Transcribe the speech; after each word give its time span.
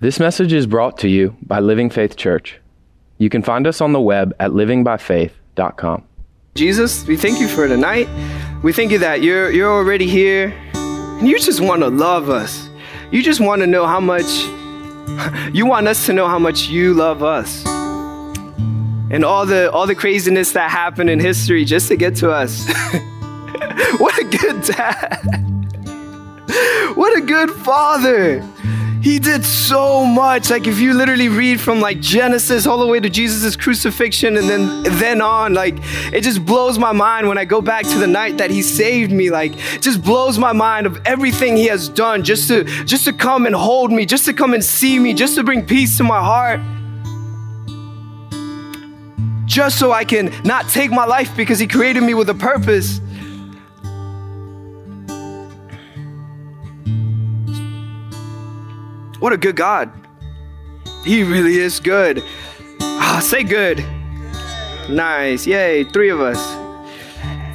This 0.00 0.18
message 0.18 0.54
is 0.54 0.66
brought 0.66 0.96
to 1.00 1.08
you 1.08 1.36
by 1.42 1.60
Living 1.60 1.90
Faith 1.90 2.16
Church. 2.16 2.58
You 3.18 3.28
can 3.28 3.42
find 3.42 3.66
us 3.66 3.82
on 3.82 3.92
the 3.92 4.00
web 4.00 4.34
at 4.40 4.52
livingbyfaith.com. 4.52 6.04
Jesus, 6.54 7.06
we 7.06 7.18
thank 7.18 7.38
you 7.38 7.46
for 7.46 7.68
tonight. 7.68 8.08
We 8.62 8.72
thank 8.72 8.92
you 8.92 8.98
that 9.00 9.22
you're, 9.22 9.50
you're 9.50 9.70
already 9.70 10.06
here 10.06 10.54
and 10.72 11.28
you 11.28 11.38
just 11.38 11.60
want 11.60 11.82
to 11.82 11.88
love 11.88 12.30
us. 12.30 12.70
You 13.10 13.22
just 13.22 13.40
want 13.40 13.60
to 13.60 13.66
know 13.66 13.86
how 13.86 14.00
much, 14.00 14.24
you 15.52 15.66
want 15.66 15.86
us 15.86 16.06
to 16.06 16.14
know 16.14 16.28
how 16.28 16.38
much 16.38 16.68
you 16.68 16.94
love 16.94 17.22
us. 17.22 17.62
And 19.10 19.22
all 19.22 19.44
the, 19.44 19.70
all 19.70 19.86
the 19.86 19.94
craziness 19.94 20.52
that 20.52 20.70
happened 20.70 21.10
in 21.10 21.20
history 21.20 21.66
just 21.66 21.88
to 21.88 21.96
get 21.98 22.16
to 22.16 22.30
us. 22.30 22.66
what 23.98 24.18
a 24.18 24.24
good 24.24 24.62
dad. 24.62 25.26
What 26.96 27.16
a 27.16 27.20
good 27.20 27.50
father. 27.50 28.42
He 29.02 29.18
did 29.18 29.46
so 29.46 30.04
much. 30.04 30.50
Like 30.50 30.66
if 30.66 30.78
you 30.78 30.92
literally 30.92 31.30
read 31.30 31.58
from 31.58 31.80
like 31.80 32.00
Genesis 32.00 32.66
all 32.66 32.78
the 32.78 32.86
way 32.86 33.00
to 33.00 33.08
Jesus' 33.08 33.56
crucifixion 33.56 34.36
and 34.36 34.46
then 34.46 34.82
then 34.98 35.22
on, 35.22 35.54
like 35.54 35.76
it 36.12 36.20
just 36.20 36.44
blows 36.44 36.78
my 36.78 36.92
mind 36.92 37.26
when 37.26 37.38
I 37.38 37.46
go 37.46 37.62
back 37.62 37.86
to 37.86 37.98
the 37.98 38.06
night 38.06 38.36
that 38.38 38.50
he 38.50 38.60
saved 38.60 39.10
me. 39.10 39.30
Like 39.30 39.56
just 39.80 40.02
blows 40.02 40.38
my 40.38 40.52
mind 40.52 40.86
of 40.86 41.00
everything 41.06 41.56
he 41.56 41.66
has 41.68 41.88
done 41.88 42.22
just 42.22 42.48
to 42.48 42.64
just 42.84 43.06
to 43.06 43.14
come 43.14 43.46
and 43.46 43.54
hold 43.54 43.90
me, 43.90 44.04
just 44.04 44.26
to 44.26 44.34
come 44.34 44.52
and 44.52 44.62
see 44.62 44.98
me, 44.98 45.14
just 45.14 45.34
to 45.36 45.44
bring 45.44 45.64
peace 45.64 45.96
to 45.96 46.04
my 46.04 46.20
heart. 46.20 46.60
Just 49.46 49.78
so 49.78 49.92
I 49.92 50.04
can 50.04 50.30
not 50.44 50.68
take 50.68 50.90
my 50.90 51.06
life 51.06 51.34
because 51.36 51.58
he 51.58 51.66
created 51.66 52.02
me 52.02 52.12
with 52.12 52.28
a 52.28 52.34
purpose. 52.34 53.00
What 59.20 59.32
a 59.32 59.36
good 59.36 59.54
God. 59.54 59.92
He 61.04 61.22
really 61.22 61.58
is 61.58 61.78
good. 61.78 62.22
Ah, 62.80 63.20
say 63.22 63.44
good. 63.44 63.84
Nice. 64.88 65.46
Yay, 65.46 65.84
three 65.84 66.08
of 66.08 66.20
us. 66.20 66.38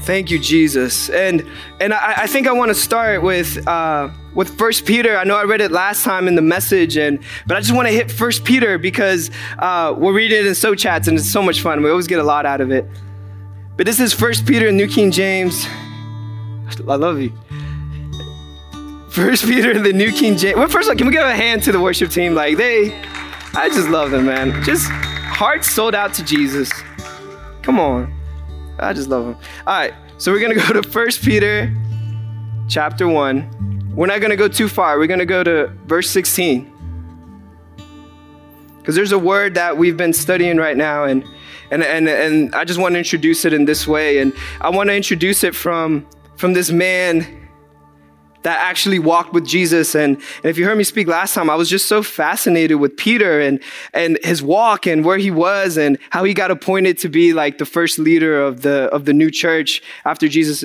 Thank 0.05 0.29
you, 0.29 0.37
Jesus. 0.37 1.09
And 1.09 1.43
and 1.81 1.91
I, 1.91 2.13
I 2.17 2.27
think 2.27 2.47
I 2.47 2.51
want 2.51 2.69
to 2.69 2.75
start 2.75 3.23
with 3.23 3.67
uh, 3.67 4.09
with 4.35 4.55
First 4.57 4.85
Peter. 4.85 5.17
I 5.17 5.23
know 5.23 5.35
I 5.35 5.43
read 5.43 5.61
it 5.61 5.71
last 5.71 6.03
time 6.03 6.27
in 6.27 6.35
the 6.35 6.43
message, 6.43 6.97
and 6.97 7.19
but 7.47 7.57
I 7.57 7.59
just 7.59 7.73
want 7.73 7.87
to 7.87 7.93
hit 7.93 8.11
First 8.11 8.45
Peter 8.45 8.77
because 8.77 9.31
uh, 9.57 9.95
we'll 9.97 10.13
read 10.13 10.31
it 10.31 10.45
in 10.45 10.53
so 10.53 10.75
chats, 10.75 11.07
and 11.07 11.17
it's 11.17 11.31
so 11.31 11.41
much 11.41 11.61
fun. 11.61 11.81
We 11.81 11.89
always 11.89 12.07
get 12.07 12.19
a 12.19 12.23
lot 12.23 12.45
out 12.45 12.61
of 12.61 12.71
it. 12.71 12.85
But 13.77 13.87
this 13.87 13.99
is 13.99 14.13
First 14.13 14.45
Peter, 14.45 14.71
New 14.71 14.87
King 14.87 15.11
James. 15.11 15.65
I 16.87 16.95
love 16.95 17.19
you. 17.19 17.33
First 19.15 19.45
Peter, 19.45 19.71
and 19.71 19.85
the 19.85 19.93
New 19.93 20.11
King 20.11 20.35
James. 20.35 20.57
Well, 20.57 20.67
first 20.67 20.89
of 20.89 20.91
all, 20.91 20.97
can 20.97 21.07
we 21.07 21.13
give 21.13 21.25
a 21.25 21.33
hand 21.33 21.63
to 21.63 21.71
the 21.71 21.79
worship 21.79 22.11
team? 22.11 22.35
Like 22.35 22.57
they, 22.57 22.93
I 23.53 23.69
just 23.69 23.87
love 23.87 24.11
them, 24.11 24.25
man. 24.25 24.61
Just 24.65 24.89
hearts 24.91 25.71
sold 25.71 25.95
out 25.95 26.13
to 26.15 26.23
Jesus. 26.25 26.69
Come 27.61 27.79
on, 27.79 28.13
I 28.77 28.91
just 28.91 29.07
love 29.07 29.23
them. 29.23 29.37
All 29.65 29.73
right, 29.73 29.93
so 30.17 30.33
we're 30.33 30.41
gonna 30.41 30.55
go 30.55 30.73
to 30.73 30.83
First 30.83 31.23
Peter, 31.23 31.73
chapter 32.67 33.07
one. 33.07 33.93
We're 33.95 34.07
not 34.07 34.19
gonna 34.19 34.35
go 34.35 34.49
too 34.49 34.67
far. 34.67 34.99
We're 34.99 35.07
gonna 35.07 35.25
go 35.25 35.45
to 35.45 35.71
verse 35.85 36.09
16, 36.09 36.69
because 38.79 38.95
there's 38.95 39.13
a 39.13 39.19
word 39.19 39.53
that 39.53 39.77
we've 39.77 39.95
been 39.95 40.11
studying 40.11 40.57
right 40.57 40.75
now, 40.75 41.05
and 41.05 41.23
and 41.71 41.81
and 41.83 42.09
and 42.09 42.53
I 42.53 42.65
just 42.65 42.81
want 42.81 42.95
to 42.95 42.99
introduce 42.99 43.45
it 43.45 43.53
in 43.53 43.63
this 43.63 43.87
way, 43.87 44.17
and 44.17 44.33
I 44.59 44.69
want 44.71 44.89
to 44.89 44.93
introduce 44.93 45.45
it 45.45 45.55
from 45.55 46.05
from 46.35 46.51
this 46.51 46.69
man 46.69 47.43
that 48.45 48.59
actually 48.59 48.99
walked 48.99 49.33
with 49.33 49.43
Jesus. 49.43 49.95
And, 49.95 50.17
and 50.17 50.45
if 50.45 50.59
you 50.59 50.65
heard 50.65 50.77
me 50.77 50.83
speak 50.83 51.07
last 51.07 51.33
time, 51.33 51.49
I 51.49 51.55
was 51.55 51.67
just 51.67 51.87
so 51.87 52.03
fascinated 52.03 52.77
with 52.77 52.95
Peter 52.95 53.41
and, 53.41 53.59
and 53.91 54.19
his 54.23 54.43
walk 54.43 54.85
and 54.85 55.03
where 55.03 55.17
he 55.17 55.31
was 55.31 55.77
and 55.77 55.97
how 56.11 56.23
he 56.23 56.35
got 56.35 56.51
appointed 56.51 56.99
to 56.99 57.09
be 57.09 57.33
like 57.33 57.57
the 57.57 57.65
first 57.65 57.97
leader 57.97 58.39
of 58.39 58.61
the, 58.61 58.83
of 58.93 59.05
the 59.05 59.13
new 59.13 59.31
church 59.31 59.81
after 60.05 60.27
Jesus 60.27 60.63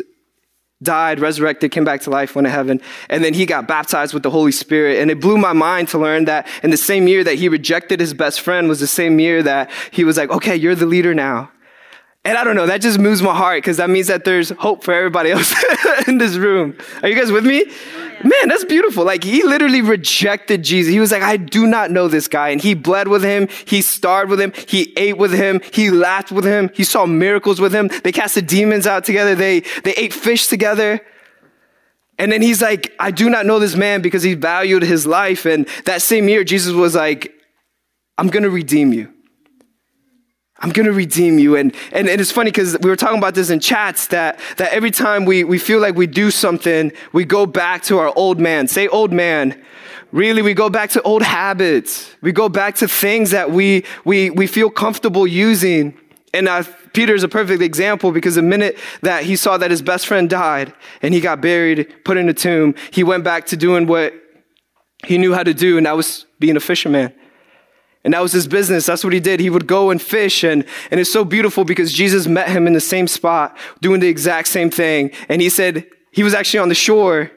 died, 0.82 1.20
resurrected, 1.20 1.72
came 1.72 1.86
back 1.86 2.02
to 2.02 2.10
life, 2.10 2.34
went 2.34 2.44
to 2.44 2.50
heaven. 2.50 2.82
And 3.08 3.24
then 3.24 3.32
he 3.32 3.46
got 3.46 3.66
baptized 3.66 4.12
with 4.12 4.24
the 4.24 4.30
Holy 4.30 4.52
Spirit. 4.52 4.98
And 4.98 5.10
it 5.10 5.18
blew 5.18 5.38
my 5.38 5.54
mind 5.54 5.88
to 5.88 5.98
learn 5.98 6.26
that 6.26 6.46
in 6.62 6.68
the 6.68 6.76
same 6.76 7.08
year 7.08 7.24
that 7.24 7.36
he 7.36 7.48
rejected 7.48 7.98
his 7.98 8.12
best 8.12 8.42
friend 8.42 8.68
was 8.68 8.80
the 8.80 8.86
same 8.86 9.18
year 9.18 9.42
that 9.42 9.70
he 9.90 10.04
was 10.04 10.18
like, 10.18 10.28
okay, 10.28 10.54
you're 10.54 10.74
the 10.74 10.84
leader 10.84 11.14
now. 11.14 11.50
And 12.22 12.36
I 12.36 12.44
don't 12.44 12.54
know, 12.54 12.66
that 12.66 12.82
just 12.82 12.98
moves 12.98 13.22
my 13.22 13.34
heart 13.34 13.58
because 13.58 13.78
that 13.78 13.88
means 13.88 14.08
that 14.08 14.24
there's 14.24 14.50
hope 14.50 14.84
for 14.84 14.92
everybody 14.92 15.30
else 15.32 15.54
in 16.06 16.18
this 16.18 16.36
room. 16.36 16.76
Are 17.02 17.08
you 17.08 17.14
guys 17.14 17.32
with 17.32 17.46
me? 17.46 17.64
Man, 18.22 18.48
that's 18.48 18.64
beautiful. 18.64 19.04
Like 19.04 19.24
he 19.24 19.42
literally 19.42 19.80
rejected 19.80 20.62
Jesus. 20.62 20.92
He 20.92 21.00
was 21.00 21.12
like, 21.12 21.22
I 21.22 21.38
do 21.38 21.66
not 21.66 21.90
know 21.90 22.08
this 22.08 22.28
guy. 22.28 22.50
And 22.50 22.60
he 22.60 22.74
bled 22.74 23.08
with 23.08 23.22
him. 23.22 23.48
He 23.64 23.80
starved 23.80 24.30
with 24.30 24.38
him. 24.38 24.52
He 24.68 24.92
ate 24.98 25.16
with 25.16 25.32
him. 25.32 25.62
He 25.72 25.90
laughed 25.90 26.30
with 26.30 26.44
him. 26.44 26.70
He 26.74 26.84
saw 26.84 27.06
miracles 27.06 27.58
with 27.58 27.74
him. 27.74 27.88
They 28.04 28.12
cast 28.12 28.34
the 28.34 28.42
demons 28.42 28.86
out 28.86 29.04
together. 29.04 29.34
They, 29.34 29.60
they 29.84 29.94
ate 29.94 30.12
fish 30.12 30.48
together. 30.48 31.00
And 32.18 32.30
then 32.30 32.42
he's 32.42 32.60
like, 32.60 32.94
I 32.98 33.12
do 33.12 33.30
not 33.30 33.46
know 33.46 33.58
this 33.58 33.76
man 33.76 34.02
because 34.02 34.22
he 34.22 34.34
valued 34.34 34.82
his 34.82 35.06
life. 35.06 35.46
And 35.46 35.66
that 35.86 36.02
same 36.02 36.28
year, 36.28 36.44
Jesus 36.44 36.74
was 36.74 36.94
like, 36.94 37.32
I'm 38.18 38.28
going 38.28 38.42
to 38.42 38.50
redeem 38.50 38.92
you. 38.92 39.10
I'm 40.60 40.70
going 40.70 40.86
to 40.86 40.92
redeem 40.92 41.38
you. 41.38 41.56
And, 41.56 41.74
and, 41.92 42.08
and 42.08 42.20
it's 42.20 42.30
funny 42.30 42.50
because 42.50 42.78
we 42.80 42.90
were 42.90 42.96
talking 42.96 43.18
about 43.18 43.34
this 43.34 43.48
in 43.48 43.60
chats 43.60 44.08
that, 44.08 44.38
that 44.58 44.72
every 44.72 44.90
time 44.90 45.24
we, 45.24 45.42
we 45.42 45.58
feel 45.58 45.80
like 45.80 45.96
we 45.96 46.06
do 46.06 46.30
something, 46.30 46.92
we 47.12 47.24
go 47.24 47.46
back 47.46 47.82
to 47.84 47.98
our 47.98 48.12
old 48.14 48.38
man. 48.38 48.68
Say 48.68 48.86
old 48.88 49.12
man. 49.12 49.62
Really, 50.12 50.42
we 50.42 50.54
go 50.54 50.68
back 50.68 50.90
to 50.90 51.02
old 51.02 51.22
habits. 51.22 52.14
We 52.20 52.32
go 52.32 52.48
back 52.48 52.74
to 52.76 52.88
things 52.88 53.30
that 53.30 53.50
we, 53.50 53.84
we, 54.04 54.28
we 54.30 54.46
feel 54.46 54.68
comfortable 54.68 55.26
using. 55.26 55.96
And 56.34 56.46
uh, 56.46 56.64
Peter 56.92 57.14
is 57.14 57.22
a 57.22 57.28
perfect 57.28 57.62
example 57.62 58.12
because 58.12 58.34
the 58.34 58.42
minute 58.42 58.78
that 59.02 59.24
he 59.24 59.36
saw 59.36 59.56
that 59.56 59.70
his 59.70 59.80
best 59.80 60.06
friend 60.06 60.28
died 60.28 60.74
and 61.00 61.14
he 61.14 61.20
got 61.20 61.40
buried, 61.40 62.04
put 62.04 62.16
in 62.16 62.28
a 62.28 62.34
tomb, 62.34 62.74
he 62.90 63.02
went 63.02 63.24
back 63.24 63.46
to 63.46 63.56
doing 63.56 63.86
what 63.86 64.12
he 65.06 65.16
knew 65.16 65.32
how 65.32 65.42
to 65.42 65.54
do, 65.54 65.78
and 65.78 65.86
that 65.86 65.96
was 65.96 66.26
being 66.38 66.56
a 66.56 66.60
fisherman. 66.60 67.14
And 68.04 68.14
that 68.14 68.22
was 68.22 68.32
his 68.32 68.48
business. 68.48 68.86
That's 68.86 69.04
what 69.04 69.12
he 69.12 69.20
did. 69.20 69.40
He 69.40 69.50
would 69.50 69.66
go 69.66 69.90
and 69.90 70.00
fish. 70.00 70.42
And, 70.42 70.64
and 70.90 70.98
it's 71.00 71.12
so 71.12 71.24
beautiful 71.24 71.64
because 71.64 71.92
Jesus 71.92 72.26
met 72.26 72.48
him 72.48 72.66
in 72.66 72.72
the 72.72 72.80
same 72.80 73.06
spot, 73.06 73.56
doing 73.82 74.00
the 74.00 74.08
exact 74.08 74.48
same 74.48 74.70
thing. 74.70 75.10
And 75.28 75.42
he 75.42 75.50
said 75.50 75.86
he 76.10 76.22
was 76.22 76.32
actually 76.32 76.60
on 76.60 76.70
the 76.70 76.74
shore 76.74 77.30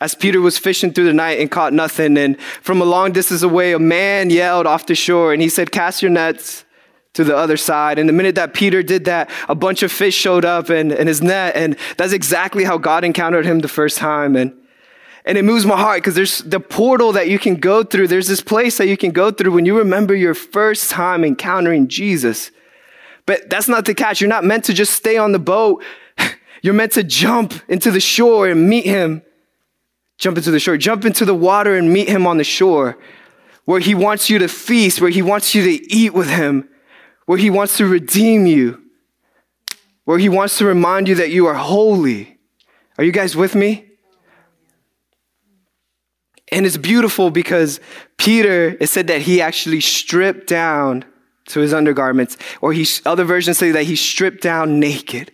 as 0.00 0.14
Peter 0.14 0.40
was 0.40 0.58
fishing 0.58 0.92
through 0.92 1.04
the 1.04 1.12
night 1.12 1.38
and 1.40 1.50
caught 1.50 1.72
nothing. 1.72 2.16
And 2.18 2.40
from 2.40 2.80
a 2.80 2.84
long 2.84 3.12
distance 3.12 3.42
away, 3.42 3.72
a 3.72 3.78
man 3.78 4.30
yelled 4.30 4.66
off 4.66 4.86
the 4.86 4.94
shore 4.94 5.32
and 5.32 5.42
he 5.42 5.48
said, 5.48 5.70
Cast 5.70 6.02
your 6.02 6.10
nets 6.10 6.64
to 7.14 7.24
the 7.24 7.36
other 7.36 7.56
side. 7.56 7.98
And 7.98 8.08
the 8.08 8.12
minute 8.12 8.34
that 8.36 8.54
Peter 8.54 8.82
did 8.82 9.04
that, 9.06 9.30
a 9.48 9.54
bunch 9.54 9.82
of 9.82 9.90
fish 9.90 10.14
showed 10.14 10.44
up 10.44 10.70
in, 10.70 10.92
in 10.92 11.06
his 11.06 11.22
net. 11.22 11.56
And 11.56 11.76
that's 11.96 12.12
exactly 12.12 12.64
how 12.64 12.78
God 12.78 13.04
encountered 13.04 13.44
him 13.44 13.60
the 13.60 13.68
first 13.68 13.98
time. 13.98 14.36
And 14.36 14.56
and 15.28 15.36
it 15.36 15.44
moves 15.44 15.66
my 15.66 15.76
heart 15.76 15.98
because 15.98 16.14
there's 16.14 16.38
the 16.38 16.58
portal 16.58 17.12
that 17.12 17.28
you 17.28 17.38
can 17.38 17.56
go 17.56 17.84
through. 17.84 18.08
There's 18.08 18.28
this 18.28 18.40
place 18.40 18.78
that 18.78 18.88
you 18.88 18.96
can 18.96 19.10
go 19.10 19.30
through 19.30 19.52
when 19.52 19.66
you 19.66 19.76
remember 19.76 20.14
your 20.14 20.32
first 20.32 20.88
time 20.88 21.22
encountering 21.22 21.86
Jesus. 21.86 22.50
But 23.26 23.50
that's 23.50 23.68
not 23.68 23.84
the 23.84 23.94
catch. 23.94 24.22
You're 24.22 24.30
not 24.30 24.42
meant 24.42 24.64
to 24.64 24.72
just 24.72 24.94
stay 24.94 25.18
on 25.18 25.32
the 25.32 25.38
boat. 25.38 25.84
You're 26.62 26.72
meant 26.72 26.92
to 26.92 27.04
jump 27.04 27.52
into 27.68 27.90
the 27.90 28.00
shore 28.00 28.48
and 28.48 28.70
meet 28.70 28.86
him. 28.86 29.20
Jump 30.16 30.38
into 30.38 30.50
the 30.50 30.58
shore, 30.58 30.78
jump 30.78 31.04
into 31.04 31.26
the 31.26 31.34
water 31.34 31.76
and 31.76 31.92
meet 31.92 32.08
him 32.08 32.26
on 32.26 32.38
the 32.38 32.44
shore 32.44 32.98
where 33.66 33.80
he 33.80 33.94
wants 33.94 34.30
you 34.30 34.38
to 34.38 34.48
feast, 34.48 34.98
where 34.98 35.10
he 35.10 35.20
wants 35.20 35.54
you 35.54 35.62
to 35.62 35.92
eat 35.92 36.14
with 36.14 36.30
him, 36.30 36.66
where 37.26 37.36
he 37.36 37.50
wants 37.50 37.76
to 37.76 37.84
redeem 37.84 38.46
you, 38.46 38.82
where 40.06 40.18
he 40.18 40.30
wants 40.30 40.56
to 40.56 40.64
remind 40.64 41.06
you 41.06 41.14
that 41.16 41.28
you 41.28 41.44
are 41.46 41.54
holy. 41.54 42.38
Are 42.96 43.04
you 43.04 43.12
guys 43.12 43.36
with 43.36 43.54
me? 43.54 43.87
And 46.50 46.64
it's 46.66 46.76
beautiful 46.76 47.30
because 47.30 47.80
Peter, 48.16 48.76
it 48.80 48.88
said 48.88 49.06
that 49.08 49.22
he 49.22 49.40
actually 49.40 49.80
stripped 49.80 50.46
down 50.46 51.04
to 51.46 51.60
his 51.60 51.72
undergarments, 51.72 52.36
or 52.60 52.72
he, 52.72 52.86
other 53.06 53.24
versions 53.24 53.58
say 53.58 53.70
that 53.70 53.84
he 53.84 53.96
stripped 53.96 54.42
down 54.42 54.78
naked. 54.78 55.32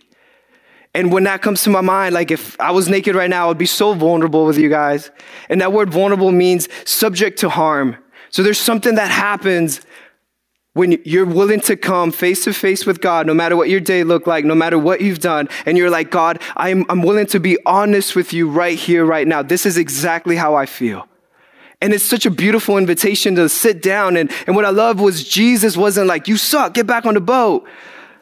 And 0.93 1.11
when 1.11 1.25
that 1.25 1.41
comes 1.41 1.61
to 1.63 1.69
my 1.69 1.81
mind, 1.81 2.13
like 2.15 2.31
if 2.31 2.59
I 2.59 2.71
was 2.71 2.87
naked 2.87 3.15
right 3.15 3.29
now, 3.29 3.45
I 3.45 3.47
would 3.49 3.57
be 3.57 3.65
so 3.65 3.93
vulnerable 3.93 4.45
with 4.45 4.57
you 4.57 4.69
guys. 4.69 5.11
And 5.49 5.59
that 5.59 5.73
word 5.73 5.89
vulnerable 5.89 6.31
means 6.31 6.69
subject 6.85 7.39
to 7.39 7.49
harm. 7.49 7.97
So 8.29 8.43
there's 8.43 8.59
something 8.59 8.95
that 8.95 9.11
happens 9.11 9.81
when 10.71 11.01
you're 11.05 11.25
willing 11.25 11.61
to 11.61 11.75
come 11.75 12.11
face 12.11 12.43
to 12.43 12.53
face 12.53 12.85
with 12.85 13.01
God, 13.01 13.27
no 13.27 13.33
matter 13.33 13.55
what 13.55 13.69
your 13.69 13.79
day 13.79 14.03
looked 14.03 14.27
like, 14.27 14.43
no 14.43 14.55
matter 14.55 14.77
what 14.77 14.99
you've 14.99 15.19
done, 15.19 15.47
and 15.65 15.77
you're 15.77 15.89
like, 15.89 16.11
God, 16.11 16.41
I'm, 16.57 16.85
I'm 16.89 17.01
willing 17.01 17.27
to 17.27 17.39
be 17.39 17.57
honest 17.65 18.15
with 18.15 18.33
you 18.33 18.49
right 18.49 18.77
here, 18.77 19.05
right 19.05 19.25
now. 19.25 19.41
This 19.41 19.65
is 19.65 19.77
exactly 19.77 20.35
how 20.35 20.55
I 20.55 20.65
feel. 20.65 21.07
And 21.81 21.93
it's 21.93 22.03
such 22.03 22.25
a 22.25 22.31
beautiful 22.31 22.77
invitation 22.77 23.35
to 23.35 23.49
sit 23.49 23.81
down. 23.81 24.17
And, 24.17 24.31
and 24.47 24.55
what 24.55 24.65
I 24.65 24.69
love 24.69 24.99
was 24.99 25.27
Jesus 25.27 25.75
wasn't 25.75 26.07
like, 26.07 26.27
you 26.27 26.37
suck, 26.37 26.73
get 26.73 26.87
back 26.87 27.05
on 27.05 27.13
the 27.13 27.21
boat, 27.21 27.67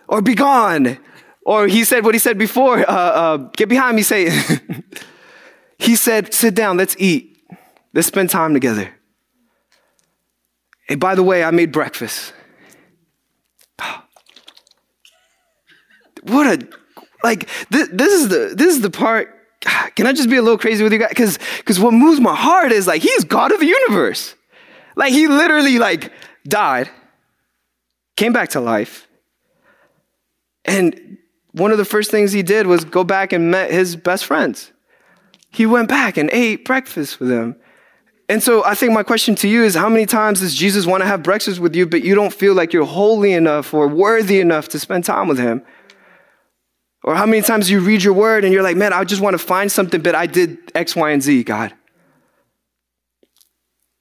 or 0.07 0.21
be 0.21 0.35
gone. 0.35 0.97
Or 1.45 1.67
he 1.67 1.83
said 1.83 2.05
what 2.05 2.15
he 2.15 2.19
said 2.19 2.38
before, 2.38 2.79
uh, 2.79 2.94
uh, 2.94 3.38
get 3.55 3.69
behind 3.69 3.95
me, 3.95 4.01
Satan. 4.01 4.83
he 5.77 5.95
said, 5.95 6.33
sit 6.33 6.55
down, 6.55 6.77
let's 6.77 6.95
eat. 6.97 7.38
Let's 7.94 8.07
spend 8.07 8.29
time 8.29 8.53
together. 8.53 8.94
Hey, 10.88 10.95
by 10.95 11.15
the 11.15 11.23
way, 11.23 11.44
I 11.44 11.51
made 11.51 11.71
breakfast. 11.71 12.33
What 16.25 16.47
a 16.47 16.65
like 17.21 17.50
this, 17.69 17.89
this 17.91 18.13
is 18.13 18.29
the 18.29 18.53
this 18.55 18.75
is 18.75 18.81
the 18.81 18.89
part. 18.89 19.42
Can 19.95 20.07
I 20.07 20.13
just 20.13 20.29
be 20.29 20.37
a 20.37 20.41
little 20.41 20.57
crazy 20.57 20.83
with 20.83 20.93
you 20.93 20.99
guys? 20.99 21.09
Because 21.09 21.39
because 21.57 21.79
what 21.79 21.93
moves 21.93 22.19
my 22.19 22.35
heart 22.35 22.71
is 22.71 22.87
like 22.87 23.01
he's 23.01 23.23
God 23.23 23.51
of 23.51 23.59
the 23.59 23.65
universe. 23.65 24.35
Like 24.95 25.11
he 25.11 25.27
literally 25.27 25.79
like 25.79 26.11
died, 26.47 26.89
came 28.15 28.33
back 28.33 28.49
to 28.49 28.59
life, 28.59 29.07
and 30.65 31.17
one 31.51 31.71
of 31.71 31.77
the 31.77 31.85
first 31.85 32.11
things 32.11 32.31
he 32.31 32.43
did 32.43 32.67
was 32.67 32.83
go 32.83 33.03
back 33.03 33.31
and 33.31 33.51
met 33.51 33.71
his 33.71 33.95
best 33.95 34.25
friends. 34.25 34.71
He 35.49 35.65
went 35.65 35.87
back 35.87 36.17
and 36.17 36.29
ate 36.31 36.65
breakfast 36.65 37.19
with 37.19 37.29
them. 37.29 37.55
And 38.29 38.41
so 38.41 38.63
I 38.63 38.73
think 38.73 38.93
my 38.93 39.03
question 39.03 39.35
to 39.35 39.47
you 39.47 39.63
is 39.63 39.75
how 39.75 39.89
many 39.89 40.05
times 40.05 40.39
does 40.39 40.55
Jesus 40.55 40.85
want 40.87 41.01
to 41.01 41.07
have 41.07 41.21
breakfast 41.21 41.59
with 41.59 41.75
you, 41.75 41.85
but 41.85 42.03
you 42.03 42.15
don't 42.15 42.33
feel 42.33 42.55
like 42.55 42.73
you're 42.73 42.85
holy 42.85 43.33
enough 43.33 43.73
or 43.73 43.87
worthy 43.87 44.39
enough 44.39 44.69
to 44.69 44.79
spend 44.79 45.03
time 45.03 45.27
with 45.27 45.37
him? 45.37 45.63
Or 47.03 47.15
how 47.15 47.25
many 47.25 47.41
times 47.41 47.69
you 47.69 47.81
read 47.81 48.01
your 48.01 48.13
word 48.13 48.45
and 48.45 48.53
you're 48.53 48.63
like, 48.63 48.77
man, 48.77 48.94
I 48.94 49.03
just 49.03 49.21
want 49.21 49.33
to 49.33 49.38
find 49.38 49.71
something, 49.71 50.01
but 50.01 50.15
I 50.15 50.25
did 50.25 50.57
X, 50.73 50.95
Y, 50.95 51.11
and 51.11 51.21
Z, 51.21 51.44
God. 51.44 51.73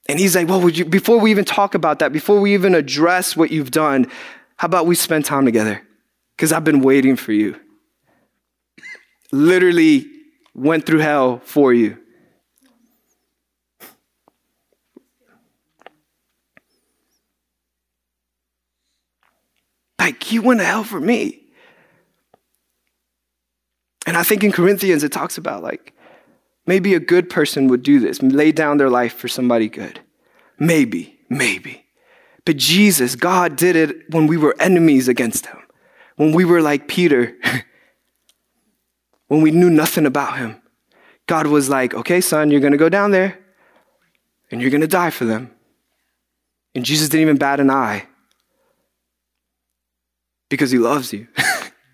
And 0.09 0.19
he's 0.19 0.37
like, 0.37 0.49
well, 0.49 0.61
would 0.61 0.79
you, 0.79 0.85
before 0.85 1.19
we 1.19 1.31
even 1.31 1.45
talk 1.45 1.75
about 1.75 1.99
that, 1.99 2.13
before 2.13 2.41
we 2.41 2.55
even 2.55 2.75
address 2.75 3.37
what 3.37 3.51
you've 3.51 3.71
done, 3.71 4.07
how 4.57 4.67
about 4.67 4.87
we 4.87 4.95
spend 4.95 5.25
time 5.25 5.45
together? 5.45 5.83
Because 6.37 6.53
I've 6.53 6.65
been 6.65 6.81
waiting 6.81 7.17
for 7.17 7.33
you. 7.33 7.59
Literally 9.33 10.07
went 10.55 10.87
through 10.87 11.01
hell 11.01 11.41
for 11.45 11.73
you. 11.73 11.99
Like, 19.99 20.23
he 20.23 20.39
went 20.39 20.61
to 20.61 20.67
hell 20.67 20.85
for 20.85 21.01
me. 21.01 21.42
And 24.07 24.17
I 24.17 24.23
think 24.23 24.43
in 24.43 24.53
Corinthians 24.53 25.05
it 25.05 25.13
talks 25.13 25.39
about 25.39 25.63
like 25.63 25.93
maybe 26.67 26.95
a 26.95 27.01
good 27.01 27.31
person 27.31 27.69
would 27.69 27.83
do 27.83 28.01
this, 28.01 28.23
lay 28.23 28.53
down 28.53 28.79
their 28.79 28.91
life 28.91 29.15
for 29.15 29.29
somebody 29.29 29.69
good. 29.69 30.01
Maybe, 30.59 31.19
maybe. 31.29 31.85
But 32.45 32.57
Jesus, 32.57 33.15
God 33.15 33.57
did 33.57 33.77
it 33.77 34.11
when 34.11 34.27
we 34.27 34.37
were 34.37 34.57
enemies 34.59 35.09
against 35.09 35.47
him, 35.47 35.59
when 36.17 36.33
we 36.33 36.45
were 36.45 36.61
like 36.61 36.89
Peter, 36.89 37.37
when 39.29 39.43
we 39.43 39.51
knew 39.51 39.71
nothing 39.71 40.07
about 40.07 40.39
him. 40.39 40.61
God 41.27 41.47
was 41.47 41.69
like, 41.69 41.95
okay, 41.95 42.21
son, 42.21 42.51
you're 42.51 42.61
going 42.61 42.73
to 42.73 42.79
go 42.79 42.89
down 42.89 43.13
there 43.13 43.39
and 44.51 44.61
you're 44.61 44.71
going 44.71 44.81
to 44.83 44.87
die 44.89 45.11
for 45.11 45.25
them. 45.25 45.51
And 46.75 46.85
Jesus 46.85 47.09
didn't 47.09 47.23
even 47.23 47.37
bat 47.37 47.61
an 47.61 47.71
eye 47.71 48.07
because 50.49 50.71
he 50.71 50.79
loves 50.79 51.13
you. 51.13 51.29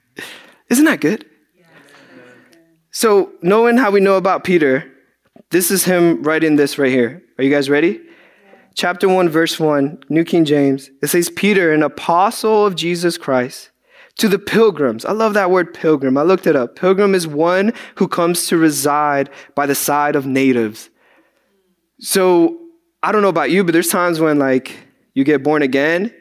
Isn't 0.70 0.86
that 0.86 1.00
good? 1.00 1.26
So, 3.00 3.30
knowing 3.42 3.76
how 3.76 3.92
we 3.92 4.00
know 4.00 4.16
about 4.16 4.42
Peter, 4.42 4.92
this 5.50 5.70
is 5.70 5.84
him 5.84 6.20
writing 6.24 6.56
this 6.56 6.78
right 6.78 6.90
here. 6.90 7.22
Are 7.38 7.44
you 7.44 7.48
guys 7.48 7.70
ready? 7.70 8.00
Chapter 8.74 9.08
1, 9.08 9.28
verse 9.28 9.60
1, 9.60 10.02
New 10.08 10.24
King 10.24 10.44
James. 10.44 10.90
It 11.00 11.06
says, 11.06 11.30
Peter, 11.30 11.72
an 11.72 11.84
apostle 11.84 12.66
of 12.66 12.74
Jesus 12.74 13.16
Christ, 13.16 13.70
to 14.16 14.26
the 14.26 14.40
pilgrims. 14.40 15.04
I 15.04 15.12
love 15.12 15.34
that 15.34 15.52
word 15.52 15.74
pilgrim. 15.74 16.18
I 16.18 16.22
looked 16.22 16.48
it 16.48 16.56
up. 16.56 16.74
Pilgrim 16.74 17.14
is 17.14 17.24
one 17.24 17.72
who 17.94 18.08
comes 18.08 18.48
to 18.48 18.56
reside 18.56 19.30
by 19.54 19.66
the 19.66 19.76
side 19.76 20.16
of 20.16 20.26
natives. 20.26 20.90
So, 22.00 22.58
I 23.04 23.12
don't 23.12 23.22
know 23.22 23.28
about 23.28 23.52
you, 23.52 23.62
but 23.62 23.74
there's 23.74 23.86
times 23.86 24.18
when, 24.18 24.40
like, 24.40 24.76
you 25.14 25.22
get 25.22 25.44
born 25.44 25.62
again 25.62 26.12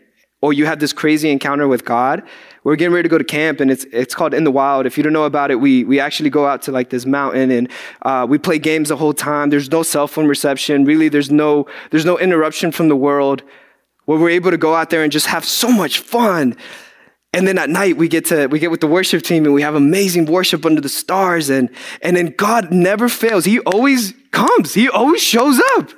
or 0.42 0.54
you 0.54 0.68
have 0.68 0.78
this 0.78 0.94
crazy 0.94 1.32
encounter 1.32 1.68
with 1.68 1.86
God 1.86 2.22
we're 2.68 2.76
getting 2.76 2.94
ready 2.94 3.04
to 3.04 3.10
go 3.10 3.18
to 3.18 3.24
camp 3.24 3.62
and 3.62 3.72
it's, 3.72 3.86
it's 3.94 4.14
called 4.14 4.34
In 4.34 4.44
the 4.44 4.52
Wild. 4.52 4.86
If 4.86 4.98
you 4.98 5.04
don't 5.04 5.14
know 5.14 5.24
about 5.24 5.52
it, 5.52 5.56
we, 5.56 5.86
we 5.86 6.02
actually 6.02 6.30
go 6.30 6.46
out 6.46 6.64
to 6.64 6.74
like 6.74 6.90
this 6.90 7.06
mountain 7.06 7.50
and 7.50 7.72
uh, 8.02 8.28
we 8.30 8.38
play 8.38 8.60
games 8.60 8.90
the 8.90 8.98
whole 8.98 9.14
time. 9.14 9.52
There's 9.52 9.72
no 9.72 9.84
cell 9.84 10.06
phone 10.06 10.28
reception. 10.28 10.84
Really, 10.84 11.08
there's 11.08 11.32
no, 11.32 11.66
there's 11.92 12.04
no 12.04 12.20
interruption 12.20 12.74
from 12.74 12.90
the 12.90 12.96
world 12.98 13.42
where 14.04 14.20
we're 14.20 14.32
able 14.32 14.52
to 14.52 14.58
go 14.58 14.76
out 14.76 14.90
there 14.90 15.02
and 15.02 15.14
just 15.14 15.28
have 15.28 15.46
so 15.46 15.70
much 15.70 16.00
fun. 16.00 16.58
And 17.32 17.48
then 17.48 17.58
at 17.58 17.70
night 17.70 17.96
we 17.96 18.10
get 18.10 18.26
to 18.26 18.48
we 18.48 18.60
get 18.60 18.70
with 18.70 18.82
the 18.82 18.88
worship 18.88 19.24
team 19.24 19.46
and 19.46 19.54
we 19.54 19.62
have 19.62 19.76
amazing 19.76 20.26
worship 20.26 20.66
under 20.66 20.82
the 20.82 20.90
stars 20.90 21.50
and 21.50 21.70
and 22.02 22.18
then 22.18 22.34
God 22.38 22.74
never 22.74 23.08
fails. 23.08 23.46
He 23.46 23.60
always 23.62 24.14
comes. 24.32 24.74
He 24.74 24.90
always 24.90 25.22
shows 25.22 25.62
up. 25.78 25.92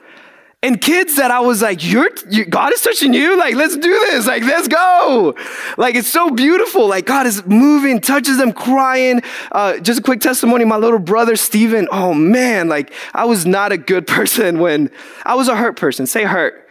And 0.62 0.82
kids 0.82 1.16
that 1.16 1.32
I 1.32 1.40
was 1.40 1.62
like, 1.62 1.86
You're, 1.86 2.10
you, 2.30 2.44
God 2.44 2.74
is 2.74 2.82
touching 2.82 3.14
you? 3.14 3.38
Like, 3.38 3.56
let's 3.56 3.76
do 3.78 3.90
this. 3.90 4.28
Like, 4.28 4.44
let's 4.44 4.68
go. 4.68 5.34
Like, 5.78 5.96
it's 5.96 6.10
so 6.10 6.30
beautiful. 6.32 6.88
Like, 6.90 7.06
God 7.06 7.26
is 7.26 7.46
moving, 7.46 8.02
touches 8.02 8.38
them, 8.38 8.52
crying. 8.52 9.22
Uh, 9.54 9.78
just 9.80 10.02
a 10.02 10.04
quick 10.04 10.20
testimony 10.20 10.66
my 10.66 10.76
little 10.76 11.00
brother, 11.00 11.38
Steven. 11.38 11.88
Oh, 11.92 12.14
man. 12.14 12.68
Like, 12.68 12.92
I 13.14 13.24
was 13.24 13.46
not 13.46 13.72
a 13.72 13.78
good 13.78 14.06
person 14.16 14.60
when 14.60 14.92
I 15.24 15.36
was 15.36 15.48
a 15.48 15.56
hurt 15.56 15.78
person. 15.78 16.06
Say 16.06 16.26
hurt. 16.26 16.69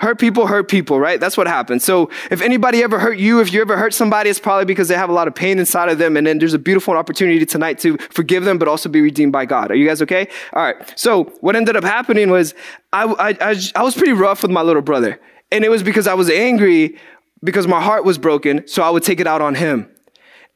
Hurt 0.00 0.18
people 0.18 0.46
hurt 0.46 0.68
people, 0.68 0.98
right? 0.98 1.20
That's 1.20 1.36
what 1.36 1.46
happens. 1.46 1.84
So 1.84 2.08
if 2.30 2.40
anybody 2.40 2.82
ever 2.82 2.98
hurt 2.98 3.18
you, 3.18 3.40
if 3.40 3.52
you 3.52 3.60
ever 3.60 3.76
hurt 3.76 3.92
somebody, 3.92 4.30
it's 4.30 4.40
probably 4.40 4.64
because 4.64 4.88
they 4.88 4.94
have 4.94 5.10
a 5.10 5.12
lot 5.12 5.28
of 5.28 5.34
pain 5.34 5.58
inside 5.58 5.90
of 5.90 5.98
them. 5.98 6.16
And 6.16 6.26
then 6.26 6.38
there's 6.38 6.54
a 6.54 6.58
beautiful 6.58 6.96
opportunity 6.96 7.44
tonight 7.44 7.78
to 7.80 7.98
forgive 7.98 8.44
them, 8.44 8.56
but 8.56 8.66
also 8.66 8.88
be 8.88 9.02
redeemed 9.02 9.32
by 9.32 9.44
God. 9.44 9.70
Are 9.70 9.74
you 9.74 9.86
guys 9.86 10.00
okay? 10.00 10.26
All 10.54 10.62
right. 10.62 10.98
So 10.98 11.24
what 11.42 11.54
ended 11.54 11.76
up 11.76 11.84
happening 11.84 12.30
was 12.30 12.54
I, 12.94 13.04
I, 13.04 13.50
I, 13.50 13.56
I 13.76 13.82
was 13.82 13.94
pretty 13.94 14.14
rough 14.14 14.40
with 14.40 14.50
my 14.50 14.62
little 14.62 14.80
brother. 14.80 15.20
And 15.52 15.64
it 15.64 15.68
was 15.68 15.82
because 15.82 16.06
I 16.06 16.14
was 16.14 16.30
angry 16.30 16.96
because 17.44 17.66
my 17.66 17.82
heart 17.82 18.04
was 18.06 18.16
broken. 18.16 18.66
So 18.66 18.82
I 18.82 18.88
would 18.88 19.02
take 19.02 19.20
it 19.20 19.26
out 19.26 19.42
on 19.42 19.54
him. 19.54 19.86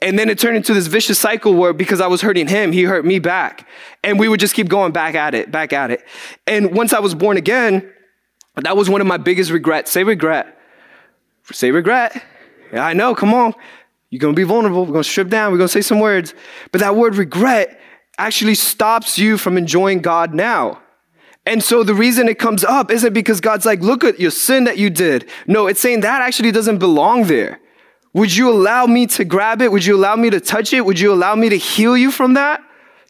And 0.00 0.18
then 0.18 0.30
it 0.30 0.38
turned 0.38 0.56
into 0.56 0.72
this 0.74 0.86
vicious 0.86 1.18
cycle 1.18 1.54
where 1.54 1.72
because 1.72 2.00
I 2.00 2.06
was 2.06 2.22
hurting 2.22 2.48
him, 2.48 2.72
he 2.72 2.84
hurt 2.84 3.04
me 3.04 3.18
back. 3.18 3.68
And 4.02 4.18
we 4.18 4.28
would 4.28 4.40
just 4.40 4.54
keep 4.54 4.68
going 4.68 4.92
back 4.92 5.14
at 5.14 5.34
it, 5.34 5.50
back 5.50 5.74
at 5.74 5.90
it. 5.90 6.02
And 6.46 6.74
once 6.74 6.94
I 6.94 7.00
was 7.00 7.14
born 7.14 7.36
again, 7.36 7.90
that 8.62 8.76
was 8.76 8.88
one 8.88 9.00
of 9.00 9.06
my 9.06 9.16
biggest 9.16 9.50
regrets. 9.50 9.90
Say 9.90 10.04
regret. 10.04 10.58
Say 11.50 11.70
regret. 11.70 12.22
Yeah, 12.72 12.84
I 12.84 12.92
know, 12.92 13.14
come 13.14 13.34
on. 13.34 13.54
You're 14.10 14.20
gonna 14.20 14.34
be 14.34 14.44
vulnerable. 14.44 14.86
We're 14.86 14.92
gonna 14.92 15.04
strip 15.04 15.28
down. 15.28 15.50
We're 15.50 15.58
gonna 15.58 15.68
say 15.68 15.80
some 15.80 16.00
words. 16.00 16.34
But 16.70 16.80
that 16.80 16.94
word 16.94 17.16
regret 17.16 17.80
actually 18.16 18.54
stops 18.54 19.18
you 19.18 19.36
from 19.36 19.58
enjoying 19.58 20.00
God 20.00 20.32
now. 20.34 20.80
And 21.46 21.62
so 21.62 21.82
the 21.82 21.94
reason 21.94 22.28
it 22.28 22.38
comes 22.38 22.64
up 22.64 22.90
isn't 22.90 23.12
because 23.12 23.40
God's 23.40 23.66
like, 23.66 23.80
look 23.80 24.02
at 24.04 24.18
your 24.18 24.30
sin 24.30 24.64
that 24.64 24.78
you 24.78 24.88
did. 24.88 25.28
No, 25.46 25.66
it's 25.66 25.80
saying 25.80 26.00
that 26.00 26.22
actually 26.22 26.52
doesn't 26.52 26.78
belong 26.78 27.24
there. 27.24 27.60
Would 28.14 28.34
you 28.34 28.48
allow 28.48 28.86
me 28.86 29.06
to 29.08 29.24
grab 29.24 29.60
it? 29.60 29.72
Would 29.72 29.84
you 29.84 29.96
allow 29.96 30.14
me 30.14 30.30
to 30.30 30.40
touch 30.40 30.72
it? 30.72 30.86
Would 30.86 31.00
you 31.00 31.12
allow 31.12 31.34
me 31.34 31.48
to 31.48 31.58
heal 31.58 31.96
you 31.96 32.10
from 32.10 32.34
that? 32.34 32.62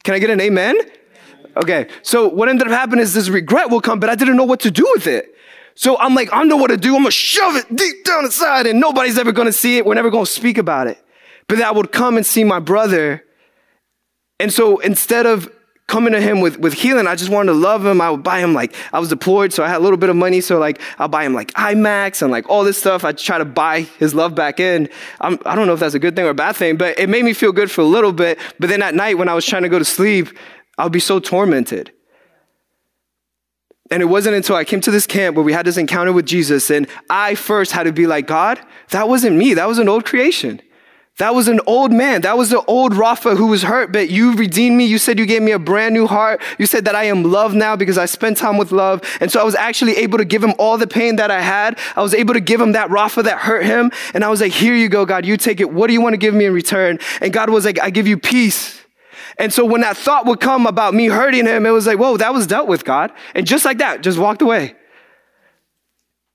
Can 0.03 0.15
I 0.15 0.19
get 0.19 0.31
an 0.31 0.41
amen? 0.41 0.75
Okay, 1.55 1.87
so 2.01 2.27
what 2.27 2.49
ended 2.49 2.67
up 2.67 2.73
happening 2.73 3.01
is 3.01 3.13
this 3.13 3.29
regret 3.29 3.69
will 3.69 3.79
come, 3.79 3.99
but 3.99 4.09
I 4.09 4.15
didn't 4.15 4.35
know 4.35 4.43
what 4.43 4.59
to 4.61 4.71
do 4.71 4.89
with 4.95 5.07
it. 5.07 5.34
So 5.75 5.97
I'm 5.97 6.15
like, 6.15 6.29
I 6.31 6.43
know 6.43 6.57
what 6.57 6.69
to 6.69 6.77
do. 6.77 6.95
I'm 6.95 7.01
gonna 7.01 7.11
shove 7.11 7.55
it 7.55 7.75
deep 7.75 8.05
down 8.05 8.25
inside 8.25 8.65
and 8.65 8.79
nobody's 8.79 9.17
ever 9.17 9.31
gonna 9.31 9.51
see 9.51 9.77
it. 9.77 9.85
We're 9.85 9.95
never 9.95 10.09
gonna 10.09 10.25
speak 10.25 10.57
about 10.57 10.87
it. 10.87 10.97
But 11.47 11.61
I 11.61 11.71
would 11.71 11.91
come 11.91 12.17
and 12.17 12.25
see 12.25 12.43
my 12.43 12.59
brother. 12.59 13.23
And 14.39 14.51
so 14.51 14.79
instead 14.79 15.25
of 15.25 15.51
coming 15.87 16.13
to 16.13 16.21
him 16.21 16.41
with, 16.41 16.57
with 16.59 16.73
healing, 16.73 17.07
I 17.07 17.15
just 17.15 17.29
wanted 17.29 17.51
to 17.51 17.57
love 17.57 17.85
him. 17.85 18.01
I 18.01 18.09
would 18.09 18.23
buy 18.23 18.39
him 18.39 18.53
like, 18.53 18.73
I 18.91 18.99
was 18.99 19.09
deployed, 19.09 19.53
so 19.53 19.63
I 19.63 19.67
had 19.67 19.77
a 19.77 19.83
little 19.83 19.97
bit 19.97 20.09
of 20.09 20.15
money. 20.15 20.41
So 20.41 20.57
like, 20.57 20.81
I'll 20.97 21.07
buy 21.07 21.25
him 21.25 21.33
like 21.33 21.51
IMAX 21.53 22.21
and 22.21 22.31
like 22.31 22.49
all 22.49 22.63
this 22.63 22.77
stuff. 22.77 23.03
I 23.03 23.11
try 23.11 23.37
to 23.37 23.45
buy 23.45 23.81
his 23.99 24.15
love 24.15 24.33
back 24.33 24.59
in. 24.59 24.89
I'm, 25.21 25.37
I 25.45 25.55
don't 25.55 25.67
know 25.67 25.73
if 25.73 25.79
that's 25.79 25.93
a 25.93 25.99
good 25.99 26.15
thing 26.15 26.25
or 26.25 26.29
a 26.29 26.33
bad 26.33 26.55
thing, 26.55 26.77
but 26.77 26.97
it 26.97 27.09
made 27.09 27.23
me 27.23 27.33
feel 27.33 27.51
good 27.51 27.69
for 27.69 27.81
a 27.81 27.85
little 27.85 28.13
bit. 28.13 28.39
But 28.59 28.69
then 28.69 28.81
at 28.81 28.95
night 28.95 29.17
when 29.17 29.29
I 29.29 29.35
was 29.35 29.45
trying 29.45 29.63
to 29.63 29.69
go 29.69 29.77
to 29.77 29.85
sleep, 29.85 30.29
I 30.77 30.83
would 30.83 30.93
be 30.93 30.99
so 30.99 31.19
tormented. 31.19 31.91
And 33.91 34.01
it 34.01 34.05
wasn't 34.05 34.35
until 34.35 34.55
I 34.55 34.63
came 34.63 34.81
to 34.81 34.91
this 34.91 35.05
camp 35.05 35.35
where 35.35 35.45
we 35.45 35.53
had 35.53 35.65
this 35.65 35.77
encounter 35.77 36.11
with 36.11 36.25
Jesus, 36.25 36.71
and 36.71 36.87
I 37.09 37.35
first 37.35 37.71
had 37.71 37.83
to 37.83 37.91
be 37.91 38.07
like, 38.07 38.25
God, 38.25 38.59
that 38.89 39.07
wasn't 39.07 39.35
me. 39.35 39.53
That 39.53 39.67
was 39.67 39.77
an 39.77 39.87
old 39.87 40.05
creation. 40.05 40.61
That 41.17 41.33
was 41.33 41.47
an 41.47 41.61
old 41.65 41.93
man. 41.93 42.21
That 42.21 42.37
was 42.37 42.49
the 42.49 42.61
old 42.65 42.93
Rafa 42.93 43.35
who 43.35 43.47
was 43.47 43.63
hurt, 43.63 43.93
but 43.93 44.09
you 44.09 44.35
redeemed 44.35 44.75
me. 44.75 44.85
You 44.85 44.97
said 44.97 45.17
you 45.17 45.25
gave 45.25 45.41
me 45.41 45.51
a 45.53 45.59
brand 45.59 45.93
new 45.93 46.07
heart. 46.07 46.41
You 46.57 46.65
said 46.65 46.83
that 46.85 46.95
I 46.95 47.05
am 47.05 47.23
loved 47.23 47.55
now 47.55 47.77
because 47.77 47.97
I 47.97 48.05
spent 48.05 48.35
time 48.35 48.57
with 48.57 48.73
love. 48.73 49.01
And 49.21 49.31
so 49.31 49.39
I 49.39 49.45
was 49.45 49.55
actually 49.55 49.95
able 49.95 50.17
to 50.17 50.25
give 50.25 50.43
him 50.43 50.53
all 50.59 50.77
the 50.77 50.87
pain 50.87 51.15
that 51.15 51.31
I 51.31 51.39
had. 51.39 51.79
I 51.95 52.01
was 52.01 52.13
able 52.13 52.33
to 52.33 52.41
give 52.41 52.59
him 52.59 52.73
that 52.73 52.89
Rafa 52.89 53.23
that 53.23 53.37
hurt 53.37 53.65
him. 53.65 53.91
And 54.13 54.25
I 54.25 54.29
was 54.29 54.41
like, 54.41 54.51
here 54.51 54.75
you 54.75 54.89
go, 54.89 55.05
God. 55.05 55.25
You 55.25 55.37
take 55.37 55.61
it. 55.61 55.71
What 55.71 55.87
do 55.87 55.93
you 55.93 56.01
want 56.01 56.13
to 56.13 56.17
give 56.17 56.33
me 56.33 56.45
in 56.45 56.53
return? 56.53 56.99
And 57.21 57.31
God 57.31 57.49
was 57.49 57.63
like, 57.63 57.79
I 57.79 57.91
give 57.91 58.07
you 58.07 58.17
peace. 58.17 58.81
And 59.37 59.51
so 59.51 59.65
when 59.65 59.81
that 59.81 59.97
thought 59.97 60.25
would 60.25 60.39
come 60.39 60.65
about 60.65 60.93
me 60.93 61.07
hurting 61.07 61.45
him, 61.45 61.65
it 61.65 61.71
was 61.71 61.87
like, 61.87 61.99
whoa, 61.99 62.17
that 62.17 62.33
was 62.33 62.47
dealt 62.47 62.67
with, 62.67 62.85
God. 62.85 63.11
And 63.33 63.45
just 63.45 63.65
like 63.65 63.79
that, 63.79 64.01
just 64.01 64.17
walked 64.17 64.41
away. 64.41 64.75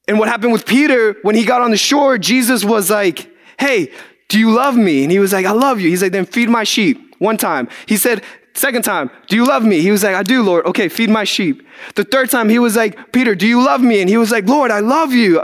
And 0.07 0.19
what 0.19 0.28
happened 0.28 0.52
with 0.52 0.66
Peter, 0.66 1.16
when 1.23 1.35
he 1.35 1.45
got 1.45 1.62
on 1.62 1.71
the 1.71 1.76
shore, 1.76 2.19
Jesus 2.19 2.64
was 2.64 2.90
like, 2.90 3.30
hey, 3.59 3.92
do 4.28 4.38
you 4.38 4.50
love 4.52 4.76
me? 4.76 5.02
And 5.02 5.12
he 5.12 5.19
was 5.19 5.33
like, 5.33 5.47
I 5.47 5.52
love 5.52 5.80
you. 5.80 5.88
He's 5.88 6.02
like, 6.02 6.12
then 6.12 6.26
feed 6.26 6.49
my 6.49 6.64
sheep. 6.64 7.07
One 7.19 7.37
time. 7.37 7.69
He 7.87 7.99
said, 7.99 8.25
Second 8.54 8.83
time, 8.83 9.11
do 9.28 9.37
you 9.37 9.47
love 9.47 9.64
me? 9.64 9.80
He 9.80 9.90
was 9.90 10.02
like, 10.02 10.14
I 10.14 10.23
do, 10.23 10.42
Lord. 10.42 10.66
Okay, 10.66 10.88
feed 10.88 11.09
my 11.09 11.25
sheep. 11.25 11.66
The 11.95 12.04
third 12.04 12.30
time, 12.30 12.49
he 12.49 12.59
was 12.59 12.76
like, 12.76 13.12
Peter, 13.12 13.35
do 13.35 13.47
you 13.47 13.64
love 13.64 13.80
me? 13.80 14.00
And 14.00 14.09
he 14.11 14.16
was 14.16 14.30
like, 14.30 14.47
Lord, 14.47 14.71
I 14.71 14.80
love 14.80 15.12
you. 15.12 15.42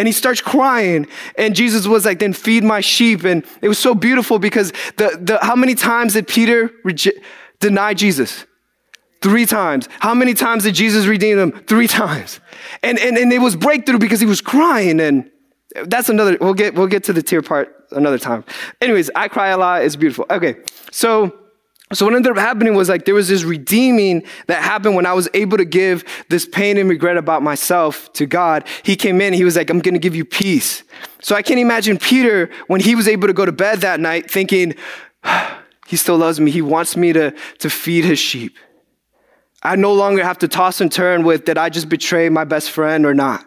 And 0.00 0.08
he 0.08 0.12
starts 0.12 0.40
crying. 0.40 1.06
And 1.36 1.54
Jesus 1.54 1.86
was 1.86 2.06
like, 2.06 2.20
then 2.20 2.32
feed 2.32 2.64
my 2.64 2.80
sheep. 2.80 3.22
And 3.22 3.44
it 3.60 3.68
was 3.68 3.78
so 3.78 3.94
beautiful 3.94 4.38
because 4.38 4.72
the, 4.96 5.18
the 5.20 5.38
how 5.42 5.54
many 5.54 5.74
times 5.74 6.14
did 6.14 6.26
Peter 6.26 6.70
deny 7.58 7.92
Jesus? 7.92 8.46
Three 9.20 9.44
times. 9.44 9.90
How 9.98 10.14
many 10.14 10.32
times 10.32 10.64
did 10.64 10.74
Jesus 10.74 11.04
redeem 11.04 11.38
him? 11.38 11.52
Three 11.66 11.86
times. 11.86 12.40
And, 12.82 12.98
and, 12.98 13.18
and 13.18 13.30
it 13.30 13.40
was 13.40 13.56
breakthrough 13.56 13.98
because 13.98 14.20
he 14.20 14.26
was 14.26 14.40
crying. 14.40 15.00
And 15.00 15.30
that's 15.84 16.08
another, 16.08 16.38
we'll 16.40 16.54
get, 16.54 16.74
we'll 16.74 16.86
get 16.86 17.04
to 17.04 17.12
the 17.12 17.22
tear 17.22 17.42
part 17.42 17.84
another 17.90 18.18
time. 18.18 18.42
Anyways, 18.80 19.10
I 19.14 19.28
cry 19.28 19.48
a 19.48 19.58
lot. 19.58 19.84
It's 19.84 19.96
beautiful. 19.96 20.24
Okay. 20.30 20.56
So, 20.92 21.39
so 21.92 22.06
what 22.06 22.14
ended 22.14 22.30
up 22.30 22.38
happening 22.38 22.74
was 22.74 22.88
like 22.88 23.04
there 23.04 23.14
was 23.14 23.28
this 23.28 23.42
redeeming 23.42 24.22
that 24.46 24.62
happened 24.62 24.94
when 24.94 25.06
I 25.06 25.12
was 25.12 25.28
able 25.34 25.56
to 25.58 25.64
give 25.64 26.04
this 26.28 26.46
pain 26.46 26.78
and 26.78 26.88
regret 26.88 27.16
about 27.16 27.42
myself 27.42 28.12
to 28.12 28.26
God. 28.26 28.64
He 28.84 28.94
came 28.94 29.20
in, 29.20 29.32
he 29.32 29.42
was 29.42 29.56
like, 29.56 29.70
I'm 29.70 29.80
to 29.80 29.98
give 29.98 30.14
you 30.14 30.24
peace. 30.24 30.84
So 31.20 31.34
I 31.34 31.42
can't 31.42 31.58
imagine 31.58 31.98
Peter 31.98 32.48
when 32.68 32.80
he 32.80 32.94
was 32.94 33.08
able 33.08 33.26
to 33.26 33.32
go 33.32 33.44
to 33.44 33.50
bed 33.50 33.80
that 33.80 33.98
night 33.98 34.30
thinking, 34.30 34.76
he 35.88 35.96
still 35.96 36.16
loves 36.16 36.38
me. 36.38 36.52
He 36.52 36.62
wants 36.62 36.96
me 36.96 37.12
to, 37.12 37.34
to 37.58 37.68
feed 37.68 38.04
his 38.04 38.20
sheep. 38.20 38.56
I 39.62 39.74
no 39.74 39.92
longer 39.92 40.22
have 40.22 40.38
to 40.38 40.48
toss 40.48 40.80
and 40.80 40.92
turn 40.92 41.24
with 41.24 41.44
did 41.44 41.58
I 41.58 41.70
just 41.70 41.88
betray 41.88 42.28
my 42.28 42.44
best 42.44 42.70
friend 42.70 43.04
or 43.04 43.14
not? 43.14 43.44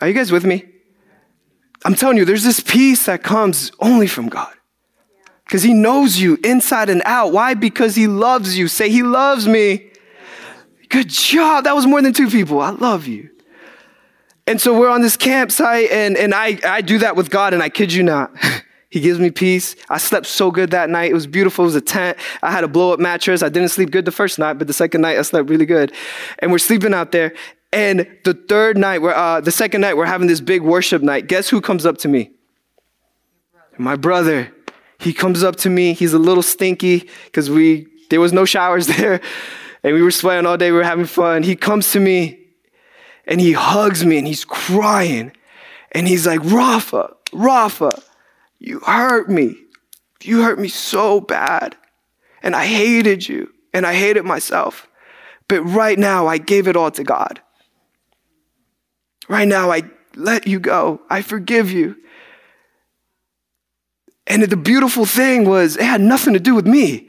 Are 0.00 0.08
you 0.08 0.14
guys 0.14 0.32
with 0.32 0.44
me? 0.44 0.64
I'm 1.84 1.94
telling 1.94 2.16
you, 2.16 2.24
there's 2.24 2.42
this 2.42 2.58
peace 2.58 3.06
that 3.06 3.22
comes 3.22 3.70
only 3.78 4.08
from 4.08 4.28
God. 4.28 4.52
Because 5.52 5.64
he 5.64 5.74
knows 5.74 6.18
you 6.18 6.38
inside 6.42 6.88
and 6.88 7.02
out. 7.04 7.30
Why? 7.30 7.52
Because 7.52 7.94
he 7.94 8.06
loves 8.06 8.56
you. 8.56 8.68
Say, 8.68 8.88
He 8.88 9.02
loves 9.02 9.46
me. 9.46 9.90
Good 10.88 11.10
job. 11.10 11.64
That 11.64 11.74
was 11.74 11.84
more 11.84 12.00
than 12.00 12.14
two 12.14 12.30
people. 12.30 12.58
I 12.58 12.70
love 12.70 13.06
you. 13.06 13.28
And 14.46 14.58
so 14.58 14.72
we're 14.72 14.88
on 14.88 15.02
this 15.02 15.14
campsite, 15.14 15.90
and, 15.90 16.16
and 16.16 16.32
I, 16.32 16.58
I 16.64 16.80
do 16.80 17.00
that 17.00 17.16
with 17.16 17.28
God, 17.28 17.52
and 17.52 17.62
I 17.62 17.68
kid 17.68 17.92
you 17.92 18.02
not. 18.02 18.34
He 18.88 19.00
gives 19.00 19.18
me 19.18 19.30
peace. 19.30 19.74
I 19.88 19.96
slept 19.96 20.26
so 20.26 20.50
good 20.50 20.72
that 20.72 20.90
night. 20.90 21.10
It 21.10 21.14
was 21.14 21.26
beautiful. 21.26 21.64
It 21.64 21.68
was 21.68 21.76
a 21.76 21.80
tent. 21.80 22.18
I 22.42 22.50
had 22.50 22.62
a 22.62 22.68
blow 22.68 22.92
up 22.92 23.00
mattress. 23.00 23.42
I 23.42 23.48
didn't 23.48 23.70
sleep 23.70 23.90
good 23.90 24.04
the 24.04 24.12
first 24.12 24.38
night, 24.38 24.58
but 24.58 24.66
the 24.66 24.74
second 24.74 25.00
night 25.00 25.18
I 25.18 25.22
slept 25.22 25.48
really 25.48 25.64
good. 25.64 25.94
And 26.40 26.52
we're 26.52 26.58
sleeping 26.58 26.92
out 26.92 27.10
there. 27.10 27.32
And 27.72 28.06
the 28.24 28.34
third 28.34 28.76
night, 28.76 29.00
we're, 29.00 29.14
uh, 29.14 29.40
the 29.40 29.50
second 29.50 29.80
night, 29.80 29.96
we're 29.96 30.04
having 30.04 30.26
this 30.26 30.42
big 30.42 30.60
worship 30.60 31.00
night. 31.00 31.26
Guess 31.26 31.48
who 31.48 31.62
comes 31.62 31.86
up 31.86 31.96
to 31.98 32.08
me? 32.08 32.32
My 33.78 33.96
brother. 33.96 34.52
He 35.02 35.12
comes 35.12 35.42
up 35.42 35.56
to 35.56 35.70
me. 35.70 35.92
He's 35.92 36.12
a 36.12 36.18
little 36.18 36.42
stinky 36.42 37.08
because 37.24 37.50
we 37.50 37.86
there 38.10 38.20
was 38.20 38.32
no 38.32 38.44
showers 38.44 38.86
there, 38.98 39.20
and 39.82 39.94
we 39.94 40.02
were 40.02 40.10
sweating 40.10 40.46
all 40.46 40.56
day. 40.56 40.70
We 40.70 40.78
were 40.78 40.84
having 40.84 41.06
fun. 41.06 41.42
He 41.42 41.56
comes 41.56 41.92
to 41.92 42.00
me, 42.00 42.38
and 43.26 43.40
he 43.40 43.52
hugs 43.52 44.04
me, 44.04 44.18
and 44.18 44.26
he's 44.26 44.44
crying, 44.44 45.32
and 45.92 46.08
he's 46.08 46.26
like, 46.26 46.40
"Rafa, 46.44 47.14
Rafa." 47.32 47.90
You 48.62 48.78
hurt 48.78 49.28
me. 49.28 49.56
You 50.22 50.42
hurt 50.42 50.60
me 50.60 50.68
so 50.68 51.20
bad. 51.20 51.76
And 52.44 52.54
I 52.54 52.64
hated 52.64 53.28
you 53.28 53.52
and 53.74 53.84
I 53.84 53.94
hated 53.94 54.24
myself. 54.24 54.86
But 55.48 55.62
right 55.62 55.98
now, 55.98 56.28
I 56.28 56.38
gave 56.38 56.68
it 56.68 56.76
all 56.76 56.92
to 56.92 57.02
God. 57.02 57.40
Right 59.28 59.48
now, 59.48 59.72
I 59.72 59.82
let 60.14 60.46
you 60.46 60.60
go. 60.60 61.00
I 61.10 61.22
forgive 61.22 61.72
you. 61.72 61.96
And 64.26 64.42
the 64.42 64.56
beautiful 64.56 65.04
thing 65.04 65.44
was, 65.44 65.76
it 65.76 65.84
had 65.84 66.00
nothing 66.00 66.34
to 66.34 66.40
do 66.40 66.54
with 66.54 66.66
me. 66.66 67.08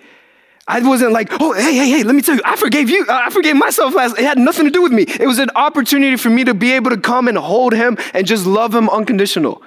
I 0.67 0.79
wasn't 0.79 1.11
like, 1.11 1.29
oh, 1.41 1.53
hey, 1.53 1.75
hey, 1.75 1.89
hey, 1.89 2.03
let 2.03 2.15
me 2.15 2.21
tell 2.21 2.35
you, 2.35 2.41
I 2.45 2.55
forgave 2.55 2.89
you. 2.89 3.05
I 3.09 3.29
forgave 3.29 3.55
myself 3.55 3.93
last. 3.93 4.17
It 4.17 4.23
had 4.23 4.37
nothing 4.37 4.65
to 4.65 4.71
do 4.71 4.81
with 4.81 4.93
me. 4.93 5.03
It 5.03 5.27
was 5.27 5.39
an 5.39 5.49
opportunity 5.55 6.15
for 6.15 6.29
me 6.29 6.45
to 6.45 6.53
be 6.53 6.71
able 6.71 6.89
to 6.91 6.97
come 6.97 7.27
and 7.27 7.37
hold 7.37 7.73
him 7.73 7.97
and 8.13 8.25
just 8.25 8.45
love 8.45 8.73
him 8.73 8.89
unconditional. 8.89 9.61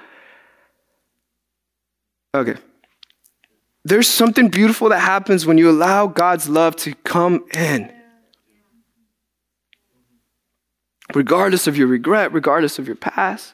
Okay. 2.35 2.55
There's 3.85 4.07
something 4.07 4.49
beautiful 4.49 4.89
that 4.89 4.99
happens 4.99 5.45
when 5.45 5.57
you 5.57 5.69
allow 5.69 6.07
God's 6.07 6.49
love 6.49 6.75
to 6.77 6.93
come 7.03 7.45
in. 7.53 7.93
Regardless 11.13 11.67
of 11.67 11.77
your 11.77 11.87
regret, 11.87 12.33
regardless 12.33 12.79
of 12.79 12.87
your 12.87 12.97
past. 12.97 13.53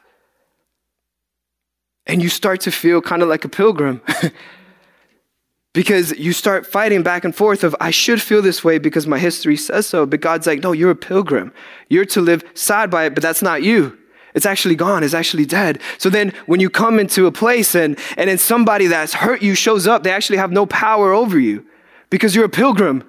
And 2.06 2.22
you 2.22 2.28
start 2.28 2.60
to 2.62 2.70
feel 2.70 3.00
kind 3.00 3.22
of 3.22 3.28
like 3.28 3.44
a 3.44 3.48
pilgrim. 3.48 4.02
because 5.72 6.12
you 6.12 6.32
start 6.32 6.66
fighting 6.66 7.02
back 7.02 7.24
and 7.24 7.34
forth 7.34 7.64
of 7.64 7.74
I 7.80 7.90
should 7.90 8.22
feel 8.22 8.40
this 8.40 8.62
way 8.62 8.78
because 8.78 9.06
my 9.06 9.18
history 9.18 9.56
says 9.56 9.86
so, 9.86 10.06
but 10.06 10.20
God's 10.20 10.46
like, 10.46 10.62
"No, 10.62 10.72
you're 10.72 10.90
a 10.90 10.96
pilgrim. 10.96 11.52
You're 11.88 12.04
to 12.06 12.20
live 12.20 12.44
side 12.54 12.90
by 12.90 13.06
it, 13.06 13.14
but 13.14 13.22
that's 13.22 13.42
not 13.42 13.62
you." 13.62 13.98
It's 14.34 14.46
actually 14.46 14.74
gone. 14.74 15.04
It's 15.04 15.14
actually 15.14 15.46
dead. 15.46 15.80
So 15.98 16.10
then 16.10 16.32
when 16.46 16.60
you 16.60 16.68
come 16.68 16.98
into 16.98 17.26
a 17.26 17.32
place 17.32 17.74
and, 17.74 17.96
and 18.16 18.28
then 18.28 18.36
somebody 18.36 18.88
that's 18.88 19.14
hurt 19.14 19.42
you 19.42 19.54
shows 19.54 19.86
up, 19.86 20.02
they 20.02 20.10
actually 20.10 20.38
have 20.38 20.50
no 20.50 20.66
power 20.66 21.12
over 21.12 21.38
you 21.38 21.64
because 22.10 22.34
you're 22.34 22.44
a 22.44 22.48
pilgrim. 22.48 23.04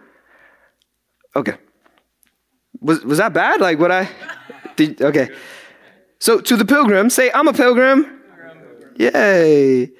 Okay. 1.35 1.55
Was, 2.79 3.03
was 3.03 3.17
that 3.17 3.33
bad? 3.33 3.59
Like 3.59 3.79
what 3.79 3.91
I 3.91 4.07
did? 4.75 5.01
Okay. 5.01 5.29
So 6.19 6.39
to 6.41 6.55
the 6.55 6.65
pilgrim, 6.65 7.09
say, 7.09 7.31
I'm 7.33 7.47
a 7.47 7.53
pilgrim. 7.53 8.21
Yay. 8.95 9.91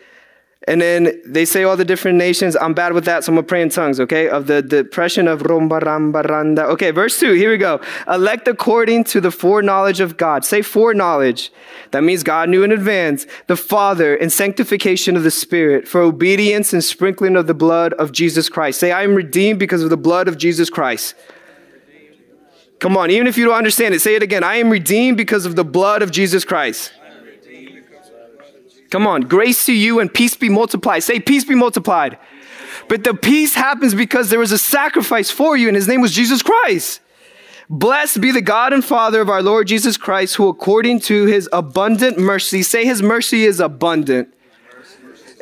And 0.67 0.81
then 0.81 1.21
they 1.23 1.45
say 1.45 1.63
all 1.63 1.77
the 1.77 1.85
different 1.85 2.17
nations. 2.17 2.57
I'm 2.59 2.73
bad 2.73 2.93
with 2.93 3.05
that, 3.05 3.23
so 3.23 3.31
I'm 3.31 3.35
gonna 3.35 3.45
pray 3.45 3.61
in 3.61 3.69
tongues, 3.69 3.99
okay? 3.99 4.27
Of 4.27 4.47
the 4.47 4.63
depression 4.63 5.27
of 5.27 5.43
Romba 5.43 5.79
Ramba 5.79 6.69
Okay, 6.69 6.89
verse 6.89 7.19
2, 7.19 7.33
here 7.33 7.51
we 7.51 7.57
go. 7.57 7.79
Elect 8.07 8.47
according 8.47 9.03
to 9.05 9.21
the 9.21 9.29
foreknowledge 9.29 9.99
of 9.99 10.17
God. 10.17 10.43
Say 10.43 10.63
foreknowledge. 10.63 11.51
That 11.91 12.03
means 12.03 12.23
God 12.23 12.49
knew 12.49 12.63
in 12.63 12.71
advance. 12.71 13.27
The 13.45 13.55
Father 13.55 14.15
and 14.15 14.31
sanctification 14.31 15.15
of 15.15 15.21
the 15.21 15.29
Spirit 15.29 15.87
for 15.87 16.01
obedience 16.01 16.73
and 16.73 16.83
sprinkling 16.83 17.35
of 17.35 17.45
the 17.45 17.53
blood 17.53 17.93
of 17.93 18.11
Jesus 18.11 18.49
Christ. 18.49 18.79
Say, 18.79 18.91
I 18.91 19.03
am 19.03 19.13
redeemed 19.13 19.59
because 19.59 19.83
of 19.83 19.91
the 19.91 19.97
blood 19.97 20.27
of 20.27 20.37
Jesus 20.37 20.71
Christ. 20.71 21.13
Come 22.79 22.97
on, 22.97 23.11
even 23.11 23.27
if 23.27 23.37
you 23.37 23.45
don't 23.45 23.55
understand 23.55 23.93
it, 23.93 24.01
say 24.01 24.15
it 24.15 24.23
again. 24.23 24.43
I 24.43 24.55
am 24.55 24.69
redeemed 24.69 25.15
because 25.15 25.45
of 25.45 25.55
the 25.55 25.63
blood 25.63 26.01
of 26.01 26.11
Jesus 26.11 26.43
Christ. 26.43 26.91
Come 28.89 29.07
on, 29.07 29.21
grace 29.21 29.65
to 29.65 29.73
you 29.73 29.99
and 29.99 30.13
peace 30.13 30.35
be 30.35 30.49
multiplied. 30.49 31.03
Say, 31.03 31.19
peace 31.19 31.43
be 31.43 31.55
multiplied. 31.55 32.17
But 32.87 33.03
the 33.03 33.13
peace 33.13 33.55
happens 33.55 33.95
because 33.95 34.29
there 34.29 34.39
was 34.39 34.51
a 34.51 34.57
sacrifice 34.57 35.31
for 35.31 35.57
you, 35.57 35.67
and 35.67 35.75
his 35.75 35.87
name 35.87 36.01
was 36.01 36.11
Jesus 36.11 36.41
Christ. 36.41 37.01
Blessed 37.69 38.21
be 38.21 38.31
the 38.31 38.41
God 38.41 38.73
and 38.73 38.85
Father 38.85 39.21
of 39.21 39.29
our 39.29 39.41
Lord 39.41 39.67
Jesus 39.67 39.97
Christ, 39.97 40.35
who 40.35 40.47
according 40.47 40.99
to 41.01 41.25
his 41.25 41.49
abundant 41.51 42.19
mercy, 42.19 42.61
say 42.61 42.85
his 42.85 43.01
mercy 43.01 43.43
is 43.43 43.59
abundant. 43.59 44.31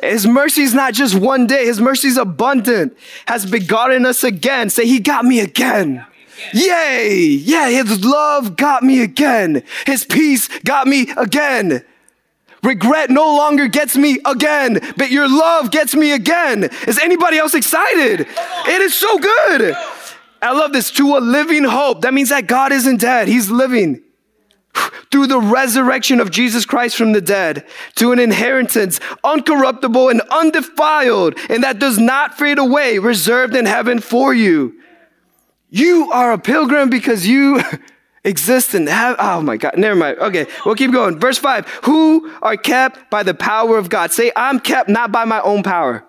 His 0.02 0.26
mercy 0.26 0.62
is 0.62 0.74
not 0.74 0.94
just 0.94 1.14
one 1.14 1.46
day, 1.46 1.66
his 1.66 1.80
mercy 1.80 2.08
is 2.08 2.16
abundant, 2.16 2.96
has 3.26 3.46
begotten 3.46 4.06
us 4.06 4.24
again. 4.24 4.70
Say, 4.70 4.86
he 4.86 5.00
got 5.00 5.24
me 5.24 5.40
again. 5.40 6.04
Yay! 6.52 7.26
Yeah, 7.26 7.68
his 7.68 8.04
love 8.04 8.56
got 8.56 8.82
me 8.82 9.02
again. 9.02 9.62
His 9.86 10.04
peace 10.04 10.48
got 10.60 10.86
me 10.86 11.10
again. 11.16 11.84
Regret 12.64 13.10
no 13.10 13.36
longer 13.36 13.68
gets 13.68 13.94
me 13.94 14.18
again, 14.24 14.80
but 14.96 15.10
your 15.10 15.28
love 15.28 15.70
gets 15.70 15.94
me 15.94 16.12
again. 16.12 16.64
Is 16.88 16.98
anybody 16.98 17.36
else 17.36 17.54
excited? 17.54 18.20
It 18.20 18.80
is 18.80 18.96
so 18.96 19.18
good. 19.18 19.76
I 20.40 20.52
love 20.52 20.72
this. 20.72 20.90
To 20.92 21.16
a 21.16 21.18
living 21.18 21.64
hope. 21.64 22.00
That 22.00 22.14
means 22.14 22.30
that 22.30 22.46
God 22.46 22.72
isn't 22.72 23.00
dead, 23.00 23.28
He's 23.28 23.50
living. 23.50 24.02
Through 25.12 25.28
the 25.28 25.38
resurrection 25.38 26.20
of 26.20 26.32
Jesus 26.32 26.64
Christ 26.64 26.96
from 26.96 27.12
the 27.12 27.20
dead, 27.20 27.64
to 27.94 28.10
an 28.10 28.18
inheritance 28.18 28.98
uncorruptible 29.22 30.10
and 30.10 30.20
undefiled, 30.22 31.38
and 31.48 31.62
that 31.62 31.78
does 31.78 31.98
not 31.98 32.36
fade 32.36 32.58
away, 32.58 32.98
reserved 32.98 33.54
in 33.54 33.66
heaven 33.66 34.00
for 34.00 34.34
you. 34.34 34.74
You 35.70 36.10
are 36.10 36.32
a 36.32 36.38
pilgrim 36.38 36.90
because 36.90 37.26
you 37.26 37.62
exist 38.24 38.74
and 38.74 38.88
have, 38.88 39.16
oh 39.18 39.42
my 39.42 39.56
God, 39.56 39.76
never 39.76 39.94
mind. 39.94 40.18
Okay, 40.18 40.46
we'll 40.64 40.74
keep 40.74 40.92
going. 40.92 41.18
Verse 41.18 41.38
5 41.38 41.66
Who 41.84 42.32
are 42.42 42.56
kept 42.56 43.10
by 43.10 43.22
the 43.22 43.34
power 43.34 43.78
of 43.78 43.88
God? 43.88 44.12
Say, 44.12 44.32
I'm 44.34 44.60
kept 44.60 44.88
not 44.88 45.12
by 45.12 45.24
my 45.24 45.40
own 45.42 45.62
power. 45.62 46.04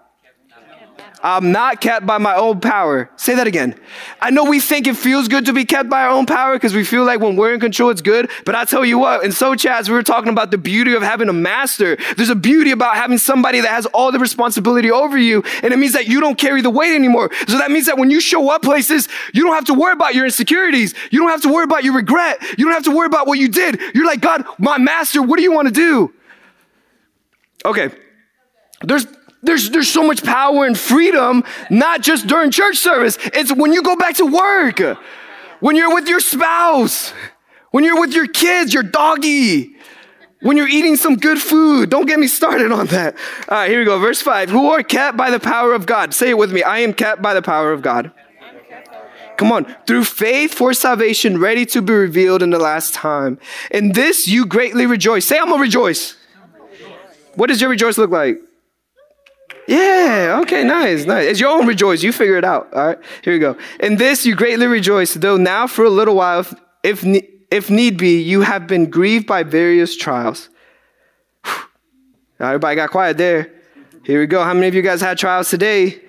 I'm 1.26 1.52
not 1.52 1.82
kept 1.82 2.06
by 2.06 2.20
my 2.20 2.36
own 2.36 2.62
power. 2.62 3.10
Say 3.16 3.34
that 3.34 3.48
again. 3.48 3.74
I 4.22 4.30
know 4.30 4.44
we 4.44 4.60
think 4.60 4.86
it 4.86 4.96
feels 4.96 5.28
good 5.28 5.48
to 5.48 5.54
be 5.54 5.66
kept 5.66 5.90
by 5.90 6.04
our 6.04 6.12
own 6.12 6.28
power 6.28 6.54
because 6.54 6.76
we 6.76 6.84
feel 6.84 7.04
like 7.04 7.20
when 7.20 7.36
we're 7.36 7.56
in 7.56 7.60
control, 7.60 7.90
it's 7.90 8.04
good. 8.04 8.30
But 8.46 8.54
I 8.54 8.64
tell 8.64 8.86
you 8.86 9.00
what, 9.00 9.26
in 9.26 9.32
so 9.32 9.56
chats, 9.56 9.90
we 9.90 9.96
were 9.96 10.04
talking 10.04 10.30
about 10.30 10.52
the 10.52 10.60
beauty 10.60 10.94
of 10.94 11.02
having 11.02 11.28
a 11.28 11.34
master. 11.34 11.98
There's 12.16 12.30
a 12.30 12.36
beauty 12.36 12.70
about 12.70 12.96
having 12.96 13.18
somebody 13.18 13.60
that 13.62 13.72
has 13.72 13.88
all 13.88 14.12
the 14.12 14.20
responsibility 14.20 14.92
over 14.92 15.18
you. 15.18 15.44
And 15.64 15.74
it 15.74 15.78
means 15.78 15.94
that 15.94 16.08
you 16.08 16.22
don't 16.22 16.38
carry 16.38 16.62
the 16.62 16.70
weight 16.70 16.94
anymore. 16.94 17.32
So 17.48 17.58
that 17.58 17.72
means 17.72 17.88
that 17.88 17.98
when 17.98 18.12
you 18.12 18.22
show 18.22 18.52
up 18.52 18.62
places, 18.62 19.10
you 19.34 19.44
don't 19.46 19.56
have 19.56 19.66
to 19.66 19.74
worry 19.74 19.94
about 19.94 20.14
your 20.14 20.26
insecurities. 20.26 20.94
You 21.10 21.22
don't 21.22 21.30
have 21.30 21.42
to 21.42 21.52
worry 21.52 21.64
about 21.64 21.84
your 21.84 21.96
regret. 21.96 22.40
You 22.56 22.66
don't 22.66 22.74
have 22.76 22.84
to 22.84 22.96
worry 22.96 23.08
about 23.08 23.26
what 23.26 23.40
you 23.40 23.48
did. 23.48 23.82
You're 23.96 24.06
like, 24.06 24.22
God, 24.22 24.46
my 24.60 24.78
master, 24.78 25.24
what 25.24 25.38
do 25.38 25.42
you 25.44 25.52
want 25.52 25.70
to 25.70 25.74
do? 25.74 26.14
Okay. 27.66 27.90
There's 28.84 29.08
There's, 29.46 29.70
there's 29.70 29.92
so 29.92 30.04
much 30.04 30.24
power 30.24 30.66
and 30.66 30.78
freedom, 30.78 31.44
not 31.70 32.02
just 32.02 32.28
during 32.28 32.52
church 32.52 32.78
service. 32.78 33.18
It's 33.22 33.54
when 33.54 33.74
you 33.74 33.84
go 33.84 33.96
back 33.96 34.16
to 34.16 34.26
work, 34.26 34.80
when 35.60 35.76
you're 35.76 35.94
with 35.94 36.08
your 36.08 36.20
spouse, 36.20 37.14
when 37.72 37.84
you're 37.84 38.00
with 38.00 38.14
your 38.14 38.28
kids, 38.28 38.74
your 38.74 38.84
doggy, 38.84 39.76
when 40.42 40.58
you're 40.58 40.68
eating 40.68 40.96
some 40.96 41.16
good 41.16 41.40
food. 41.40 41.90
Don't 41.90 42.06
get 42.06 42.20
me 42.20 42.28
started 42.28 42.72
on 42.72 42.88
that. 42.88 43.16
All 43.50 43.58
right, 43.58 43.70
here 43.70 43.80
we 43.80 43.86
go. 43.86 44.00
Verse 44.00 44.22
5 44.22 44.50
Who 44.50 44.70
are 44.70 44.84
kept 44.84 45.18
by 45.18 45.30
the 45.30 45.40
power 45.40 45.74
of 45.74 45.86
God? 45.86 46.14
Say 46.14 46.30
it 46.30 46.38
with 46.38 46.52
me. 46.52 46.64
I 46.64 46.80
am 46.80 46.94
kept 46.94 47.22
by 47.22 47.34
the 47.34 47.42
power 47.42 47.72
of 47.72 47.82
God. 47.82 48.12
Come 49.38 49.52
on. 49.52 49.66
Through 49.86 50.06
faith 50.06 50.54
for 50.54 50.74
salvation, 50.74 51.40
ready 51.40 51.66
to 51.68 51.82
be 51.82 51.94
revealed 51.94 52.42
in 52.42 52.52
the 52.52 52.60
last 52.60 52.94
time. 52.94 53.38
In 53.72 53.92
this 53.92 54.28
you 54.28 54.46
greatly 54.46 54.86
rejoice. 54.86 55.26
Say, 55.26 55.38
I'm 55.38 55.50
to 55.50 55.58
rejoice. 55.58 56.16
What 57.36 57.48
does 57.48 57.60
your 57.60 57.70
rejoice 57.70 57.98
look 57.98 58.12
like? 58.12 58.40
Yeah, 59.68 60.40
okay, 60.44 60.64
nice, 60.64 61.06
nice. 61.06 61.26
It's 61.28 61.40
your 61.40 61.50
own 61.50 61.66
rejoice. 61.66 62.04
You 62.04 62.12
figure 62.12 62.38
it 62.38 62.44
out. 62.44 62.72
All 62.74 62.88
right, 62.88 63.00
here 63.24 63.34
we 63.34 63.40
go. 63.40 63.58
In 63.80 63.96
this 63.96 64.26
you 64.26 64.36
greatly 64.36 64.68
rejoice, 64.68 65.16
though 65.16 65.38
now 65.38 65.66
for 65.66 65.86
a 65.86 65.90
little 65.90 66.16
while, 66.16 66.42
if, 66.42 66.54
if, 66.84 67.26
if 67.52 67.70
need 67.70 67.98
be, 67.98 68.22
you 68.22 68.42
have 68.42 68.68
been 68.68 68.90
grieved 68.90 69.26
by 69.26 69.44
various 69.44 69.96
trials. 69.98 70.50
Everybody 72.40 72.76
got 72.76 72.92
quiet 72.92 73.18
there. 73.18 73.52
Here 74.04 74.20
we 74.20 74.28
go. 74.28 74.44
How 74.44 74.54
many 74.54 74.68
of 74.68 74.76
you 74.76 74.84
guys 74.84 75.02
had 75.02 75.18
trials 75.18 75.50
today? 75.50 76.02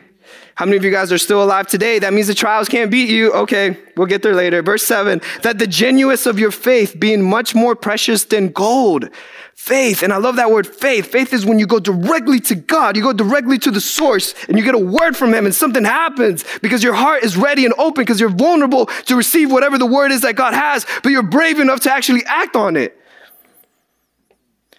How 0.56 0.64
many 0.64 0.78
of 0.78 0.84
you 0.84 0.90
guys 0.90 1.12
are 1.12 1.18
still 1.18 1.42
alive 1.42 1.66
today? 1.66 1.98
That 1.98 2.14
means 2.14 2.28
the 2.28 2.34
trials 2.34 2.66
can't 2.66 2.90
beat 2.90 3.10
you. 3.10 3.30
Okay, 3.32 3.76
we'll 3.94 4.06
get 4.06 4.22
there 4.22 4.34
later. 4.34 4.62
Verse 4.62 4.82
7 4.84 5.20
that 5.42 5.58
the 5.58 5.66
genuineness 5.66 6.24
of 6.24 6.38
your 6.38 6.50
faith, 6.50 6.98
being 6.98 7.22
much 7.22 7.54
more 7.54 7.76
precious 7.76 8.24
than 8.24 8.48
gold. 8.48 9.10
Faith, 9.54 10.02
and 10.02 10.12
I 10.12 10.16
love 10.16 10.36
that 10.36 10.50
word 10.50 10.66
faith. 10.66 11.06
Faith 11.06 11.32
is 11.34 11.44
when 11.44 11.58
you 11.58 11.66
go 11.66 11.78
directly 11.78 12.40
to 12.40 12.54
God, 12.54 12.96
you 12.96 13.02
go 13.02 13.12
directly 13.12 13.58
to 13.58 13.70
the 13.70 13.80
source, 13.80 14.34
and 14.48 14.56
you 14.56 14.64
get 14.64 14.74
a 14.74 14.78
word 14.78 15.14
from 15.14 15.34
Him, 15.34 15.44
and 15.44 15.54
something 15.54 15.84
happens 15.84 16.44
because 16.62 16.82
your 16.82 16.94
heart 16.94 17.22
is 17.22 17.36
ready 17.36 17.64
and 17.64 17.74
open 17.76 18.02
because 18.02 18.20
you're 18.20 18.30
vulnerable 18.30 18.86
to 18.86 19.16
receive 19.16 19.52
whatever 19.52 19.76
the 19.76 19.86
word 19.86 20.10
is 20.10 20.22
that 20.22 20.36
God 20.36 20.54
has, 20.54 20.86
but 21.02 21.10
you're 21.10 21.22
brave 21.22 21.58
enough 21.58 21.80
to 21.80 21.92
actually 21.92 22.24
act 22.26 22.56
on 22.56 22.76
it 22.76 22.98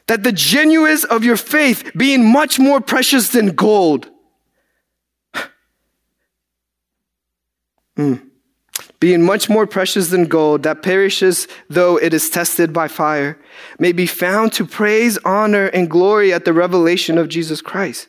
that 0.07 0.23
the 0.23 0.31
genuineness 0.31 1.03
of 1.03 1.23
your 1.23 1.37
faith 1.37 1.91
being 1.95 2.31
much 2.31 2.57
more 2.57 2.81
precious 2.81 3.29
than 3.29 3.53
gold. 3.53 4.09
Mm. 7.97 8.23
Being 8.99 9.23
much 9.23 9.49
more 9.49 9.67
precious 9.67 10.09
than 10.09 10.25
gold 10.25 10.63
that 10.63 10.81
perishes 10.81 11.47
though 11.69 11.97
it 11.97 12.13
is 12.13 12.29
tested 12.29 12.73
by 12.73 12.87
fire, 12.87 13.39
may 13.79 13.91
be 13.91 14.05
found 14.05 14.53
to 14.53 14.65
praise, 14.65 15.17
honor, 15.25 15.67
and 15.67 15.89
glory 15.89 16.33
at 16.33 16.45
the 16.45 16.53
revelation 16.53 17.17
of 17.17 17.27
Jesus 17.27 17.61
Christ. 17.61 18.07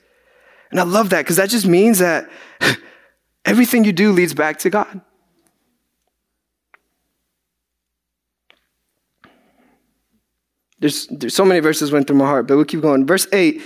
And 0.71 0.79
I 0.79 0.83
love 0.85 1.11
that 1.11 1.23
because 1.23 1.37
that 1.37 1.51
just 1.51 1.67
means 1.67 1.99
that 1.99 2.29
everything 3.45 3.85
you 3.85 3.93
do 3.93 4.13
leads 4.13 4.35
back 4.35 4.59
to 4.61 4.71
God. 4.71 5.01
There's, 10.81 11.07
there's 11.09 11.35
so 11.35 11.45
many 11.45 11.61
verses 11.61 11.91
went 11.91 12.07
through 12.07 12.17
my 12.17 12.27
heart, 12.27 12.47
but 12.47 12.57
we'll 12.57 12.65
keep 12.65 12.83
going. 12.83 13.07
Verse 13.07 13.27
8 13.33 13.61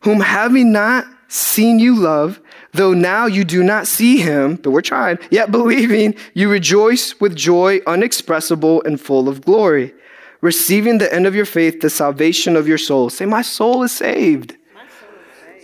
Whom 0.00 0.20
having 0.20 0.72
not 0.72 1.06
seen 1.28 1.78
you 1.78 1.94
love, 1.94 2.40
though 2.72 2.92
now 2.94 3.26
you 3.26 3.44
do 3.44 3.62
not 3.62 3.86
see 3.86 4.18
him, 4.18 4.56
but 4.56 4.70
we're 4.70 4.80
trying, 4.82 5.18
yet 5.30 5.50
believing, 5.50 6.14
you 6.34 6.50
rejoice 6.50 7.18
with 7.20 7.36
joy 7.36 7.80
unexpressible 7.86 8.82
and 8.84 9.00
full 9.00 9.28
of 9.28 9.44
glory, 9.44 9.94
receiving 10.40 10.98
the 10.98 11.12
end 11.12 11.26
of 11.26 11.34
your 11.34 11.46
faith, 11.46 11.80
the 11.80 11.90
salvation 11.90 12.56
of 12.56 12.68
your 12.68 12.78
soul. 12.78 13.10
Say, 13.10 13.26
My 13.26 13.42
soul 13.42 13.82
is 13.82 13.92
saved. 13.92 14.56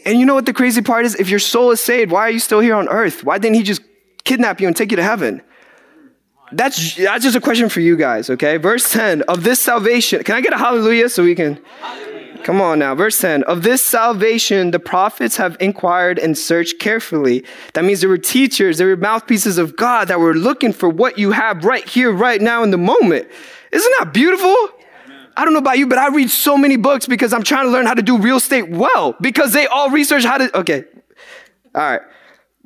And 0.05 0.19
you 0.19 0.27
know 0.27 0.35
what 0.35 0.47
the 0.47 0.53
crazy 0.53 0.83
part 0.83 1.07
is? 1.07 1.15
If 1.15 1.31
your 1.31 1.39
soul 1.39 1.71
is 1.71 1.81
saved, 1.81 2.11
why 2.11 2.23
are 2.23 2.31
you 2.31 2.39
still 2.39 2.61
here 2.61 2.75
on 2.75 2.89
earth? 2.89 3.25
Why 3.25 3.39
didn't 3.39 3.57
he 3.57 3.63
just 3.63 3.81
kidnap 4.25 4.61
you 4.61 4.67
and 4.67 4.77
take 4.77 4.91
you 4.91 4.97
to 4.97 5.03
heaven? 5.03 5.41
That's, 6.53 6.95
that's 6.97 7.25
just 7.25 7.37
a 7.37 7.41
question 7.41 7.69
for 7.69 7.81
you 7.81 7.97
guys, 7.97 8.29
okay? 8.31 8.59
Verse 8.59 8.93
10 8.93 9.23
of 9.23 9.45
this 9.45 9.63
salvation. 9.63 10.23
Can 10.23 10.37
I 10.37 10.41
get 10.41 10.53
a 10.53 10.59
hallelujah 10.59 11.09
so 11.09 11.25
we 11.25 11.35
can? 11.35 11.59
Come 12.45 12.61
on 12.61 12.79
now. 12.79 12.95
Verse 12.95 13.19
10 13.19 13.43
of 13.45 13.63
this 13.63 13.85
salvation, 13.85 14.71
the 14.71 14.79
prophets 14.79 15.39
have 15.39 15.57
inquired 15.61 16.19
and 16.19 16.37
searched 16.37 16.79
carefully. 16.79 17.43
That 17.73 17.85
means 17.87 18.01
there 18.01 18.11
were 18.11 18.19
teachers, 18.19 18.77
there 18.77 18.87
were 18.87 18.99
mouthpieces 18.99 19.57
of 19.57 19.77
God 19.77 20.09
that 20.09 20.21
were 20.21 20.35
looking 20.35 20.75
for 20.75 20.91
what 20.91 21.19
you 21.19 21.33
have 21.33 21.65
right 21.65 21.89
here, 21.89 22.13
right 22.13 22.43
now 22.43 22.63
in 22.63 22.71
the 22.71 22.77
moment. 22.77 23.29
Isn't 23.73 23.95
that 23.99 24.13
beautiful? 24.13 24.55
I 25.39 25.45
don't 25.45 25.55
know 25.55 25.59
about 25.59 25.79
you, 25.79 25.87
but 25.87 25.97
I 25.97 26.09
read 26.09 26.29
so 26.29 26.59
many 26.59 26.77
books 26.77 27.07
because 27.07 27.33
I'm 27.33 27.43
trying 27.43 27.65
to 27.65 27.71
learn 27.71 27.87
how 27.87 27.95
to 27.95 28.03
do 28.03 28.19
real 28.19 28.37
estate 28.37 28.69
well 28.69 29.17
because 29.23 29.55
they 29.55 29.67
all 29.67 29.89
research 29.89 30.25
how 30.25 30.37
to. 30.37 30.59
Okay. 30.59 30.85
All 31.75 31.81
right. 31.81 32.03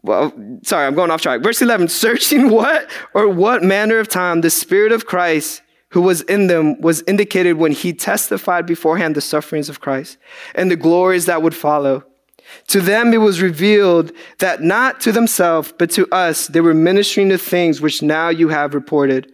Well, 0.03 0.33
sorry, 0.65 0.87
I'm 0.87 0.97
going 0.97 1.13
off 1.13 1.23
track. 1.23 1.41
Verse 1.41 1.63
11 1.63 1.87
searching 1.87 2.51
what 2.51 2.91
or 3.15 3.29
what 3.29 3.63
manner 3.63 4.01
of 4.01 4.09
time 4.09 4.41
the 4.41 4.51
Spirit 4.51 4.91
of 4.91 5.07
Christ 5.07 5.63
who 5.91 6.03
was 6.03 6.23
in 6.23 6.47
them 6.47 6.81
was 6.81 7.03
indicated 7.07 7.55
when 7.55 7.73
he 7.73 7.93
testified 7.93 8.67
beforehand 8.67 9.15
the 9.15 9.21
sufferings 9.21 9.69
of 9.69 9.81
Christ 9.81 10.19
and 10.55 10.71
the 10.71 10.77
glories 10.77 11.27
that 11.27 11.43
would 11.43 11.55
follow. 11.55 12.05
To 12.69 12.81
them 12.81 13.13
it 13.13 13.19
was 13.19 13.43
revealed 13.43 14.13
that 14.39 14.63
not 14.63 15.01
to 15.03 15.13
themselves, 15.13 15.73
but 15.79 15.91
to 15.93 16.07
us, 16.13 16.47
they 16.47 16.61
were 16.61 16.75
ministering 16.75 17.29
the 17.29 17.39
things 17.39 17.81
which 17.81 18.03
now 18.03 18.29
you 18.29 18.49
have 18.49 18.75
reported 18.75 19.33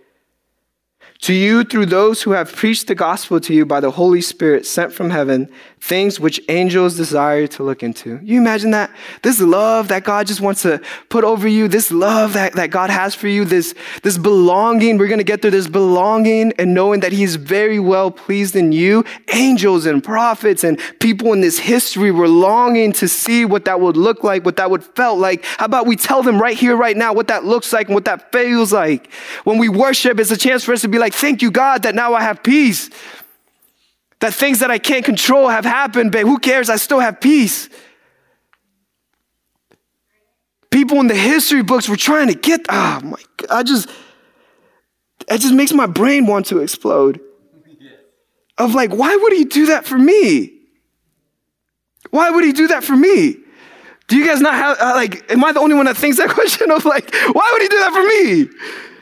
to 1.24 1.32
you, 1.32 1.64
through 1.64 1.86
those 1.86 2.20
who 2.20 2.32
have 2.32 2.54
preached 2.54 2.86
the 2.86 2.94
gospel 2.94 3.40
to 3.40 3.54
you 3.54 3.64
by 3.64 3.80
the 3.80 3.90
Holy 3.90 4.20
Spirit 4.20 4.66
sent 4.66 4.92
from 4.92 5.08
heaven, 5.08 5.50
things 5.80 6.20
which 6.20 6.38
angels 6.50 6.96
desire 6.96 7.46
to 7.46 7.62
look 7.62 7.82
into. 7.82 8.20
You 8.22 8.38
imagine 8.38 8.72
that? 8.72 8.90
This 9.22 9.40
love 9.40 9.88
that 9.88 10.04
God 10.04 10.26
just 10.26 10.42
wants 10.42 10.60
to 10.62 10.82
put 11.08 11.24
over 11.24 11.48
you, 11.48 11.66
this 11.66 11.90
love 11.90 12.34
that, 12.34 12.52
that 12.54 12.70
God 12.70 12.90
has 12.90 13.14
for 13.14 13.28
you, 13.28 13.46
this, 13.46 13.74
this 14.02 14.18
belonging, 14.18 14.98
we're 14.98 15.08
going 15.08 15.18
to 15.18 15.24
get 15.24 15.40
there, 15.40 15.50
this 15.50 15.66
belonging 15.66 16.52
and 16.58 16.74
knowing 16.74 17.00
that 17.00 17.12
He's 17.12 17.36
very 17.36 17.78
well 17.78 18.10
pleased 18.10 18.54
in 18.54 18.72
you. 18.72 19.02
Angels 19.32 19.86
and 19.86 20.04
prophets 20.04 20.62
and 20.62 20.78
people 21.00 21.32
in 21.32 21.40
this 21.40 21.58
history 21.58 22.10
were 22.10 22.28
longing 22.28 22.92
to 22.92 23.08
see 23.08 23.46
what 23.46 23.64
that 23.64 23.80
would 23.80 23.96
look 23.96 24.22
like, 24.22 24.44
what 24.44 24.56
that 24.56 24.70
would 24.70 24.84
felt 24.84 25.18
like. 25.18 25.42
How 25.58 25.64
about 25.64 25.86
we 25.86 25.96
tell 25.96 26.22
them 26.22 26.38
right 26.38 26.56
here, 26.56 26.76
right 26.76 26.96
now, 26.96 27.14
what 27.14 27.28
that 27.28 27.46
looks 27.46 27.72
like 27.72 27.88
and 27.88 27.94
what 27.94 28.04
that 28.04 28.30
feels 28.30 28.74
like? 28.74 29.10
When 29.44 29.56
we 29.56 29.70
worship, 29.70 30.20
it's 30.20 30.30
a 30.30 30.36
chance 30.36 30.64
for 30.64 30.74
us 30.74 30.82
to 30.82 30.88
be 30.88 30.98
like, 30.98 31.13
thank 31.14 31.42
you, 31.42 31.50
God, 31.50 31.84
that 31.84 31.94
now 31.94 32.14
I 32.14 32.22
have 32.22 32.42
peace. 32.42 32.90
That 34.20 34.34
things 34.34 34.60
that 34.60 34.70
I 34.70 34.78
can't 34.78 35.04
control 35.04 35.48
have 35.48 35.64
happened, 35.64 36.12
but 36.12 36.22
who 36.22 36.38
cares? 36.38 36.70
I 36.70 36.76
still 36.76 37.00
have 37.00 37.20
peace. 37.20 37.68
People 40.70 40.98
in 41.00 41.06
the 41.06 41.14
history 41.14 41.62
books 41.62 41.88
were 41.88 41.96
trying 41.96 42.28
to 42.28 42.34
get, 42.34 42.62
oh 42.68 43.00
my 43.04 43.22
God, 43.36 43.50
I 43.50 43.62
just, 43.62 43.88
it 45.28 45.38
just 45.38 45.54
makes 45.54 45.72
my 45.72 45.86
brain 45.86 46.26
want 46.26 46.46
to 46.46 46.58
explode. 46.58 47.20
Of 48.56 48.74
like, 48.74 48.92
why 48.92 49.16
would 49.16 49.32
he 49.32 49.44
do 49.44 49.66
that 49.66 49.84
for 49.84 49.98
me? 49.98 50.52
Why 52.10 52.30
would 52.30 52.44
he 52.44 52.52
do 52.52 52.68
that 52.68 52.84
for 52.84 52.96
me? 52.96 53.36
Do 54.06 54.16
you 54.16 54.26
guys 54.26 54.40
not 54.40 54.54
have, 54.54 54.76
uh, 54.78 54.92
like, 54.94 55.30
am 55.30 55.42
I 55.44 55.52
the 55.52 55.60
only 55.60 55.74
one 55.74 55.86
that 55.86 55.96
thinks 55.96 56.18
that 56.18 56.30
question 56.40 56.70
of 56.70 56.84
like, 56.84 57.12
why 57.12 57.50
would 57.52 57.62
he 57.62 57.68
do 57.68 57.78
that 57.78 57.92
for 57.92 58.02
me? 58.02 58.93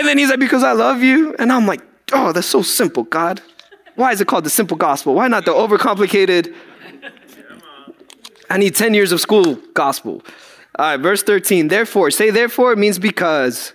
And 0.00 0.08
then 0.08 0.16
he's 0.16 0.30
like, 0.30 0.40
Because 0.40 0.64
I 0.64 0.72
love 0.72 1.02
you. 1.02 1.34
And 1.38 1.52
I'm 1.52 1.66
like, 1.66 1.82
Oh, 2.12 2.32
that's 2.32 2.46
so 2.46 2.62
simple, 2.62 3.04
God. 3.04 3.42
Why 3.96 4.12
is 4.12 4.20
it 4.22 4.26
called 4.26 4.44
the 4.44 4.50
simple 4.50 4.78
gospel? 4.78 5.14
Why 5.14 5.28
not 5.28 5.44
the 5.44 5.52
overcomplicated? 5.52 6.54
I 8.48 8.56
need 8.56 8.74
10 8.74 8.94
years 8.94 9.12
of 9.12 9.20
school 9.20 9.56
gospel. 9.74 10.22
All 10.78 10.86
right, 10.86 10.96
verse 10.96 11.22
13. 11.22 11.68
Therefore, 11.68 12.10
say 12.10 12.30
therefore 12.30 12.74
means 12.76 12.98
because. 12.98 13.74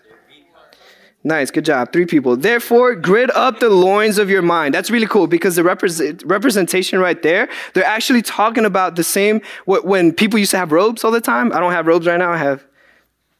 Nice, 1.23 1.51
good 1.51 1.65
job. 1.65 1.93
Three 1.93 2.07
people. 2.07 2.35
Therefore, 2.35 2.95
grid 2.95 3.29
up 3.31 3.59
the 3.59 3.69
loins 3.69 4.17
of 4.17 4.29
your 4.29 4.41
mind. 4.41 4.73
That's 4.73 4.89
really 4.89 5.07
cool 5.07 5.27
because 5.27 5.55
the 5.55 5.63
represent, 5.63 6.23
representation 6.25 6.97
right 6.97 7.21
there, 7.21 7.49
they're 7.73 7.85
actually 7.85 8.23
talking 8.23 8.65
about 8.65 8.95
the 8.95 9.03
same, 9.03 9.41
when 9.65 10.11
people 10.11 10.39
used 10.39 10.51
to 10.51 10.57
have 10.57 10.71
robes 10.71 11.03
all 11.03 11.11
the 11.11 11.21
time. 11.21 11.53
I 11.53 11.59
don't 11.59 11.71
have 11.71 11.85
robes 11.85 12.07
right 12.07 12.17
now, 12.17 12.31
I 12.31 12.37
have 12.37 12.65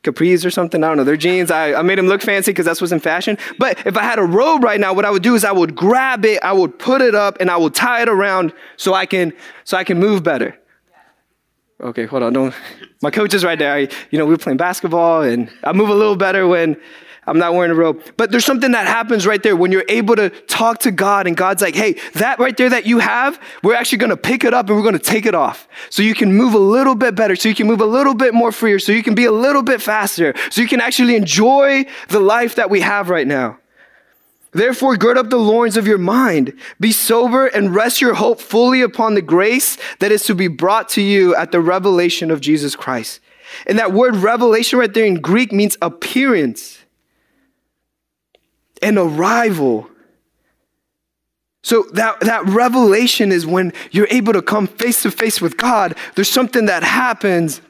capris 0.06 0.46
or 0.46 0.50
something. 0.50 0.84
I 0.84 0.88
don't 0.88 0.98
know. 0.98 1.04
They're 1.04 1.18
jeans. 1.18 1.52
I, 1.52 1.74
I 1.74 1.82
made 1.82 1.98
them 1.98 2.08
look 2.08 2.22
fancy 2.22 2.52
because 2.52 2.66
that's 2.66 2.80
what's 2.80 2.94
in 2.94 3.00
fashion. 3.00 3.38
But 3.60 3.86
if 3.86 3.98
I 3.98 4.04
had 4.04 4.20
a 4.20 4.24
robe 4.24 4.64
right 4.64 4.80
now, 4.80 4.94
what 4.94 5.06
I 5.06 5.12
would 5.12 5.24
do 5.24 5.36
is 5.36 5.44
I 5.44 5.52
would 5.52 5.76
grab 5.76 6.24
it, 6.26 6.42
I 6.44 6.54
would 6.54 6.78
put 6.80 7.02
it 7.02 7.16
up, 7.16 7.38
and 7.40 7.52
I 7.52 7.58
would 7.58 7.74
tie 7.74 8.02
it 8.02 8.10
around 8.10 8.54
so 8.78 8.94
I 8.94 9.06
can 9.06 9.34
so 9.64 9.78
I 9.78 9.84
can 9.84 10.00
move 10.00 10.24
better. 10.24 10.58
Okay, 11.82 12.06
hold 12.06 12.24
on. 12.24 12.32
Don't. 12.32 12.54
My 13.02 13.12
coach 13.12 13.34
is 13.34 13.44
right 13.44 13.60
there. 13.60 13.74
I, 13.74 13.90
you 14.10 14.18
know, 14.18 14.26
we 14.26 14.32
were 14.32 14.38
playing 14.38 14.58
basketball, 14.58 15.24
and 15.24 15.52
I 15.64 15.74
move 15.74 15.90
a 15.90 15.94
little 15.94 16.16
better 16.16 16.48
when 16.48 16.78
I'm 17.28 17.40
not 17.40 17.54
wearing 17.54 17.72
a 17.72 17.76
robe. 17.76 18.02
But 18.18 18.32
there's 18.32 18.46
something 18.46 18.72
that 18.72 18.88
happens 18.88 19.26
right 19.26 19.42
there 19.42 19.56
when 19.56 19.72
you're 19.72 19.86
able 19.90 20.16
to 20.16 20.30
talk 20.30 20.80
to 20.80 20.92
God 20.92 21.28
and 21.28 21.36
God's 21.36 21.62
like, 21.62 21.76
hey, 21.76 21.94
that 22.14 22.40
right 22.40 22.56
there 22.56 22.70
that 22.70 22.86
you 22.86 23.00
have, 23.00 23.40
we're 23.64 23.76
actually 23.76 23.98
going 23.98 24.12
to 24.12 24.18
pick 24.18 24.44
it 24.44 24.54
up 24.54 24.68
and 24.68 24.76
we're 24.76 24.84
going 24.84 24.94
to 24.94 25.00
take 25.00 25.26
it 25.26 25.36
off. 25.36 25.68
So 25.90 26.04
you 26.04 26.14
can 26.14 26.34
move 26.34 26.54
a 26.54 26.60
little 26.60 26.96
bit 26.96 27.16
better, 27.16 27.36
so 27.36 27.50
you 27.50 27.56
can 27.56 27.68
move 27.68 27.82
a 27.82 27.86
little 27.86 28.14
bit 28.14 28.34
more 28.34 28.52
freer, 28.52 28.80
so 28.80 28.92
you 28.92 29.04
can 29.04 29.16
be 29.16 29.26
a 29.26 29.32
little 29.32 29.64
bit 29.64 29.82
faster, 29.82 30.34
so 30.50 30.62
you 30.62 30.68
can 30.68 30.82
actually 30.82 31.16
enjoy 31.16 31.86
the 32.10 32.20
life 32.20 32.56
that 32.56 32.70
we 32.70 32.82
have 32.82 33.10
right 33.10 33.28
now. 33.28 33.58
Therefore, 34.52 34.96
gird 34.96 35.18
up 35.18 35.30
the 35.30 35.36
loins 35.36 35.76
of 35.76 35.86
your 35.86 35.98
mind. 35.98 36.54
Be 36.80 36.94
sober 36.94 37.48
and 37.48 37.76
rest 37.76 38.00
your 38.00 38.14
hope 38.14 38.40
fully 38.40 38.82
upon 38.82 39.14
the 39.14 39.22
grace 39.22 39.78
that 40.00 40.14
is 40.14 40.24
to 40.28 40.34
be 40.34 40.48
brought 40.48 40.88
to 40.90 41.02
you 41.02 41.36
at 41.36 41.52
the 41.52 41.60
revelation 41.60 42.32
of 42.32 42.40
Jesus 42.40 42.74
Christ. 42.74 43.20
And 43.68 43.78
that 43.80 43.92
word 43.92 44.16
revelation 44.16 44.80
right 44.80 44.94
there 44.94 45.06
in 45.06 45.16
Greek 45.16 45.52
means 45.52 45.78
appearance, 45.82 46.85
an 48.86 48.98
arrival. 49.00 49.90
So 51.64 51.84
that, 51.94 52.20
that 52.20 52.46
revelation 52.46 53.32
is 53.32 53.46
when 53.46 53.74
you're 53.90 54.08
able 54.12 54.34
to 54.34 54.44
come 54.44 54.68
face 54.68 55.02
to 55.02 55.10
face 55.10 55.42
with 55.42 55.58
God. 55.58 55.98
There's 56.14 56.30
something 56.30 56.68
that 56.68 56.84
happens 56.84 57.62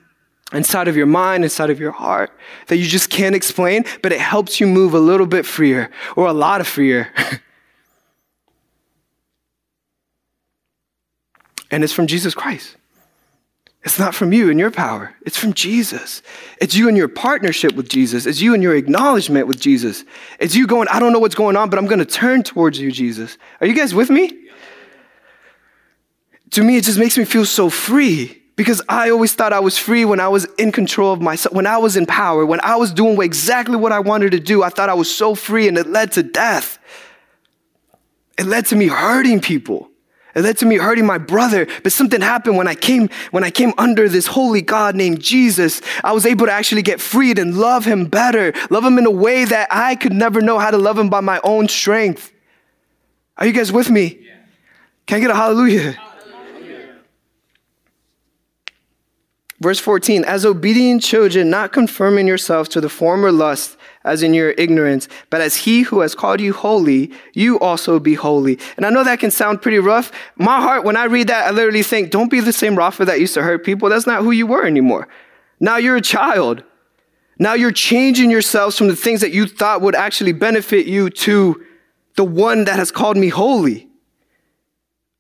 inside 0.52 0.90
of 0.90 0.98
your 0.98 1.06
mind, 1.06 1.46
inside 1.46 1.70
of 1.70 1.80
your 1.80 1.94
heart 1.94 2.32
that 2.68 2.76
you 2.76 2.86
just 2.86 3.10
can't 3.10 3.34
explain, 3.34 3.86
but 4.04 4.12
it 4.12 4.20
helps 4.20 4.60
you 4.60 4.68
move 4.68 4.94
a 4.94 5.00
little 5.00 5.26
bit 5.26 5.46
freer 5.46 5.90
or 6.18 6.28
a 6.28 6.34
lot 6.34 6.60
of 6.60 6.68
freer. 6.68 7.08
and 11.72 11.82
it's 11.82 11.94
from 11.94 12.08
Jesus 12.08 12.36
Christ. 12.36 12.76
It's 13.86 14.00
not 14.00 14.16
from 14.16 14.34
you 14.34 14.50
and 14.50 14.60
your 14.60 14.72
power. 14.72 15.14
It's 15.28 15.38
from 15.38 15.54
Jesus. 15.54 16.24
It's 16.60 16.76
you 16.76 16.88
and 16.88 16.98
your 16.98 17.08
partnership 17.08 17.76
with 17.76 17.88
Jesus. 17.88 18.26
It's 18.26 18.42
you 18.42 18.56
and 18.56 18.64
your 18.64 18.76
acknowledgement 18.76 19.48
with 19.48 19.60
Jesus. 19.60 20.04
It's 20.40 20.56
you 20.56 20.66
going, 20.66 20.88
I 20.88 21.00
don't 21.00 21.14
know 21.14 21.20
what's 21.20 21.36
going 21.36 21.56
on, 21.56 21.70
but 21.70 21.78
I'm 21.78 21.86
going 21.86 22.00
to 22.00 22.06
turn 22.06 22.42
towards 22.42 22.80
you, 22.80 22.92
Jesus. 22.92 23.38
Are 23.62 23.68
you 23.68 23.76
guys 23.76 23.94
with 23.94 24.10
me? 24.10 24.48
To 26.52 26.64
me, 26.64 26.78
it 26.78 26.84
just 26.84 26.98
makes 26.98 27.16
me 27.16 27.26
feel 27.26 27.46
so 27.46 27.70
free 27.70 28.42
because 28.56 28.82
I 28.90 29.12
always 29.12 29.36
thought 29.36 29.54
I 29.54 29.60
was 29.60 29.78
free 29.78 30.04
when 30.04 30.20
I 30.20 30.30
was 30.30 30.46
in 30.58 30.72
control 30.72 31.14
of 31.14 31.22
myself, 31.22 31.54
when 31.54 31.68
I 31.68 31.78
was 31.78 31.96
in 31.96 32.08
power, 32.08 32.44
when 32.44 32.62
I 32.62 32.78
was 32.78 32.92
doing 32.92 33.22
exactly 33.22 33.76
what 33.76 33.92
I 33.92 34.00
wanted 34.00 34.32
to 34.32 34.40
do. 34.40 34.64
I 34.64 34.70
thought 34.70 34.90
I 34.90 34.96
was 34.96 35.14
so 35.14 35.36
free 35.36 35.68
and 35.68 35.78
it 35.78 35.86
led 35.86 36.14
to 36.14 36.24
death. 36.24 36.80
It 38.36 38.48
led 38.48 38.66
to 38.68 38.76
me 38.76 38.88
hurting 38.88 39.42
people. 39.42 39.92
It 40.36 40.42
led 40.42 40.58
to 40.58 40.66
me 40.66 40.76
hurting 40.76 41.06
my 41.06 41.18
brother. 41.18 41.66
But 41.82 41.94
something 41.94 42.20
happened 42.20 42.58
when 42.58 42.68
I 42.68 42.76
came, 42.76 43.10
when 43.32 43.44
I 43.44 43.50
came 43.50 43.74
under 43.78 44.10
this 44.10 44.28
holy 44.28 44.62
God 44.62 44.94
named 44.96 45.22
Jesus. 45.22 45.82
I 46.04 46.12
was 46.12 46.26
able 46.26 46.46
to 46.46 46.52
actually 46.52 46.82
get 46.82 47.00
freed 47.00 47.40
and 47.40 47.58
love 47.58 47.86
him 47.86 48.06
better, 48.06 48.54
love 48.70 48.84
him 48.84 48.98
in 48.98 49.06
a 49.06 49.12
way 49.12 49.46
that 49.46 49.70
I 49.72 49.96
could 49.96 50.14
never 50.14 50.42
know 50.42 50.60
how 50.60 50.72
to 50.72 50.78
love 50.78 51.00
him 51.00 51.10
by 51.10 51.22
my 51.22 51.40
own 51.44 51.70
strength. 51.70 52.34
Are 53.38 53.46
you 53.46 53.54
guys 53.54 53.72
with 53.72 53.90
me? 53.90 54.28
Can 55.08 55.18
I 55.18 55.20
get 55.22 55.32
a 55.32 55.36
hallelujah? 55.36 55.98
Verse 59.62 59.80
14, 59.80 60.26
as 60.26 60.46
obedient 60.46 61.02
children, 61.02 61.50
not 61.50 61.72
conforming 61.72 62.28
yourselves 62.28 62.68
to 62.70 62.82
the 62.82 62.90
former 62.90 63.32
lust 63.32 63.78
as 64.06 64.24
in 64.24 64.34
your 64.34 64.52
ignorance, 64.52 65.10
but 65.30 65.42
as 65.42 65.58
he 65.58 65.82
who 65.82 66.00
has 66.00 66.16
called 66.16 66.40
you 66.40 66.54
holy, 66.54 67.12
you 67.34 67.60
also 67.60 68.00
be 68.00 68.14
holy. 68.14 68.58
And 68.78 68.86
I 68.86 68.90
know 68.90 69.04
that 69.04 69.20
can 69.20 69.32
sound 69.32 69.62
pretty 69.62 69.80
rough. 69.80 70.12
My 70.38 70.62
heart, 70.62 70.86
when 70.86 70.96
I 70.96 71.06
read 71.06 71.28
that, 71.28 71.48
I 71.48 71.52
literally 71.52 71.84
think, 71.84 72.12
don't 72.12 72.32
be 72.32 72.40
the 72.40 72.54
same 72.54 72.78
Rafa 72.78 73.04
that 73.06 73.20
used 73.20 73.34
to 73.34 73.44
hurt 73.44 73.66
people. 73.66 73.90
That's 73.90 74.08
not 74.08 74.22
who 74.22 74.32
you 74.32 74.48
were 74.48 74.66
anymore. 74.66 75.08
Now 75.60 75.78
you're 75.78 75.98
a 75.98 76.02
child. 76.02 76.64
Now 77.40 77.54
you're 77.54 77.72
changing 77.72 78.32
yourselves 78.32 78.78
from 78.78 78.88
the 78.88 78.96
things 78.96 79.22
that 79.22 79.32
you 79.32 79.48
thought 79.48 79.82
would 79.82 79.96
actually 79.96 80.32
benefit 80.32 80.86
you 80.86 81.10
to 81.10 81.66
the 82.16 82.24
one 82.24 82.64
that 82.66 82.78
has 82.78 82.92
called 82.92 83.18
me 83.18 83.30
holy. 83.30 83.85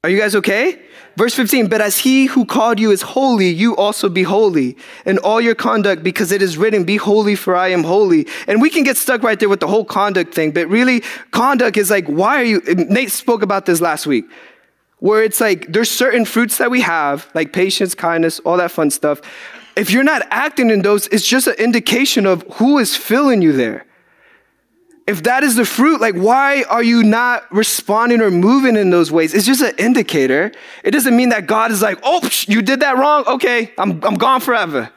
Are 0.05 0.09
you 0.09 0.19
guys 0.19 0.35
okay? 0.35 0.79
Verse 1.17 1.33
15, 1.33 1.67
but 1.67 1.81
as 1.81 1.97
he 1.97 2.27
who 2.27 2.45
called 2.45 2.79
you 2.79 2.91
is 2.91 3.01
holy, 3.01 3.49
you 3.49 3.75
also 3.75 4.07
be 4.07 4.21
holy 4.21 4.77
in 5.03 5.17
all 5.17 5.41
your 5.41 5.55
conduct, 5.55 6.03
because 6.03 6.31
it 6.31 6.43
is 6.43 6.59
written, 6.59 6.83
Be 6.83 6.97
holy, 6.97 7.33
for 7.33 7.55
I 7.55 7.69
am 7.69 7.83
holy. 7.83 8.27
And 8.47 8.61
we 8.61 8.69
can 8.69 8.83
get 8.83 8.97
stuck 8.97 9.23
right 9.23 9.39
there 9.39 9.49
with 9.49 9.61
the 9.61 9.67
whole 9.67 9.83
conduct 9.83 10.31
thing, 10.31 10.51
but 10.51 10.67
really, 10.67 11.01
conduct 11.31 11.75
is 11.75 11.89
like, 11.89 12.05
why 12.05 12.39
are 12.39 12.43
you? 12.43 12.61
Nate 12.67 13.09
spoke 13.09 13.41
about 13.41 13.65
this 13.65 13.81
last 13.81 14.05
week, 14.05 14.25
where 14.99 15.23
it's 15.23 15.41
like, 15.41 15.73
there's 15.73 15.89
certain 15.89 16.23
fruits 16.23 16.59
that 16.59 16.69
we 16.69 16.81
have, 16.81 17.27
like 17.33 17.51
patience, 17.51 17.95
kindness, 17.95 18.37
all 18.41 18.57
that 18.57 18.69
fun 18.69 18.91
stuff. 18.91 19.21
If 19.75 19.89
you're 19.89 20.03
not 20.03 20.21
acting 20.29 20.69
in 20.69 20.83
those, 20.83 21.07
it's 21.07 21.27
just 21.27 21.47
an 21.47 21.55
indication 21.55 22.27
of 22.27 22.43
who 22.57 22.77
is 22.77 22.95
filling 22.95 23.41
you 23.41 23.53
there 23.53 23.87
if 25.07 25.23
that 25.23 25.43
is 25.43 25.55
the 25.55 25.65
fruit, 25.65 26.01
like 26.01 26.15
why 26.15 26.63
are 26.63 26.83
you 26.83 27.03
not 27.03 27.51
responding 27.51 28.21
or 28.21 28.31
moving 28.31 28.75
in 28.75 28.89
those 28.89 29.11
ways? 29.11 29.33
It's 29.33 29.45
just 29.45 29.61
an 29.61 29.75
indicator. 29.77 30.51
It 30.83 30.91
doesn't 30.91 31.15
mean 31.15 31.29
that 31.29 31.45
God 31.45 31.71
is 31.71 31.81
like, 31.81 31.99
oh, 32.03 32.27
you 32.47 32.61
did 32.61 32.79
that 32.79 32.97
wrong. 32.97 33.23
Okay, 33.27 33.71
I'm, 33.77 34.03
I'm 34.03 34.15
gone 34.15 34.41
forever. 34.41 34.89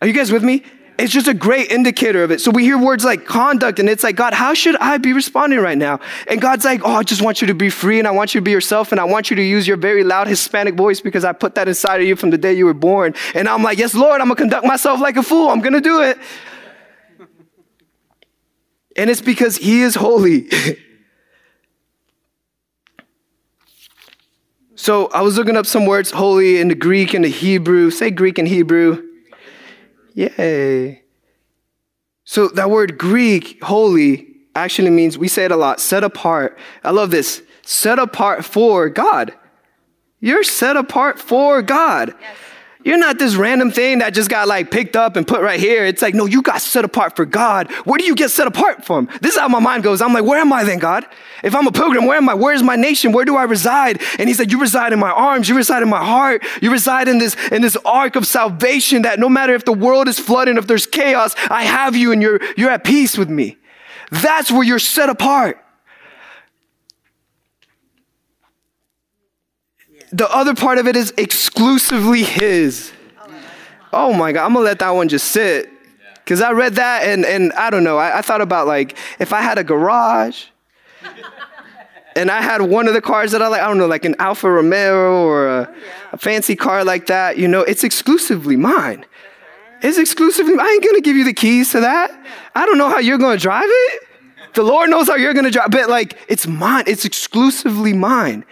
Are 0.00 0.06
you 0.06 0.12
guys 0.12 0.32
with 0.32 0.42
me? 0.42 0.64
It's 0.98 1.12
just 1.12 1.28
a 1.28 1.34
great 1.34 1.70
indicator 1.70 2.24
of 2.24 2.32
it. 2.32 2.40
So 2.40 2.50
we 2.50 2.64
hear 2.64 2.76
words 2.76 3.04
like 3.04 3.24
conduct, 3.24 3.78
and 3.78 3.88
it's 3.88 4.02
like, 4.02 4.16
God, 4.16 4.34
how 4.34 4.52
should 4.52 4.74
I 4.76 4.98
be 4.98 5.12
responding 5.12 5.60
right 5.60 5.78
now? 5.78 6.00
And 6.26 6.40
God's 6.40 6.64
like, 6.64 6.80
oh, 6.84 6.90
I 6.90 7.04
just 7.04 7.22
want 7.22 7.40
you 7.40 7.46
to 7.46 7.54
be 7.54 7.70
free, 7.70 8.00
and 8.00 8.08
I 8.08 8.10
want 8.10 8.34
you 8.34 8.40
to 8.40 8.44
be 8.44 8.50
yourself, 8.50 8.90
and 8.90 9.00
I 9.00 9.04
want 9.04 9.30
you 9.30 9.36
to 9.36 9.42
use 9.42 9.68
your 9.68 9.76
very 9.76 10.02
loud 10.02 10.26
Hispanic 10.26 10.74
voice 10.74 11.00
because 11.00 11.24
I 11.24 11.32
put 11.32 11.54
that 11.54 11.68
inside 11.68 12.00
of 12.00 12.06
you 12.08 12.16
from 12.16 12.30
the 12.30 12.38
day 12.38 12.52
you 12.52 12.66
were 12.66 12.74
born. 12.74 13.14
And 13.36 13.48
I'm 13.48 13.62
like, 13.62 13.78
yes, 13.78 13.94
Lord, 13.94 14.20
I'm 14.20 14.26
gonna 14.26 14.34
conduct 14.34 14.66
myself 14.66 15.00
like 15.00 15.16
a 15.16 15.22
fool. 15.22 15.50
I'm 15.50 15.60
gonna 15.60 15.80
do 15.80 16.02
it. 16.02 16.18
And 18.98 19.08
it's 19.08 19.20
because 19.20 19.56
he 19.56 19.82
is 19.82 19.94
holy. 19.94 20.48
so 24.74 25.06
I 25.06 25.22
was 25.22 25.38
looking 25.38 25.56
up 25.56 25.66
some 25.66 25.86
words 25.86 26.10
holy 26.10 26.60
in 26.60 26.66
the 26.66 26.74
Greek 26.74 27.14
and 27.14 27.24
the 27.24 27.28
Hebrew. 27.28 27.92
Say 27.92 28.10
Greek 28.10 28.38
and 28.38 28.48
Hebrew. 28.48 29.04
Yay. 30.14 31.02
So 32.24 32.48
that 32.48 32.70
word 32.70 32.98
Greek, 32.98 33.62
holy, 33.62 34.26
actually 34.56 34.90
means, 34.90 35.16
we 35.16 35.28
say 35.28 35.44
it 35.44 35.52
a 35.52 35.56
lot, 35.56 35.80
set 35.80 36.02
apart. 36.02 36.58
I 36.82 36.90
love 36.90 37.12
this. 37.12 37.40
Set 37.62 38.00
apart 38.00 38.44
for 38.44 38.88
God. 38.88 39.32
You're 40.20 40.42
set 40.42 40.76
apart 40.76 41.20
for 41.20 41.62
God. 41.62 42.14
Yes. 42.20 42.36
You're 42.84 42.98
not 42.98 43.18
this 43.18 43.34
random 43.34 43.72
thing 43.72 43.98
that 43.98 44.14
just 44.14 44.30
got 44.30 44.46
like 44.46 44.70
picked 44.70 44.94
up 44.94 45.16
and 45.16 45.26
put 45.26 45.40
right 45.40 45.58
here. 45.58 45.84
It's 45.84 46.00
like, 46.00 46.14
no, 46.14 46.26
you 46.26 46.42
got 46.42 46.62
set 46.62 46.84
apart 46.84 47.16
for 47.16 47.24
God. 47.24 47.70
Where 47.84 47.98
do 47.98 48.04
you 48.04 48.14
get 48.14 48.30
set 48.30 48.46
apart 48.46 48.84
from? 48.84 49.08
This 49.20 49.34
is 49.34 49.40
how 49.40 49.48
my 49.48 49.58
mind 49.58 49.82
goes. 49.82 50.00
I'm 50.00 50.12
like, 50.12 50.24
where 50.24 50.40
am 50.40 50.52
I 50.52 50.62
then, 50.62 50.78
God? 50.78 51.04
If 51.42 51.56
I'm 51.56 51.66
a 51.66 51.72
pilgrim, 51.72 52.06
where 52.06 52.16
am 52.16 52.28
I? 52.28 52.34
Where 52.34 52.54
is 52.54 52.62
my 52.62 52.76
nation? 52.76 53.10
Where 53.10 53.24
do 53.24 53.36
I 53.36 53.44
reside? 53.44 54.00
And 54.18 54.28
he 54.28 54.34
said, 54.34 54.52
you 54.52 54.60
reside 54.60 54.92
in 54.92 55.00
my 55.00 55.10
arms. 55.10 55.48
You 55.48 55.56
reside 55.56 55.82
in 55.82 55.88
my 55.88 56.04
heart. 56.04 56.44
You 56.62 56.70
reside 56.70 57.08
in 57.08 57.18
this, 57.18 57.34
in 57.48 57.62
this 57.62 57.76
ark 57.84 58.14
of 58.14 58.26
salvation 58.26 59.02
that 59.02 59.18
no 59.18 59.28
matter 59.28 59.54
if 59.54 59.64
the 59.64 59.72
world 59.72 60.06
is 60.06 60.20
flooding, 60.20 60.56
if 60.56 60.68
there's 60.68 60.86
chaos, 60.86 61.34
I 61.50 61.64
have 61.64 61.96
you 61.96 62.12
and 62.12 62.22
you're, 62.22 62.40
you're 62.56 62.70
at 62.70 62.84
peace 62.84 63.18
with 63.18 63.28
me. 63.28 63.58
That's 64.10 64.52
where 64.52 64.62
you're 64.62 64.78
set 64.78 65.08
apart. 65.08 65.64
The 70.12 70.30
other 70.30 70.54
part 70.54 70.78
of 70.78 70.86
it 70.86 70.96
is 70.96 71.12
exclusively 71.16 72.22
His. 72.22 72.92
Oh 73.92 74.12
my 74.12 74.32
God, 74.32 74.44
I'm 74.44 74.54
gonna 74.54 74.64
let 74.64 74.78
that 74.80 74.90
one 74.90 75.08
just 75.08 75.28
sit. 75.28 75.70
Because 76.24 76.42
I 76.42 76.52
read 76.52 76.74
that 76.74 77.04
and, 77.04 77.24
and 77.24 77.52
I 77.54 77.70
don't 77.70 77.84
know, 77.84 77.96
I, 77.96 78.18
I 78.18 78.22
thought 78.22 78.42
about 78.42 78.66
like 78.66 78.98
if 79.18 79.32
I 79.32 79.40
had 79.40 79.56
a 79.56 79.64
garage 79.64 80.44
and 82.16 82.30
I 82.30 82.42
had 82.42 82.60
one 82.60 82.86
of 82.86 82.92
the 82.92 83.00
cars 83.00 83.32
that 83.32 83.40
I 83.40 83.48
like, 83.48 83.62
I 83.62 83.66
don't 83.66 83.78
know, 83.78 83.86
like 83.86 84.04
an 84.04 84.14
Alfa 84.18 84.50
Romeo 84.50 85.24
or 85.24 85.48
a, 85.48 85.74
a 86.12 86.18
fancy 86.18 86.54
car 86.54 86.84
like 86.84 87.06
that, 87.06 87.38
you 87.38 87.48
know, 87.48 87.60
it's 87.62 87.82
exclusively 87.82 88.56
mine. 88.56 89.06
It's 89.80 89.96
exclusively, 89.96 90.54
I 90.58 90.68
ain't 90.68 90.84
gonna 90.84 91.00
give 91.00 91.16
you 91.16 91.24
the 91.24 91.32
keys 91.32 91.72
to 91.72 91.80
that. 91.80 92.10
I 92.54 92.66
don't 92.66 92.76
know 92.76 92.90
how 92.90 92.98
you're 92.98 93.18
gonna 93.18 93.38
drive 93.38 93.64
it. 93.66 94.02
The 94.54 94.62
Lord 94.64 94.90
knows 94.90 95.06
how 95.06 95.16
you're 95.16 95.34
gonna 95.34 95.50
drive, 95.50 95.70
but 95.70 95.88
like, 95.88 96.18
it's 96.28 96.46
mine. 96.46 96.84
It's 96.86 97.04
exclusively 97.06 97.94
mine. 97.94 98.44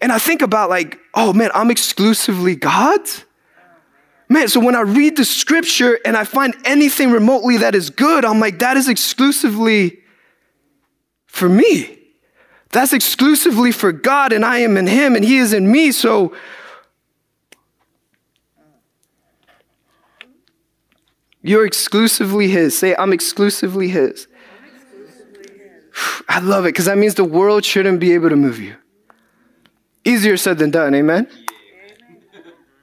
And 0.00 0.12
I 0.12 0.18
think 0.18 0.42
about 0.42 0.70
like, 0.70 0.98
oh 1.14 1.32
man, 1.32 1.50
I'm 1.54 1.70
exclusively 1.70 2.56
God's. 2.56 3.24
Man, 4.28 4.48
so 4.48 4.58
when 4.58 4.74
I 4.74 4.80
read 4.80 5.16
the 5.16 5.24
scripture 5.24 5.98
and 6.04 6.16
I 6.16 6.24
find 6.24 6.54
anything 6.64 7.12
remotely 7.12 7.58
that 7.58 7.74
is 7.74 7.90
good, 7.90 8.24
I'm 8.24 8.40
like, 8.40 8.58
that 8.58 8.76
is 8.76 8.88
exclusively 8.88 10.00
for 11.26 11.48
me. 11.48 11.98
That's 12.72 12.92
exclusively 12.92 13.70
for 13.70 13.92
God, 13.92 14.32
and 14.32 14.44
I 14.44 14.58
am 14.58 14.76
in 14.76 14.88
Him, 14.88 15.14
and 15.14 15.24
He 15.24 15.38
is 15.38 15.52
in 15.52 15.70
me. 15.70 15.92
So, 15.92 16.34
you're 21.42 21.64
exclusively 21.64 22.48
His. 22.48 22.76
Say, 22.76 22.96
I'm 22.96 23.12
exclusively 23.12 23.88
His. 23.88 24.26
I 26.28 26.40
love 26.40 26.64
it 26.64 26.70
because 26.70 26.86
that 26.86 26.98
means 26.98 27.14
the 27.14 27.24
world 27.24 27.64
shouldn't 27.64 28.00
be 28.00 28.12
able 28.12 28.30
to 28.30 28.36
move 28.36 28.58
you. 28.58 28.74
Easier 30.06 30.36
said 30.36 30.58
than 30.58 30.70
done, 30.70 30.94
amen? 30.94 31.28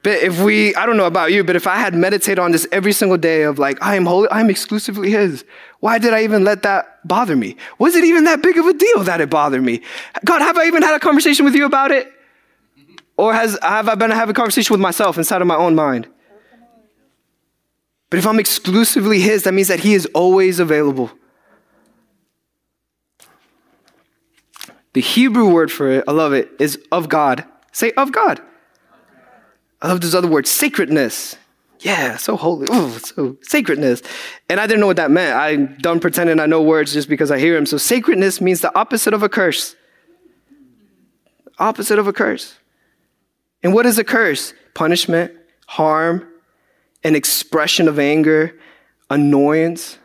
But 0.02 0.22
if 0.22 0.42
we, 0.42 0.74
I 0.74 0.84
don't 0.84 0.98
know 0.98 1.06
about 1.06 1.32
you, 1.32 1.42
but 1.42 1.56
if 1.56 1.66
I 1.66 1.76
had 1.76 1.94
meditated 1.94 2.38
on 2.38 2.52
this 2.52 2.66
every 2.70 2.92
single 2.92 3.16
day 3.16 3.44
of 3.44 3.58
like, 3.58 3.78
I 3.80 3.96
am 3.96 4.04
holy, 4.04 4.28
I'm 4.30 4.50
exclusively 4.50 5.10
His, 5.10 5.42
why 5.80 5.98
did 5.98 6.12
I 6.12 6.22
even 6.24 6.44
let 6.44 6.62
that 6.64 7.06
bother 7.08 7.34
me? 7.34 7.56
Was 7.78 7.96
it 7.96 8.04
even 8.04 8.24
that 8.24 8.42
big 8.42 8.58
of 8.58 8.66
a 8.66 8.74
deal 8.74 9.02
that 9.04 9.22
it 9.22 9.30
bothered 9.30 9.62
me? 9.62 9.80
God, 10.22 10.42
have 10.42 10.58
I 10.58 10.66
even 10.66 10.82
had 10.82 10.94
a 10.94 11.00
conversation 11.00 11.46
with 11.46 11.54
you 11.54 11.64
about 11.64 11.90
it? 11.90 12.12
Or 13.16 13.32
has, 13.32 13.58
have 13.62 13.88
I 13.88 13.94
been 13.94 14.10
having 14.10 14.32
a 14.32 14.34
conversation 14.34 14.74
with 14.74 14.82
myself 14.82 15.16
inside 15.16 15.40
of 15.40 15.46
my 15.46 15.56
own 15.56 15.74
mind? 15.74 16.06
But 18.10 18.18
if 18.18 18.26
I'm 18.26 18.38
exclusively 18.38 19.20
His, 19.20 19.44
that 19.44 19.54
means 19.54 19.68
that 19.68 19.80
He 19.80 19.94
is 19.94 20.04
always 20.14 20.60
available. 20.60 21.10
The 24.94 25.00
Hebrew 25.00 25.48
word 25.50 25.70
for 25.70 25.90
it, 25.90 26.04
I 26.08 26.12
love 26.12 26.32
it, 26.32 26.50
is 26.58 26.78
of 26.90 27.08
God. 27.08 27.44
Say 27.72 27.90
of 27.92 28.12
God. 28.12 28.40
I 29.82 29.88
love 29.88 30.00
this 30.00 30.14
other 30.14 30.28
word, 30.28 30.46
sacredness. 30.46 31.36
Yeah, 31.80 32.16
so 32.16 32.36
holy. 32.36 32.66
Oh, 32.70 32.98
so 33.02 33.36
sacredness. 33.42 34.02
And 34.48 34.58
I 34.58 34.66
didn't 34.66 34.80
know 34.80 34.86
what 34.86 34.96
that 34.96 35.10
meant. 35.10 35.36
I'm 35.36 35.76
done 35.76 36.00
pretending 36.00 36.40
I 36.40 36.46
know 36.46 36.62
words 36.62 36.94
just 36.94 37.08
because 37.08 37.30
I 37.30 37.38
hear 37.38 37.54
them. 37.54 37.66
So 37.66 37.76
sacredness 37.76 38.40
means 38.40 38.62
the 38.62 38.74
opposite 38.76 39.12
of 39.12 39.22
a 39.22 39.28
curse. 39.28 39.76
Opposite 41.58 41.98
of 41.98 42.06
a 42.06 42.12
curse. 42.12 42.54
And 43.62 43.74
what 43.74 43.84
is 43.84 43.98
a 43.98 44.04
curse? 44.04 44.54
Punishment, 44.74 45.32
harm, 45.66 46.26
an 47.02 47.14
expression 47.14 47.88
of 47.88 47.98
anger, 47.98 48.58
annoyance. 49.10 49.98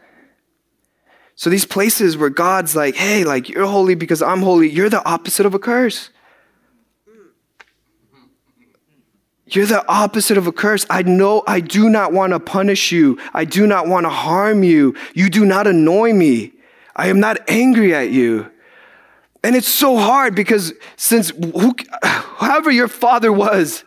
So 1.40 1.50
these 1.50 1.64
places 1.64 2.18
where 2.18 2.30
God's 2.30 2.76
like, 2.76 2.96
hey, 2.96 3.24
like 3.24 3.48
you're 3.48 3.66
holy 3.66 3.96
because 3.96 4.22
I'm 4.22 4.42
holy, 4.42 4.70
you're 4.70 4.90
the 4.90 5.02
opposite 5.06 5.46
of 5.46 5.54
a 5.54 5.60
curse. 5.60 6.10
You're 9.48 9.66
the 9.66 9.88
opposite 9.88 10.38
of 10.38 10.48
a 10.48 10.52
curse. 10.52 10.86
I 10.90 11.04
know 11.04 11.44
I 11.48 11.62
do 11.62 11.88
not 11.88 12.12
want 12.12 12.34
to 12.34 12.42
punish 12.42 12.92
you. 12.92 13.18
I 13.34 13.46
do 13.46 13.66
not 13.66 13.88
want 13.88 14.04
to 14.04 14.10
harm 14.10 14.64
you. 14.64 14.96
You 15.14 15.30
do 15.30 15.46
not 15.46 15.66
annoy 15.66 16.12
me. 16.12 16.52
I 16.94 17.08
am 17.08 17.22
not 17.22 17.38
angry 17.50 17.96
at 17.96 18.12
you. 18.12 18.52
And 19.42 19.56
it's 19.56 19.70
so 19.70 19.96
hard 19.96 20.36
because 20.36 20.74
since 20.98 21.30
who, 21.30 21.74
your 22.70 22.90
father 22.90 23.32
was, 23.32 23.86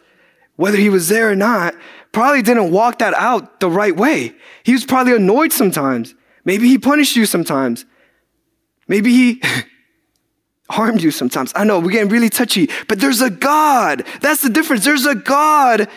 whether 0.56 0.78
he 0.78 0.88
was 0.88 1.08
there 1.08 1.30
or 1.30 1.36
not, 1.36 1.74
probably 2.12 2.40
didn't 2.40 2.70
walk 2.70 3.00
that 3.00 3.12
out 3.12 3.60
the 3.60 3.68
right 3.68 3.94
way. 3.94 4.34
He 4.62 4.72
was 4.72 4.86
probably 4.86 5.14
annoyed 5.14 5.52
sometimes. 5.52 6.14
Maybe 6.44 6.68
he 6.68 6.78
punished 6.78 7.16
you 7.16 7.26
sometimes. 7.26 7.84
Maybe 8.88 9.10
he 9.12 9.42
harmed 10.70 11.02
you 11.02 11.10
sometimes. 11.10 11.52
I 11.54 11.64
know 11.64 11.78
we're 11.80 11.92
getting 11.92 12.08
really 12.08 12.30
touchy, 12.30 12.68
but 12.88 13.00
there's 13.00 13.20
a 13.20 13.30
God. 13.30 14.04
That's 14.20 14.42
the 14.42 14.50
difference. 14.50 14.84
There's 14.84 15.06
a 15.06 15.14
God 15.14 15.88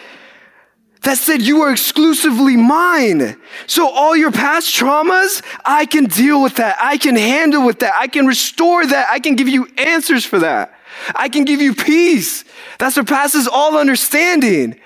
that 1.06 1.18
said 1.20 1.42
you 1.42 1.62
are 1.62 1.72
exclusively 1.72 2.58
mine. 2.58 3.38
So 3.68 3.90
all 3.90 4.16
your 4.16 4.32
past 4.32 4.76
traumas, 4.76 5.44
I 5.64 5.86
can 5.86 6.06
deal 6.06 6.42
with 6.42 6.56
that. 6.56 6.78
I 6.82 6.98
can 6.98 7.16
handle 7.16 7.66
with 7.66 7.80
that. 7.80 7.94
I 7.96 8.08
can 8.08 8.26
restore 8.26 8.86
that. 8.86 9.08
I 9.10 9.20
can 9.20 9.36
give 9.36 9.48
you 9.48 9.68
answers 9.78 10.26
for 10.26 10.40
that. 10.40 10.74
I 11.14 11.30
can 11.30 11.46
give 11.46 11.62
you 11.62 11.76
peace 11.76 12.44
that 12.80 12.94
surpasses 12.94 13.48
all 13.48 13.78
understanding. 13.78 14.80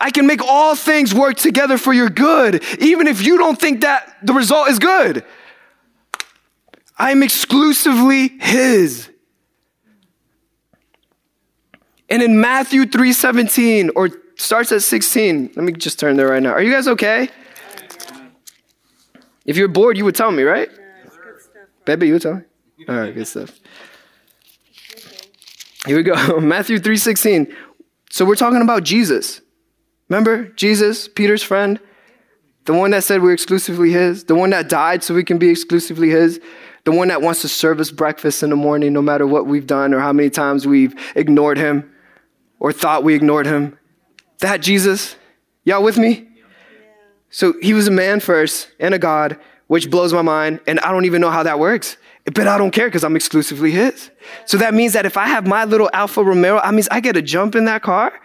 I 0.00 0.10
can 0.10 0.26
make 0.26 0.42
all 0.42 0.74
things 0.74 1.14
work 1.14 1.36
together 1.36 1.78
for 1.78 1.92
your 1.92 2.08
good, 2.08 2.62
even 2.78 3.06
if 3.06 3.24
you 3.24 3.38
don't 3.38 3.60
think 3.60 3.80
that 3.82 4.16
the 4.22 4.32
result 4.32 4.68
is 4.68 4.78
good. 4.78 5.24
I 6.96 7.10
am 7.10 7.22
exclusively 7.22 8.28
His. 8.40 9.08
And 12.08 12.22
in 12.22 12.40
Matthew 12.40 12.86
3:17, 12.86 13.90
or 13.94 14.10
starts 14.36 14.72
at 14.72 14.82
16, 14.82 15.52
let 15.56 15.64
me 15.64 15.72
just 15.72 15.98
turn 15.98 16.16
there 16.16 16.28
right 16.28 16.42
now. 16.42 16.52
Are 16.52 16.62
you 16.62 16.72
guys 16.72 16.88
okay? 16.88 17.28
If 19.44 19.56
you're 19.56 19.68
bored, 19.68 19.96
you 19.96 20.04
would 20.04 20.14
tell 20.14 20.30
me, 20.30 20.42
right? 20.42 20.68
Baby, 21.84 22.08
you 22.08 22.14
would 22.14 22.22
tell 22.22 22.34
me? 22.34 22.42
All 22.88 22.96
right, 22.96 23.14
good 23.14 23.26
stuff. 23.26 23.58
Here 25.86 25.96
we 25.96 26.02
go. 26.02 26.40
Matthew 26.40 26.78
3:16. 26.78 27.54
So 28.10 28.24
we're 28.24 28.34
talking 28.34 28.62
about 28.62 28.84
Jesus. 28.84 29.40
Remember 30.08 30.48
Jesus, 30.48 31.08
Peter's 31.08 31.42
friend, 31.42 31.80
the 32.64 32.72
one 32.72 32.90
that 32.90 33.04
said 33.04 33.22
we're 33.22 33.32
exclusively 33.32 33.92
his, 33.92 34.24
the 34.24 34.34
one 34.34 34.50
that 34.50 34.68
died 34.68 35.02
so 35.02 35.14
we 35.14 35.24
can 35.24 35.38
be 35.38 35.48
exclusively 35.48 36.10
his 36.10 36.40
the 36.88 36.92
one 36.92 37.08
that 37.08 37.20
wants 37.20 37.42
to 37.42 37.48
serve 37.48 37.80
us 37.80 37.90
breakfast 37.90 38.42
in 38.42 38.48
the 38.48 38.56
morning 38.56 38.94
no 38.94 39.02
matter 39.02 39.26
what 39.26 39.44
we've 39.44 39.66
done 39.66 39.92
or 39.92 40.00
how 40.00 40.10
many 40.10 40.30
times 40.30 40.66
we've 40.66 40.94
ignored 41.14 41.58
him 41.58 41.92
or 42.60 42.72
thought 42.72 43.04
we 43.04 43.14
ignored 43.14 43.44
him. 43.44 43.78
That 44.38 44.62
Jesus, 44.62 45.14
y'all 45.64 45.82
with 45.82 45.98
me? 45.98 46.26
So 47.28 47.52
he 47.60 47.74
was 47.74 47.88
a 47.88 47.90
man 47.90 48.20
first 48.20 48.70
and 48.80 48.94
a 48.94 48.98
God, 48.98 49.38
which 49.66 49.90
blows 49.90 50.14
my 50.14 50.22
mind, 50.22 50.60
and 50.66 50.80
I 50.80 50.90
don't 50.90 51.04
even 51.04 51.20
know 51.20 51.30
how 51.30 51.42
that 51.42 51.58
works. 51.58 51.98
But 52.24 52.48
I 52.48 52.56
don't 52.56 52.70
care 52.70 52.86
because 52.86 53.04
I'm 53.04 53.16
exclusively 53.16 53.70
his. 53.70 54.10
So 54.46 54.56
that 54.56 54.72
means 54.72 54.94
that 54.94 55.04
if 55.04 55.18
I 55.18 55.26
have 55.26 55.46
my 55.46 55.66
little 55.66 55.90
Alfa 55.92 56.24
Romeo, 56.24 56.56
I 56.56 56.70
means 56.70 56.88
I 56.90 57.00
get 57.00 57.12
to 57.14 57.22
jump 57.22 57.54
in 57.54 57.66
that 57.66 57.82
car 57.82 58.18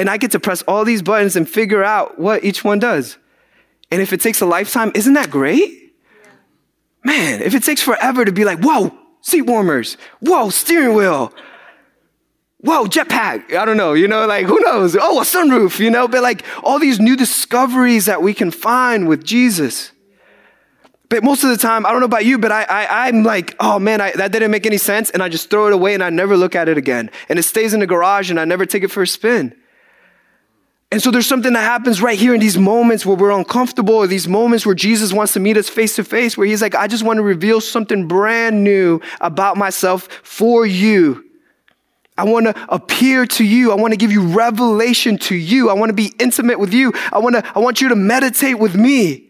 and 0.00 0.08
I 0.08 0.16
get 0.16 0.30
to 0.30 0.40
press 0.40 0.62
all 0.62 0.86
these 0.86 1.02
buttons 1.02 1.36
and 1.36 1.46
figure 1.46 1.84
out 1.84 2.18
what 2.18 2.42
each 2.42 2.64
one 2.64 2.78
does. 2.78 3.18
And 3.90 4.00
if 4.00 4.14
it 4.14 4.22
takes 4.22 4.40
a 4.40 4.46
lifetime, 4.46 4.92
isn't 4.94 5.12
that 5.12 5.30
great? 5.30 5.92
Man, 7.04 7.42
if 7.42 7.54
it 7.54 7.62
takes 7.62 7.82
forever 7.82 8.24
to 8.24 8.32
be 8.32 8.46
like, 8.46 8.60
whoa, 8.60 8.96
seat 9.20 9.42
warmers, 9.42 9.98
whoa, 10.20 10.48
steering 10.48 10.96
wheel, 10.96 11.34
whoa, 12.60 12.86
jetpack, 12.86 13.54
I 13.54 13.66
don't 13.66 13.76
know, 13.76 13.92
you 13.92 14.08
know, 14.08 14.26
like 14.26 14.46
who 14.46 14.58
knows? 14.60 14.96
Oh, 14.98 15.20
a 15.20 15.24
sunroof, 15.24 15.78
you 15.78 15.90
know, 15.90 16.08
but 16.08 16.22
like 16.22 16.46
all 16.62 16.78
these 16.78 16.98
new 16.98 17.14
discoveries 17.14 18.06
that 18.06 18.22
we 18.22 18.32
can 18.32 18.50
find 18.50 19.06
with 19.06 19.22
Jesus. 19.22 19.92
But 21.10 21.22
most 21.22 21.44
of 21.44 21.50
the 21.50 21.58
time, 21.58 21.84
I 21.84 21.90
don't 21.90 22.00
know 22.00 22.06
about 22.06 22.24
you, 22.24 22.38
but 22.38 22.52
I, 22.52 22.62
I, 22.62 23.08
am 23.08 23.22
like, 23.22 23.54
oh 23.60 23.78
man, 23.78 24.00
I, 24.00 24.12
that 24.12 24.32
didn't 24.32 24.50
make 24.50 24.64
any 24.64 24.78
sense. 24.78 25.10
And 25.10 25.22
I 25.22 25.28
just 25.28 25.50
throw 25.50 25.66
it 25.66 25.74
away 25.74 25.92
and 25.92 26.02
I 26.02 26.08
never 26.08 26.38
look 26.38 26.54
at 26.54 26.70
it 26.70 26.78
again. 26.78 27.10
And 27.28 27.38
it 27.38 27.42
stays 27.42 27.74
in 27.74 27.80
the 27.80 27.86
garage 27.86 28.30
and 28.30 28.40
I 28.40 28.46
never 28.46 28.64
take 28.64 28.82
it 28.82 28.90
for 28.90 29.02
a 29.02 29.06
spin. 29.06 29.54
And 30.92 31.00
so 31.00 31.12
there's 31.12 31.26
something 31.26 31.52
that 31.52 31.60
happens 31.60 32.02
right 32.02 32.18
here 32.18 32.34
in 32.34 32.40
these 32.40 32.58
moments 32.58 33.06
where 33.06 33.16
we're 33.16 33.30
uncomfortable, 33.30 33.94
or 33.94 34.06
these 34.08 34.26
moments 34.26 34.66
where 34.66 34.74
Jesus 34.74 35.12
wants 35.12 35.34
to 35.34 35.40
meet 35.40 35.56
us 35.56 35.68
face 35.68 35.94
to 35.96 36.04
face, 36.04 36.36
where 36.36 36.46
he's 36.46 36.60
like, 36.60 36.74
I 36.74 36.88
just 36.88 37.04
want 37.04 37.18
to 37.18 37.22
reveal 37.22 37.60
something 37.60 38.08
brand 38.08 38.64
new 38.64 39.00
about 39.20 39.56
myself 39.56 40.08
for 40.24 40.66
you. 40.66 41.24
I 42.18 42.24
want 42.24 42.46
to 42.46 42.66
appear 42.68 43.24
to 43.24 43.44
you. 43.44 43.70
I 43.70 43.76
want 43.76 43.92
to 43.92 43.96
give 43.96 44.10
you 44.10 44.26
revelation 44.26 45.16
to 45.18 45.34
you. 45.34 45.70
I 45.70 45.74
want 45.74 45.90
to 45.90 45.94
be 45.94 46.12
intimate 46.18 46.58
with 46.58 46.74
you. 46.74 46.92
I 47.12 47.18
want 47.18 47.36
to, 47.36 47.52
I 47.54 47.60
want 47.60 47.80
you 47.80 47.88
to 47.90 47.96
meditate 47.96 48.58
with 48.58 48.74
me. 48.74 49.28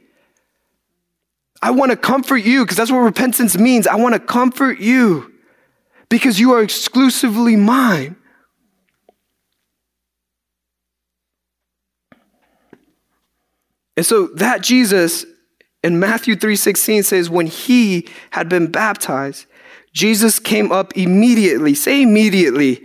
I 1.63 1.73
want 1.73 1.91
to 1.91 1.97
comfort 1.97 2.39
you 2.39 2.65
because 2.65 2.79
that's 2.79 2.91
what 2.91 2.99
repentance 2.99 3.57
means. 3.57 3.87
I 3.87 3.97
want 3.97 4.15
to 4.15 4.19
comfort 4.19 4.81
you 4.81 5.31
because 6.09 6.41
you 6.41 6.53
are 6.53 6.63
exclusively 6.63 7.55
mine. 7.55 8.17
And 14.01 14.07
so 14.07 14.29
that 14.29 14.63
Jesus 14.63 15.27
in 15.85 16.01
Matthew 16.01 16.35
3:16 16.35 17.05
says 17.05 17.29
when 17.29 17.47
he 17.47 18.09
had 18.31 18.49
been 18.49 18.69
baptized, 18.69 19.45
Jesus 19.93 20.39
came 20.39 20.73
up 20.73 20.97
immediately. 20.97 21.75
Say 21.75 22.01
immediately. 22.01 22.83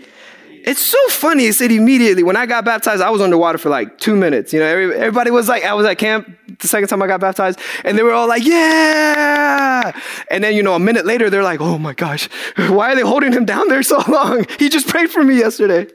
It's 0.66 0.82
so 0.82 0.98
funny. 1.08 1.46
It 1.46 1.54
said 1.54 1.72
immediately. 1.72 2.22
When 2.22 2.36
I 2.36 2.46
got 2.46 2.66
baptized, 2.66 3.02
I 3.02 3.12
was 3.12 3.22
underwater 3.22 3.58
for 3.58 3.70
like 3.70 3.98
two 3.98 4.18
minutes. 4.18 4.52
You 4.52 4.60
know, 4.60 4.66
everybody 4.66 5.32
was 5.32 5.48
like, 5.48 5.64
I 5.64 5.74
was 5.74 5.86
at 5.86 5.98
camp 5.98 6.30
the 6.60 6.68
second 6.68 6.90
time 6.90 7.02
I 7.02 7.08
got 7.08 7.22
baptized, 7.22 7.62
and 7.86 7.98
they 7.98 8.04
were 8.04 8.12
all 8.12 8.28
like, 8.28 8.44
yeah. 8.44 9.98
And 10.30 10.44
then, 10.44 10.54
you 10.54 10.64
know, 10.64 10.76
a 10.76 10.80
minute 10.80 11.06
later, 11.06 11.30
they're 11.30 11.44
like, 11.44 11.62
oh 11.62 11.78
my 11.78 11.94
gosh, 11.94 12.28
why 12.58 12.92
are 12.92 12.96
they 12.96 13.04
holding 13.04 13.32
him 13.32 13.46
down 13.46 13.70
there 13.70 13.84
so 13.84 14.04
long? 14.10 14.46
He 14.60 14.68
just 14.68 14.90
prayed 14.90 15.10
for 15.10 15.24
me 15.24 15.38
yesterday. 15.38 15.88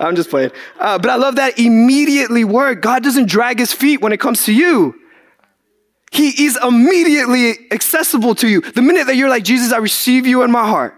I'm 0.00 0.16
just 0.16 0.30
playing. 0.30 0.50
Uh, 0.78 0.98
but 0.98 1.10
I 1.10 1.16
love 1.16 1.36
that 1.36 1.58
immediately 1.58 2.42
word. 2.42 2.80
God 2.80 3.04
doesn't 3.04 3.28
drag 3.28 3.58
his 3.58 3.72
feet 3.72 4.00
when 4.00 4.12
it 4.12 4.18
comes 4.18 4.44
to 4.44 4.52
you. 4.52 4.94
He 6.10 6.46
is 6.46 6.58
immediately 6.62 7.70
accessible 7.70 8.34
to 8.36 8.48
you. 8.48 8.62
The 8.62 8.82
minute 8.82 9.06
that 9.06 9.16
you're 9.16 9.28
like, 9.28 9.44
Jesus, 9.44 9.72
I 9.72 9.76
receive 9.76 10.26
you 10.26 10.42
in 10.42 10.50
my 10.50 10.66
heart. 10.66 10.96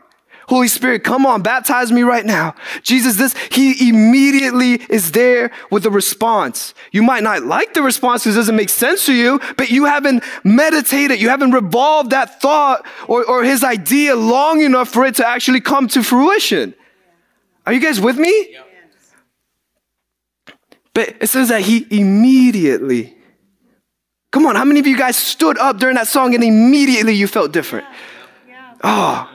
Holy 0.48 0.68
Spirit, 0.68 1.04
come 1.04 1.24
on, 1.24 1.42
baptize 1.42 1.92
me 1.92 2.02
right 2.02 2.24
now. 2.24 2.54
Jesus, 2.82 3.16
this, 3.16 3.34
he 3.50 3.88
immediately 3.88 4.74
is 4.88 5.12
there 5.12 5.50
with 5.70 5.86
a 5.86 5.90
response. 5.90 6.74
You 6.90 7.02
might 7.02 7.22
not 7.22 7.42
like 7.42 7.74
the 7.74 7.82
response 7.82 8.24
because 8.24 8.36
it 8.36 8.40
doesn't 8.40 8.56
make 8.56 8.68
sense 8.68 9.06
to 9.06 9.14
you, 9.14 9.40
but 9.56 9.70
you 9.70 9.84
haven't 9.84 10.24
meditated, 10.44 11.20
you 11.20 11.28
haven't 11.28 11.52
revolved 11.52 12.10
that 12.10 12.40
thought 12.40 12.84
or, 13.08 13.24
or 13.24 13.44
his 13.44 13.64
idea 13.64 14.16
long 14.16 14.60
enough 14.60 14.88
for 14.88 15.04
it 15.04 15.14
to 15.16 15.26
actually 15.26 15.60
come 15.60 15.88
to 15.88 16.02
fruition. 16.02 16.74
Are 17.64 17.72
you 17.72 17.80
guys 17.80 18.00
with 18.00 18.18
me? 18.18 18.48
Yep. 18.50 18.71
But 20.94 21.16
it 21.20 21.28
says 21.28 21.48
that 21.48 21.62
he 21.62 21.86
immediately, 21.90 23.16
come 24.30 24.46
on, 24.46 24.56
how 24.56 24.64
many 24.64 24.80
of 24.80 24.86
you 24.86 24.96
guys 24.96 25.16
stood 25.16 25.58
up 25.58 25.78
during 25.78 25.96
that 25.96 26.06
song 26.06 26.34
and 26.34 26.44
immediately 26.44 27.14
you 27.14 27.26
felt 27.26 27.52
different? 27.52 27.86
Yeah. 28.46 28.74
Oh. 28.84 29.28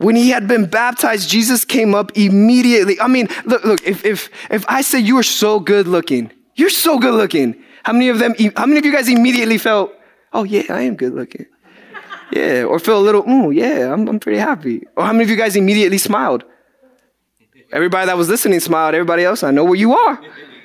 When 0.00 0.16
he 0.16 0.30
had 0.30 0.48
been 0.48 0.64
baptized, 0.64 1.28
Jesus 1.28 1.62
came 1.62 1.94
up 1.94 2.16
immediately. 2.16 2.98
I 3.00 3.06
mean, 3.06 3.28
look, 3.44 3.64
look, 3.64 3.82
if, 3.86 4.02
if, 4.02 4.30
if 4.50 4.64
I 4.66 4.80
say 4.80 4.98
you 4.98 5.18
are 5.18 5.22
so 5.22 5.60
good 5.60 5.86
looking, 5.86 6.32
you're 6.54 6.70
so 6.70 6.98
good 6.98 7.12
looking. 7.12 7.62
How 7.82 7.92
many 7.92 8.08
of 8.08 8.18
them, 8.18 8.34
how 8.56 8.64
many 8.64 8.78
of 8.78 8.86
you 8.86 8.92
guys 8.92 9.10
immediately 9.10 9.58
felt, 9.58 9.92
oh 10.32 10.44
yeah, 10.44 10.62
I 10.70 10.82
am 10.82 10.96
good 10.96 11.14
looking? 11.14 11.46
Yeah, 12.32 12.62
or 12.62 12.78
feel 12.78 12.96
a 12.96 13.02
little, 13.02 13.24
oh 13.26 13.50
yeah, 13.50 13.92
I'm, 13.92 14.06
I'm 14.06 14.20
pretty 14.20 14.38
happy. 14.38 14.86
Or 14.96 15.04
how 15.04 15.10
many 15.10 15.24
of 15.24 15.30
you 15.30 15.36
guys 15.36 15.56
immediately 15.56 15.98
smiled? 15.98 16.44
Everybody 17.72 18.06
that 18.06 18.16
was 18.16 18.28
listening 18.28 18.60
smiled. 18.60 18.94
Everybody 18.94 19.24
else, 19.24 19.42
I 19.42 19.50
know 19.50 19.64
where 19.64 19.76
you 19.76 19.94
are. 19.94 20.20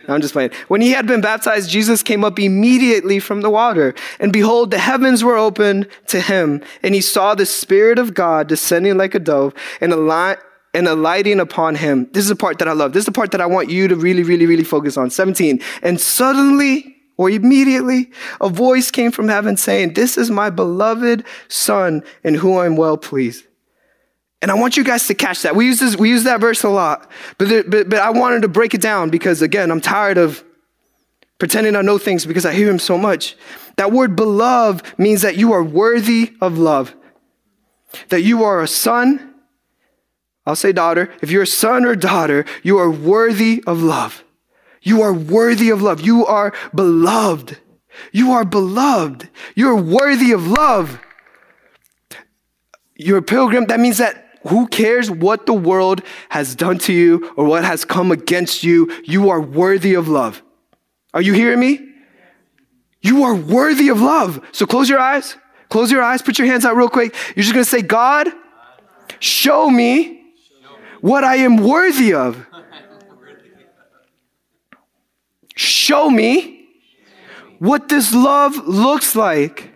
I'm 0.07 0.21
just 0.21 0.33
playing. 0.33 0.51
When 0.67 0.81
he 0.81 0.91
had 0.91 1.07
been 1.07 1.21
baptized, 1.21 1.69
Jesus 1.69 2.03
came 2.03 2.23
up 2.23 2.39
immediately 2.39 3.19
from 3.19 3.41
the 3.41 3.49
water. 3.49 3.95
And 4.19 4.31
behold, 4.31 4.71
the 4.71 4.77
heavens 4.77 5.23
were 5.23 5.37
opened 5.37 5.87
to 6.07 6.21
him. 6.21 6.61
And 6.83 6.93
he 6.93 7.01
saw 7.01 7.35
the 7.35 7.45
Spirit 7.45 7.97
of 7.97 8.13
God 8.13 8.47
descending 8.47 8.97
like 8.97 9.15
a 9.15 9.19
dove 9.19 9.53
and, 9.81 9.93
ali- 9.93 10.37
and 10.73 10.87
alighting 10.87 11.39
upon 11.39 11.75
him. 11.75 12.07
This 12.11 12.23
is 12.23 12.29
the 12.29 12.35
part 12.35 12.59
that 12.59 12.67
I 12.67 12.73
love. 12.73 12.93
This 12.93 13.01
is 13.01 13.05
the 13.07 13.11
part 13.11 13.31
that 13.31 13.41
I 13.41 13.45
want 13.45 13.69
you 13.69 13.87
to 13.87 13.95
really, 13.95 14.23
really, 14.23 14.45
really 14.45 14.63
focus 14.63 14.97
on. 14.97 15.09
17. 15.09 15.61
And 15.81 15.99
suddenly, 15.99 16.95
or 17.17 17.29
immediately, 17.29 18.11
a 18.41 18.49
voice 18.49 18.91
came 18.91 19.11
from 19.11 19.27
heaven 19.27 19.57
saying, 19.57 19.93
This 19.93 20.17
is 20.17 20.29
my 20.29 20.49
beloved 20.49 21.23
Son 21.47 22.03
in 22.23 22.35
whom 22.35 22.57
I'm 22.57 22.75
well 22.75 22.97
pleased. 22.97 23.44
And 24.41 24.51
I 24.51 24.53
want 24.53 24.77
you 24.77 24.83
guys 24.83 25.07
to 25.07 25.15
catch 25.15 25.41
that. 25.41 25.55
We 25.55 25.65
use 25.65 25.79
this, 25.79 25.95
we 25.95 26.09
use 26.09 26.23
that 26.25 26.39
verse 26.39 26.63
a 26.63 26.69
lot, 26.69 27.09
but, 27.37 27.49
there, 27.49 27.63
but, 27.63 27.89
but 27.89 27.99
I 27.99 28.11
wanted 28.11 28.41
to 28.43 28.47
break 28.47 28.73
it 28.73 28.81
down 28.81 29.09
because 29.09 29.41
again, 29.41 29.71
I'm 29.71 29.81
tired 29.81 30.17
of 30.17 30.43
pretending 31.39 31.75
I 31.75 31.81
know 31.81 31.97
things 31.97 32.25
because 32.25 32.45
I 32.45 32.53
hear 32.53 32.69
him 32.69 32.79
so 32.79 32.97
much. 32.97 33.35
That 33.77 33.91
word 33.91 34.15
beloved 34.15 34.85
means 34.97 35.21
that 35.21 35.37
you 35.37 35.53
are 35.53 35.63
worthy 35.63 36.33
of 36.41 36.57
love, 36.57 36.95
that 38.09 38.21
you 38.21 38.43
are 38.43 38.61
a 38.61 38.67
son. 38.67 39.33
I'll 40.45 40.55
say 40.55 40.71
daughter. 40.71 41.11
If 41.21 41.31
you're 41.31 41.43
a 41.43 41.47
son 41.47 41.85
or 41.85 41.95
daughter, 41.95 42.45
you 42.61 42.77
are 42.77 42.91
worthy 42.91 43.63
of 43.65 43.81
love. 43.81 44.23
You 44.81 45.01
are 45.01 45.11
worthy 45.11 45.71
of 45.71 45.81
love. 45.81 46.01
You 46.01 46.25
are 46.27 46.53
beloved. 46.73 47.57
You 48.11 48.31
are 48.33 48.45
beloved. 48.45 49.29
You're 49.55 49.75
worthy 49.75 50.31
of 50.31 50.45
love. 50.45 50.99
You're 52.95 53.17
a 53.17 53.23
pilgrim. 53.23 53.65
That 53.65 53.79
means 53.79 53.97
that 53.97 54.24
who 54.47 54.67
cares 54.67 55.09
what 55.09 55.45
the 55.45 55.53
world 55.53 56.01
has 56.29 56.55
done 56.55 56.77
to 56.79 56.93
you 56.93 57.33
or 57.35 57.45
what 57.45 57.63
has 57.63 57.85
come 57.85 58.11
against 58.11 58.63
you? 58.63 58.91
You 59.03 59.29
are 59.29 59.41
worthy 59.41 59.93
of 59.95 60.07
love. 60.07 60.41
Are 61.13 61.21
you 61.21 61.33
hearing 61.33 61.59
me? 61.59 61.79
You 63.01 63.23
are 63.23 63.35
worthy 63.35 63.89
of 63.89 64.01
love. 64.01 64.45
So 64.51 64.65
close 64.65 64.89
your 64.89 64.99
eyes. 64.99 65.37
Close 65.69 65.91
your 65.91 66.03
eyes. 66.03 66.21
Put 66.21 66.37
your 66.37 66.47
hands 66.47 66.65
out 66.65 66.75
real 66.75 66.89
quick. 66.89 67.15
You're 67.35 67.43
just 67.43 67.53
going 67.53 67.63
to 67.63 67.69
say, 67.69 67.81
God, 67.81 68.29
show 69.19 69.69
me 69.69 70.23
what 71.01 71.23
I 71.23 71.37
am 71.37 71.57
worthy 71.57 72.13
of. 72.13 72.45
Show 75.55 76.09
me 76.09 76.67
what 77.59 77.87
this 77.87 78.13
love 78.13 78.67
looks 78.67 79.15
like, 79.15 79.71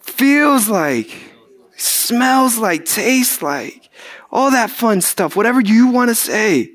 feels 0.00 0.68
like 0.68 1.33
smells 1.76 2.58
like, 2.58 2.84
tastes 2.84 3.42
like, 3.42 3.88
all 4.30 4.50
that 4.50 4.70
fun 4.70 5.00
stuff, 5.00 5.36
whatever 5.36 5.60
you 5.60 5.88
want 5.88 6.08
to 6.08 6.14
say. 6.14 6.72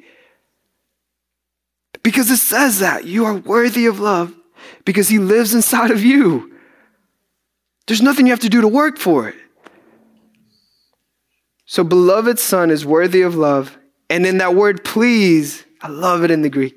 Because 2.04 2.32
it 2.32 2.38
says 2.38 2.80
that 2.80 3.06
you 3.06 3.26
are 3.26 3.36
worthy 3.36 3.86
of 3.86 4.00
love 4.00 4.34
because 4.86 5.10
he 5.10 5.20
lives 5.20 5.54
inside 5.54 5.92
of 5.92 6.04
you. 6.04 6.56
There's 7.88 8.02
nothing 8.02 8.28
you 8.28 8.32
have 8.32 8.40
to 8.42 8.50
do 8.50 8.62
to 8.62 8.68
work 8.68 8.98
for 8.98 9.28
it. 9.28 9.36
So, 11.66 11.84
beloved 11.84 12.40
son 12.40 12.72
is 12.72 12.86
worthy 12.86 13.22
of 13.22 13.36
love. 13.36 13.78
And 14.10 14.26
in 14.26 14.40
that 14.40 14.56
word, 14.56 14.84
please, 14.84 15.66
I 15.82 15.88
love 15.88 16.24
it 16.24 16.32
in 16.32 16.42
the 16.42 16.50
Greek. 16.50 16.76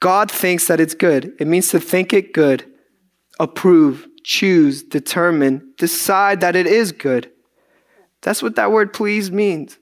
God 0.00 0.30
thinks 0.30 0.66
that 0.68 0.80
it's 0.80 0.94
good. 0.94 1.34
It 1.38 1.46
means 1.46 1.68
to 1.70 1.80
think 1.80 2.12
it 2.12 2.32
good, 2.32 2.64
approve, 3.38 4.06
choose, 4.26 4.82
determine, 4.82 5.72
decide 5.78 6.40
that 6.40 6.56
it 6.56 6.66
is 6.66 6.90
good. 6.90 7.30
That's 8.22 8.42
what 8.42 8.56
that 8.56 8.72
word 8.72 8.92
please 8.92 9.30
means. 9.30 9.78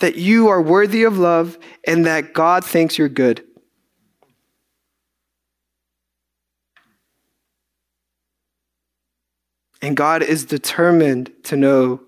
That 0.00 0.16
you 0.16 0.48
are 0.48 0.60
worthy 0.60 1.04
of 1.04 1.16
love 1.16 1.56
and 1.86 2.04
that 2.04 2.34
God 2.34 2.66
thinks 2.66 2.98
you're 2.98 3.08
good. 3.08 3.42
And 9.80 9.96
God 9.96 10.22
is 10.22 10.44
determined 10.44 11.32
to 11.44 11.56
know 11.56 12.00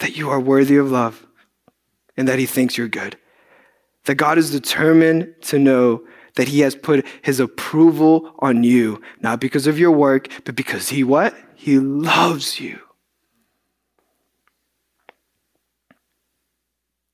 that 0.00 0.14
you 0.14 0.28
are 0.28 0.40
worthy 0.40 0.76
of 0.76 0.90
love 0.90 1.26
and 2.18 2.28
that 2.28 2.38
He 2.38 2.44
thinks 2.44 2.76
you're 2.76 2.86
good. 2.86 3.16
That 4.04 4.16
God 4.16 4.36
is 4.36 4.50
determined 4.50 5.34
to 5.42 5.58
know 5.58 6.02
that 6.36 6.48
he 6.48 6.60
has 6.60 6.74
put 6.74 7.06
his 7.22 7.40
approval 7.40 8.34
on 8.38 8.64
you, 8.64 9.00
not 9.20 9.40
because 9.40 9.66
of 9.66 9.78
your 9.78 9.90
work, 9.90 10.28
but 10.44 10.54
because 10.54 10.88
he 10.88 11.04
what? 11.04 11.34
He 11.54 11.78
loves 11.78 12.60
you. 12.60 12.80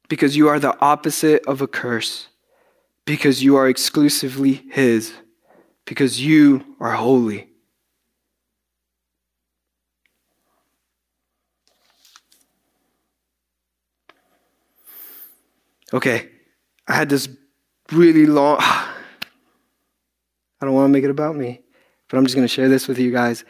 Because 0.09 0.37
you 0.37 0.49
are 0.49 0.61
the 0.61 0.79
opposite 0.81 1.45
of 1.47 1.61
a 1.61 1.67
curse. 1.67 2.29
Because 3.05 3.43
you 3.43 3.57
are 3.57 3.69
exclusively 3.69 4.65
his. 4.71 5.13
Because 5.85 6.21
you 6.21 6.77
are 6.81 6.93
holy. 6.93 7.49
Okay, 15.93 16.29
I 16.89 16.95
had 16.95 17.09
this 17.09 17.29
really 17.93 18.27
long. 18.27 18.61
I 20.61 20.67
don't 20.67 20.75
want 20.75 20.87
to 20.87 20.93
make 20.93 21.05
it 21.05 21.11
about 21.11 21.37
me, 21.37 21.61
but 22.09 22.17
I'm 22.17 22.25
just 22.25 22.35
going 22.35 22.47
to 22.47 22.53
share 22.53 22.69
this 22.69 22.89
with 22.89 22.99
you 22.99 23.13
guys. 23.13 23.45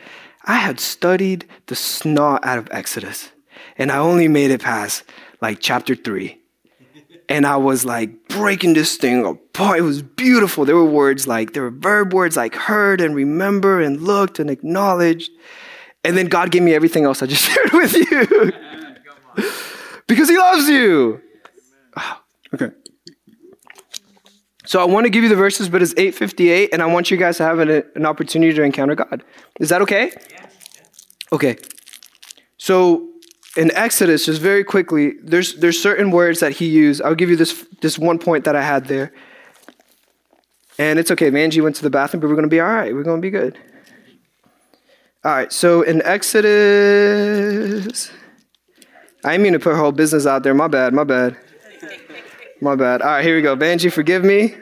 I 0.44 0.56
had 0.56 0.80
studied 0.80 1.46
the 1.66 1.76
snot 1.76 2.44
out 2.44 2.58
of 2.58 2.68
Exodus, 2.70 3.30
and 3.78 3.90
I 3.90 3.98
only 3.98 4.28
made 4.28 4.50
it 4.50 4.62
past 4.62 5.04
like 5.40 5.58
chapter 5.60 5.94
three. 5.94 6.40
And 7.28 7.44
I 7.44 7.56
was 7.56 7.84
like 7.84 8.28
breaking 8.28 8.74
this 8.74 8.96
thing 8.96 9.26
apart. 9.26 9.78
It 9.78 9.82
was 9.82 10.00
beautiful. 10.00 10.64
There 10.64 10.76
were 10.76 10.84
words 10.84 11.26
like, 11.26 11.54
there 11.54 11.64
were 11.64 11.72
verb 11.72 12.14
words 12.14 12.36
like 12.36 12.54
heard 12.54 13.00
and 13.00 13.16
remember 13.16 13.80
and 13.80 14.00
looked 14.00 14.38
and 14.38 14.48
acknowledged. 14.48 15.30
And 16.04 16.16
then 16.16 16.26
God 16.26 16.52
gave 16.52 16.62
me 16.62 16.72
everything 16.72 17.04
else 17.04 17.22
I 17.22 17.26
just 17.26 17.42
shared 17.50 17.72
with 17.72 17.94
you. 17.94 18.52
because 20.06 20.28
He 20.28 20.36
loves 20.36 20.68
you. 20.68 21.20
Okay. 22.54 22.70
So 24.66 24.80
I 24.80 24.84
want 24.84 25.04
to 25.04 25.10
give 25.10 25.22
you 25.22 25.28
the 25.28 25.36
verses, 25.36 25.68
but 25.68 25.80
it's 25.80 25.94
8:58, 25.94 26.70
and 26.72 26.82
I 26.82 26.86
want 26.86 27.10
you 27.10 27.16
guys 27.16 27.36
to 27.38 27.44
have 27.44 27.60
an, 27.60 27.84
an 27.94 28.04
opportunity 28.04 28.52
to 28.52 28.62
encounter 28.62 28.96
God. 28.96 29.24
Is 29.60 29.68
that 29.68 29.80
okay? 29.82 30.12
Okay. 31.32 31.56
So 32.58 33.08
in 33.56 33.70
Exodus, 33.72 34.26
just 34.26 34.42
very 34.42 34.64
quickly, 34.64 35.14
there's 35.22 35.54
there's 35.54 35.80
certain 35.80 36.10
words 36.10 36.40
that 36.40 36.52
he 36.52 36.66
used. 36.66 37.00
I'll 37.02 37.14
give 37.14 37.30
you 37.30 37.36
this 37.36 37.64
this 37.80 37.98
one 37.98 38.18
point 38.18 38.44
that 38.44 38.56
I 38.56 38.62
had 38.62 38.86
there. 38.86 39.12
And 40.78 40.98
it's 40.98 41.10
okay. 41.12 41.30
Manji 41.30 41.62
went 41.62 41.76
to 41.76 41.82
the 41.82 41.90
bathroom, 41.90 42.20
but 42.20 42.28
we're 42.28 42.34
gonna 42.34 42.48
be 42.48 42.60
all 42.60 42.68
right. 42.68 42.92
We're 42.92 43.04
gonna 43.04 43.22
be 43.22 43.30
good. 43.30 43.56
All 45.24 45.32
right. 45.32 45.52
So 45.52 45.82
in 45.82 46.02
Exodus, 46.02 48.10
I 49.24 49.32
didn't 49.32 49.44
mean 49.44 49.52
to 49.54 49.58
put 49.58 49.70
her 49.70 49.78
whole 49.78 49.92
business 49.92 50.26
out 50.26 50.42
there. 50.42 50.54
My 50.54 50.68
bad. 50.68 50.92
My 50.92 51.04
bad. 51.04 51.36
My 52.60 52.74
bad. 52.74 53.02
All 53.02 53.08
right, 53.08 53.24
here 53.24 53.36
we 53.36 53.42
go. 53.42 53.54
Benji, 53.54 53.92
forgive 53.92 54.24
me. 54.24 54.54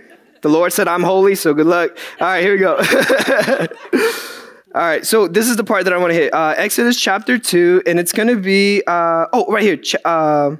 The 0.43 0.49
Lord 0.49 0.73
said 0.73 0.89
I'm 0.89 1.05
holy, 1.05 1.37
so 1.37 1.55
good 1.55 1.67
luck. 1.67 1.97
All 2.21 2.27
right, 2.27 2.43
here 2.43 2.53
we 2.53 2.59
go. 2.59 2.77
All 4.75 4.81
right, 4.81 5.07
so 5.07 5.29
this 5.29 5.49
is 5.49 5.57
the 5.57 5.63
part 5.63 5.85
that 5.85 5.93
I 5.93 5.99
want 5.99 6.11
to 6.11 6.15
hit. 6.15 6.35
Uh, 6.35 6.55
Exodus 6.57 7.01
chapter 7.01 7.39
2, 7.39 7.85
and 7.87 8.01
it's 8.01 8.13
going 8.13 8.29
to 8.29 8.37
be, 8.37 8.83
uh, 8.89 9.27
oh, 9.33 9.47
right 9.49 9.63
here. 9.63 9.77
Ch- 9.77 9.95
uh, 10.05 10.57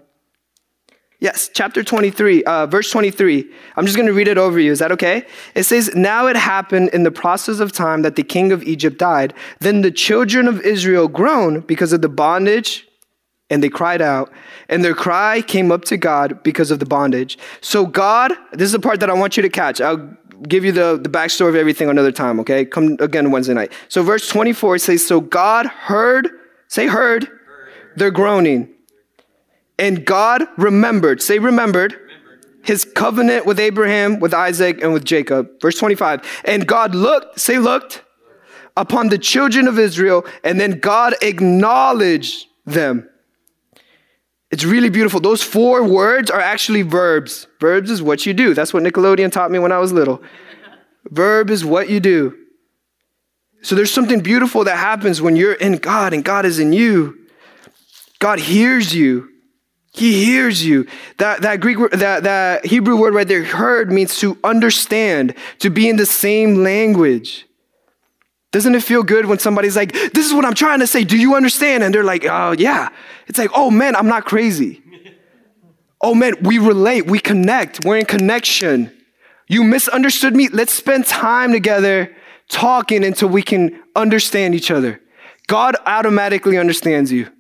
yes, 1.19 1.51
chapter 1.53 1.83
23, 1.83 2.45
uh, 2.45 2.67
verse 2.67 2.89
23. 2.93 3.53
I'm 3.77 3.85
just 3.85 3.97
going 3.97 4.07
to 4.07 4.15
read 4.15 4.29
it 4.29 4.39
over 4.39 4.61
you. 4.61 4.71
Is 4.71 4.79
that 4.79 4.93
okay? 4.93 5.27
It 5.57 5.65
says, 5.65 5.93
Now 5.97 6.29
it 6.29 6.37
happened 6.37 6.91
in 6.91 7.03
the 7.03 7.11
process 7.11 7.59
of 7.59 7.73
time 7.73 8.03
that 8.03 8.15
the 8.15 8.23
king 8.23 8.53
of 8.53 8.63
Egypt 8.63 8.99
died. 8.99 9.35
Then 9.59 9.83
the 9.83 9.91
children 9.91 10.47
of 10.47 10.61
Israel 10.61 11.09
groaned 11.09 11.67
because 11.67 11.93
of 11.93 12.01
the 12.01 12.09
bondage 12.09 12.87
and 13.51 13.63
they 13.63 13.69
cried 13.69 14.01
out, 14.01 14.33
and 14.69 14.85
their 14.85 14.95
cry 14.95 15.43
came 15.43 15.71
up 15.71 15.85
to 15.87 15.97
God 15.97 16.43
because 16.43 16.71
of 16.71 16.79
the 16.79 16.87
bondage. 16.87 17.39
So, 17.61 17.87
God, 17.87 18.33
this 18.53 18.67
is 18.67 18.73
the 18.73 18.81
part 18.81 19.01
that 19.01 19.11
I 19.11 19.15
want 19.15 19.37
you 19.37 19.43
to 19.43 19.49
catch. 19.49 19.81
I'll 19.81 20.17
give 20.49 20.65
you 20.65 20.73
the, 20.73 20.99
the 21.01 21.09
backstory 21.09 21.49
of 21.49 21.57
everything 21.57 21.89
another 21.89 22.13
time, 22.13 22.41
okay? 22.41 22.65
Come 22.65 22.97
again 23.01 23.31
Wednesday 23.31 23.55
night. 23.55 23.73
So, 23.89 24.03
verse 24.03 24.29
24 24.29 24.79
says, 24.79 25.07
So 25.07 25.21
God 25.21 25.67
heard, 25.67 26.31
say, 26.69 26.87
heard, 26.87 27.29
their 27.97 28.11
groaning, 28.11 28.71
and 29.79 30.05
God 30.05 30.45
remembered, 30.57 31.21
say, 31.21 31.39
remembered, 31.39 31.99
his 32.63 32.85
covenant 32.85 33.45
with 33.45 33.61
Abraham, 33.61 34.21
with 34.21 34.33
Isaac, 34.33 34.83
and 34.83 34.93
with 34.93 35.05
Jacob. 35.05 35.61
Verse 35.61 35.79
25, 35.79 36.43
and 36.47 36.67
God 36.67 36.95
looked, 36.95 37.39
say, 37.39 37.59
looked, 37.59 38.03
upon 38.77 39.09
the 39.09 39.19
children 39.19 39.69
of 39.69 39.79
Israel, 39.79 40.25
and 40.43 40.59
then 40.59 40.81
God 40.81 41.15
acknowledged 41.23 42.47
them. 42.65 43.09
It's 44.55 44.65
really 44.65 44.89
beautiful. 44.89 45.19
Those 45.19 45.43
four 45.43 45.83
words 45.83 46.31
are 46.31 46.39
actually 46.39 46.83
verbs. 46.83 47.49
Verbs 47.59 47.91
is 47.91 48.01
what 48.01 48.25
you 48.25 48.33
do. 48.33 48.55
That's 48.55 48.73
what 48.73 48.85
Nickelodeon 48.85 49.33
taught 49.33 49.51
me 49.51 49.59
when 49.59 49.73
I 49.73 49.81
was 49.81 49.93
little. 49.93 50.23
Verb 51.11 51.51
is 51.51 51.65
what 51.65 51.91
you 51.91 51.99
do. 51.99 52.39
So 53.63 53.75
there's 53.75 53.91
something 53.91 54.21
beautiful 54.21 54.63
that 54.63 54.77
happens 54.77 55.21
when 55.21 55.35
you're 55.35 55.55
in 55.55 55.79
God 55.79 56.15
and 56.15 56.25
God 56.25 56.47
is 56.47 56.61
in 56.61 56.73
you. 56.73 57.19
God 58.21 58.39
hears 58.39 58.95
you. 58.95 59.29
He 59.93 60.25
hears 60.25 60.65
you. 60.65 60.87
That, 61.19 61.43
that 61.43 61.59
Greek, 61.59 61.91
that, 61.91 62.23
that 62.23 62.65
Hebrew 62.65 62.97
word 62.97 63.13
right 63.13 63.27
there, 63.27 63.43
heard, 63.43 63.91
means 63.91 64.19
to 64.21 64.39
understand, 64.45 65.35
to 65.59 65.69
be 65.69 65.89
in 65.89 65.97
the 65.97 66.07
same 66.07 66.63
language. 66.63 67.45
Doesn't 68.55 68.77
it 68.77 68.85
feel 68.85 69.03
good 69.03 69.27
when 69.27 69.41
somebody's 69.41 69.75
like, 69.75 69.93
this 70.13 70.25
is 70.25 70.33
what 70.33 70.45
I'm 70.45 70.55
trying 70.55 70.79
to 70.79 70.87
say. 70.87 71.03
Do 71.03 71.19
you 71.19 71.35
understand? 71.35 71.83
And 71.83 71.93
they're 71.93 72.05
like, 72.05 72.25
oh, 72.25 72.55
yeah. 72.57 72.89
It's 73.27 73.37
like, 73.37 73.51
oh, 73.53 73.69
man, 73.69 73.97
I'm 73.97 74.07
not 74.07 74.25
crazy. 74.25 74.81
Oh, 76.01 76.15
man, 76.15 76.35
we 76.43 76.59
relate, 76.59 77.07
we 77.07 77.19
connect, 77.19 77.83
we're 77.87 77.97
in 77.97 78.05
connection. 78.05 78.93
You 79.49 79.65
misunderstood 79.65 80.37
me. 80.37 80.49
Let's 80.49 80.75
spend 80.75 81.07
time 81.07 81.51
together 81.51 82.15
talking 82.51 83.05
until 83.05 83.31
we 83.31 83.41
can 83.41 83.81
understand 83.97 84.55
each 84.55 84.71
other. 84.71 85.01
God 85.47 85.77
automatically 85.87 86.59
understands 86.59 87.11
you 87.11 87.33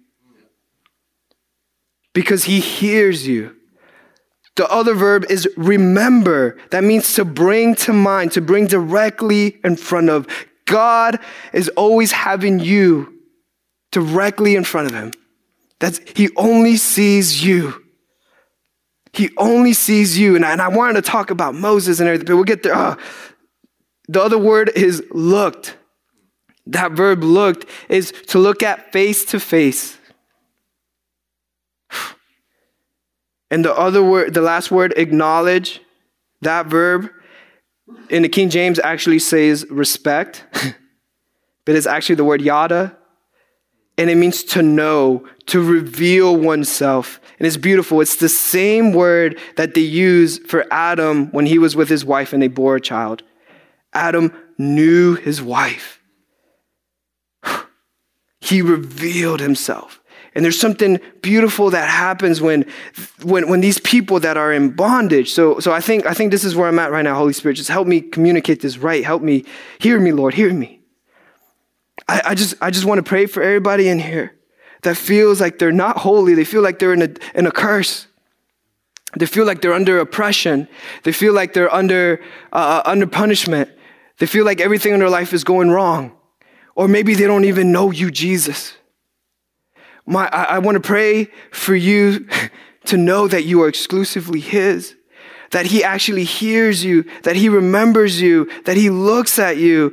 because 2.15 2.45
he 2.45 2.61
hears 2.61 3.27
you. 3.27 3.55
The 4.57 4.67
other 4.71 4.95
verb 4.95 5.27
is 5.29 5.47
remember. 5.59 6.57
That 6.71 6.85
means 6.85 7.13
to 7.17 7.27
bring 7.27 7.75
to 7.75 7.93
mind, 7.93 8.33
to 8.33 8.41
bring 8.41 8.67
directly 8.67 9.59
in 9.63 9.77
front 9.77 10.09
of. 10.09 10.27
God 10.67 11.19
is 11.53 11.69
always 11.71 12.13
having 12.13 12.59
you 12.59 13.21
directly 13.93 14.57
in 14.57 14.65
front 14.65 14.89
of 14.89 14.95
him. 14.95 15.13
That's, 15.79 16.01
he 16.17 16.31
only 16.37 16.77
sees 16.77 17.45
you. 17.45 17.83
He 19.13 19.31
only 19.37 19.73
sees 19.73 20.19
you. 20.19 20.35
And 20.37 20.45
I, 20.45 20.53
and 20.53 20.63
I 20.63 20.69
wanted 20.69 20.95
to 20.95 21.03
talk 21.03 21.31
about 21.31 21.55
Moses 21.55 22.01
and 22.01 22.09
everything, 22.09 22.27
but 22.27 22.35
we'll 22.35 22.45
get 22.45 22.63
there. 22.63 22.75
Uh, 22.75 22.97
the 24.09 24.23
other 24.23 24.39
word 24.39 24.71
is 24.75 25.03
looked. 25.11 25.77
That 26.67 26.93
verb 26.93 27.23
looked 27.23 27.67
is 27.89 28.13
to 28.29 28.39
look 28.39 28.63
at 28.63 28.93
face 28.93 29.25
to 29.27 29.41
face. 29.41 29.99
And 33.51 33.65
the 33.65 33.75
other 33.75 34.03
word, 34.03 34.35
the 34.35 34.41
last 34.41 34.71
word, 34.71 34.95
acknowledge, 34.97 35.81
that 36.41 36.67
verb 36.67 37.11
in 38.09 38.23
the 38.23 38.29
King 38.29 38.51
James 38.51 38.79
actually 38.79 39.19
says 39.19 39.67
respect, 39.71 40.45
but 41.65 41.75
it's 41.75 41.87
actually 41.87 42.17
the 42.17 42.25
word 42.25 42.43
yada. 42.43 42.97
And 43.97 44.11
it 44.11 44.17
means 44.17 44.43
to 44.45 44.63
know, 44.63 45.25
to 45.47 45.63
reveal 45.63 46.37
oneself. 46.37 47.21
And 47.39 47.47
it's 47.47 47.57
beautiful. 47.57 48.01
It's 48.01 48.17
the 48.17 48.29
same 48.29 48.93
word 48.93 49.39
that 49.57 49.75
they 49.75 49.83
use 49.83 50.39
for 50.39 50.67
Adam 50.73 51.31
when 51.31 51.47
he 51.47 51.59
was 51.59 51.77
with 51.77 51.89
his 51.89 52.05
wife 52.05 52.33
and 52.33 52.43
they 52.43 52.49
bore 52.49 52.75
a 52.75 52.81
child. 52.81 53.23
Adam 53.93 54.33
knew 54.59 55.15
his 55.15 55.41
wife. 55.41 56.01
He 58.41 58.61
revealed 58.61 59.41
himself. 59.41 60.03
And 60.35 60.45
there's 60.45 60.59
something 60.59 61.01
beautiful 61.23 61.71
that 61.71 61.89
happens 61.89 62.41
when, 62.41 62.67
when, 63.23 63.49
when 63.49 63.61
these 63.61 63.79
people 63.79 64.19
that 64.21 64.37
are 64.37 64.53
in 64.53 64.71
bondage. 64.71 65.33
So, 65.33 65.61
so 65.61 65.73
I 65.73 65.81
think, 65.81 66.07
I 66.07 66.13
think 66.13 66.33
this 66.33 66.45
is 66.45 66.57
where 66.57 66.69
I'm 66.69 66.79
at 66.79 66.91
right 66.91 67.03
now. 67.03 67.15
Holy 67.15 67.33
Spirit, 67.33 67.55
just 67.55 67.71
help 67.71 67.87
me 67.87 68.01
communicate 68.01 68.61
this 68.61 68.79
right. 68.79 69.05
Help 69.05 69.23
me. 69.23 69.45
Hear 69.79 70.01
me, 70.01 70.11
Lord. 70.11 70.35
Hear 70.35 70.53
me. 70.53 70.81
I, 72.09 72.23
I 72.27 72.35
just, 72.35 72.55
I 72.61 72.71
just 72.71 72.85
want 72.85 72.99
to 72.99 73.03
pray 73.03 73.27
for 73.27 73.43
everybody 73.43 73.89
in 73.89 74.01
here 74.01 74.35
that 74.83 74.97
feels 74.97 75.41
like 75.41 75.59
they're 75.59 75.73
not 75.73 75.99
holy. 75.99 76.35
They 76.35 76.45
feel 76.45 76.63
like 76.63 76.81
they're 76.81 76.93
in 76.93 77.03
a, 77.03 77.15
in 77.35 77.47
a 77.47 77.53
curse. 77.53 78.09
They 79.17 79.27
feel 79.27 79.47
like 79.47 79.61
they're 79.63 79.73
under 79.73 80.01
oppression. 80.01 80.67
They 81.05 81.13
feel 81.13 81.33
like 81.33 81.53
they're 81.53 81.73
under, 81.73 82.21
uh, 82.53 82.83
under 82.85 83.07
punishment. 83.07 83.71
They 84.19 84.27
feel 84.27 84.45
like 84.45 84.61
everything 84.61 84.93
in 84.93 84.99
their 84.99 85.09
life 85.09 85.33
is 85.33 85.45
going 85.45 85.71
wrong. 85.71 86.13
Or 86.75 86.89
maybe 86.89 87.15
they 87.15 87.27
don't 87.27 87.45
even 87.45 87.71
know 87.71 87.93
you, 87.93 88.11
Jesus. 88.11 88.75
My, 90.07 90.29
I, 90.29 90.45
I 90.45 90.59
want 90.59 90.77
to 90.77 90.81
pray 90.81 91.31
for 91.51 91.75
you 91.75 92.27
to 92.87 92.97
know 92.97 93.29
that 93.29 93.45
you 93.45 93.63
are 93.63 93.69
exclusively 93.69 94.41
His, 94.41 94.95
that 95.51 95.67
He 95.67 95.83
actually 95.83 96.25
hears 96.25 96.85
you, 96.85 97.05
that 97.23 97.37
He 97.37 97.49
remembers 97.49 98.21
you, 98.21 98.51
that 98.65 98.77
He 98.77 98.91
looks 98.91 99.39
at 99.39 99.57
you, 99.57 99.93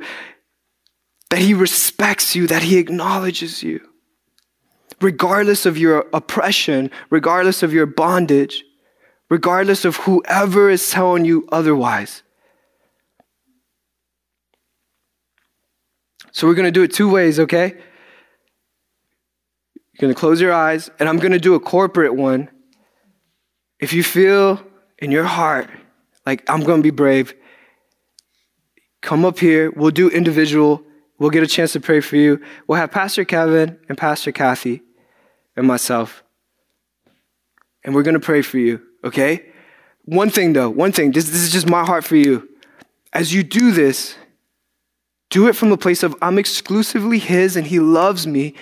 that 1.30 1.38
He 1.38 1.54
respects 1.54 2.36
you, 2.36 2.46
that 2.46 2.62
He 2.62 2.78
acknowledges 2.78 3.62
you. 3.62 3.80
Regardless 5.00 5.66
of 5.66 5.78
your 5.78 6.06
oppression, 6.12 6.90
regardless 7.10 7.62
of 7.62 7.72
your 7.72 7.86
bondage, 7.86 8.64
regardless 9.28 9.84
of 9.84 9.96
whoever 9.96 10.68
is 10.68 10.90
telling 10.90 11.24
you 11.24 11.48
otherwise. 11.50 12.22
So 16.32 16.46
we're 16.46 16.54
going 16.54 16.66
to 16.66 16.70
do 16.70 16.82
it 16.82 16.92
two 16.92 17.10
ways, 17.10 17.40
okay? 17.40 17.76
You're 20.02 20.08
going 20.08 20.16
to 20.16 20.20
close 20.20 20.40
your 20.40 20.52
eyes, 20.52 20.90
and 20.98 21.08
I'm 21.08 21.18
going 21.18 21.30
to 21.30 21.38
do 21.38 21.54
a 21.54 21.60
corporate 21.60 22.16
one. 22.16 22.50
If 23.78 23.92
you 23.92 24.02
feel 24.02 24.60
in 24.98 25.12
your 25.12 25.22
heart 25.22 25.70
like 26.26 26.42
I'm 26.50 26.64
going 26.64 26.80
to 26.80 26.82
be 26.82 26.90
brave, 26.90 27.32
come 29.00 29.24
up 29.24 29.38
here. 29.38 29.70
We'll 29.70 29.92
do 29.92 30.10
individual. 30.10 30.82
We'll 31.20 31.30
get 31.30 31.44
a 31.44 31.46
chance 31.46 31.72
to 31.74 31.80
pray 31.80 32.00
for 32.00 32.16
you. 32.16 32.42
We'll 32.66 32.80
have 32.80 32.90
Pastor 32.90 33.24
Kevin 33.24 33.78
and 33.88 33.96
Pastor 33.96 34.32
Kathy 34.32 34.82
and 35.56 35.68
myself. 35.68 36.24
And 37.84 37.94
we're 37.94 38.02
going 38.02 38.14
to 38.14 38.20
pray 38.20 38.42
for 38.42 38.58
you, 38.58 38.82
okay? 39.04 39.52
One 40.04 40.30
thing 40.30 40.52
though, 40.52 40.68
one 40.68 40.90
thing, 40.90 41.12
this, 41.12 41.26
this 41.26 41.42
is 41.42 41.52
just 41.52 41.70
my 41.70 41.84
heart 41.84 42.02
for 42.02 42.16
you. 42.16 42.48
As 43.12 43.32
you 43.32 43.44
do 43.44 43.70
this, 43.70 44.16
do 45.30 45.46
it 45.46 45.54
from 45.54 45.70
the 45.70 45.78
place 45.78 46.02
of 46.02 46.16
I'm 46.20 46.38
exclusively 46.38 47.20
His 47.20 47.54
and 47.54 47.68
He 47.68 47.78
loves 47.78 48.26
me 48.26 48.56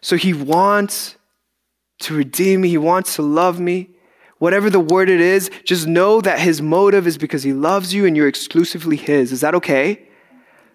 so 0.00 0.16
he 0.16 0.32
wants 0.32 1.16
to 2.00 2.14
redeem 2.14 2.60
me, 2.60 2.68
he 2.68 2.78
wants 2.78 3.16
to 3.16 3.22
love 3.22 3.58
me. 3.58 3.90
Whatever 4.38 4.70
the 4.70 4.80
word 4.80 5.10
it 5.10 5.20
is, 5.20 5.50
just 5.64 5.88
know 5.88 6.20
that 6.20 6.38
his 6.38 6.62
motive 6.62 7.08
is 7.08 7.18
because 7.18 7.42
he 7.42 7.52
loves 7.52 7.92
you 7.92 8.06
and 8.06 8.16
you're 8.16 8.28
exclusively 8.28 8.96
his. 8.96 9.32
Is 9.32 9.40
that 9.40 9.56
okay? 9.56 10.08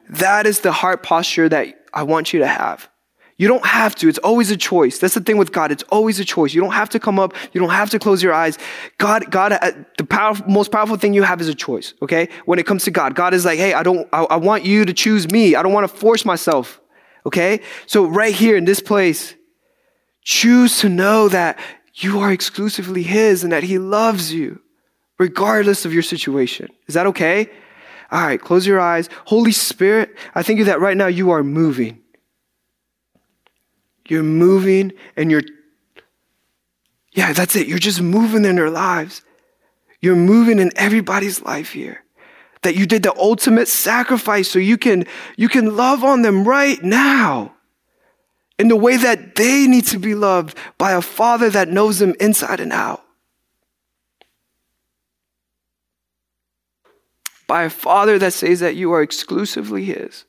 That 0.10 0.46
is 0.46 0.60
the 0.60 0.74
heart 0.74 1.02
posture 1.02 1.48
that 1.48 1.74
I 1.94 2.04
want 2.04 2.34
you 2.34 2.40
to 2.40 2.48
have. 2.48 2.90
You 3.38 3.48
don't 3.48 3.66
have 3.66 3.96
to. 3.96 4.08
It's 4.08 4.20
always 4.20 4.52
a 4.52 4.58
choice. 4.58 5.00
That's 5.00 5.16
the 5.16 5.22
thing 5.22 5.38
with 5.38 5.52
God. 5.52 5.72
It's 5.72 5.84
always 5.84 6.20
a 6.20 6.26
choice. 6.26 6.54
You 6.54 6.62
don't 6.62 6.74
have 6.74 6.90
to 6.90 7.00
come 7.00 7.20
up. 7.20 7.34
You 7.52 7.60
don't 7.60 7.72
have 7.72 7.90
to 7.90 8.00
close 8.00 8.22
your 8.22 8.34
eyes. 8.34 8.58
God, 9.00 9.32
God, 9.32 9.54
uh, 9.54 9.72
the 9.98 10.44
most 10.48 10.72
powerful 10.72 10.98
thing 10.98 11.14
you 11.14 11.24
have 11.24 11.42
is 11.42 11.48
a 11.48 11.56
choice. 11.56 11.94
Okay. 12.02 12.30
When 12.46 12.60
it 12.60 12.66
comes 12.66 12.84
to 12.84 12.92
God, 12.92 13.16
God 13.16 13.34
is 13.34 13.44
like, 13.44 13.58
Hey, 13.58 13.74
I 13.74 13.82
don't, 13.82 14.08
I, 14.14 14.24
I 14.24 14.36
want 14.36 14.66
you 14.66 14.86
to 14.86 14.94
choose 14.94 15.32
me. 15.32 15.56
I 15.56 15.64
don't 15.64 15.74
want 15.74 15.90
to 15.90 15.94
force 15.94 16.26
myself. 16.26 16.80
Okay? 17.26 17.62
So, 17.86 18.06
right 18.06 18.34
here 18.34 18.58
in 18.58 18.66
this 18.66 18.80
place, 18.80 19.36
choose 20.24 20.80
to 20.80 20.90
know 20.90 21.30
that 21.30 21.60
you 21.96 22.20
are 22.20 22.32
exclusively 22.32 23.04
His 23.04 23.44
and 23.44 23.54
that 23.54 23.64
He 23.64 23.78
loves 23.78 24.34
you, 24.34 24.62
regardless 25.20 25.86
of 25.86 25.94
your 25.94 26.04
situation. 26.04 26.70
Is 26.88 26.96
that 26.96 27.08
okay? 27.08 27.50
All 28.12 28.22
right, 28.22 28.40
close 28.40 28.68
your 28.68 28.80
eyes. 28.80 29.10
Holy 29.26 29.52
Spirit, 29.52 30.16
I 30.36 30.44
thank 30.44 30.60
you 30.60 30.66
that 30.66 30.80
right 30.80 30.98
now 30.98 31.08
you 31.08 31.32
are 31.32 31.44
moving. 31.44 32.00
You're 34.08 34.24
moving 34.24 34.92
and 35.16 35.32
you're, 35.32 35.44
yeah, 37.14 37.34
that's 37.34 37.56
it. 37.56 37.68
You're 37.68 37.80
just 37.80 38.02
moving 38.02 38.44
in 38.46 38.56
their 38.56 38.70
lives. 38.70 39.24
You're 40.02 40.16
moving 40.18 40.60
in 40.60 40.72
everybody's 40.76 41.42
life 41.42 41.72
here 41.72 42.03
that 42.64 42.76
you 42.76 42.86
did 42.86 43.04
the 43.04 43.16
ultimate 43.18 43.68
sacrifice 43.68 44.50
so 44.50 44.60
you 44.60 44.78
can, 44.78 45.06
you 45.38 45.50
can 45.50 45.76
love 45.76 46.04
on 46.04 46.22
them 46.22 46.48
right 46.48 46.82
now 46.84 47.54
in 48.60 48.68
the 48.68 48.76
way 48.76 48.98
that 48.98 49.36
they 49.36 49.68
need 49.68 49.86
to 49.88 50.00
be 50.00 50.16
loved 50.16 50.58
by 50.78 50.92
a 50.92 51.02
father 51.02 51.50
that 51.50 51.70
knows 51.70 52.00
them 52.00 52.16
inside 52.20 52.60
and 52.60 52.72
out. 52.72 53.04
By 57.48 57.64
a 57.64 57.70
father 57.70 58.18
that 58.20 58.34
says 58.34 58.62
that 58.62 58.76
you 58.76 58.92
are 58.94 59.02
exclusively 59.02 59.86
his 59.86 60.26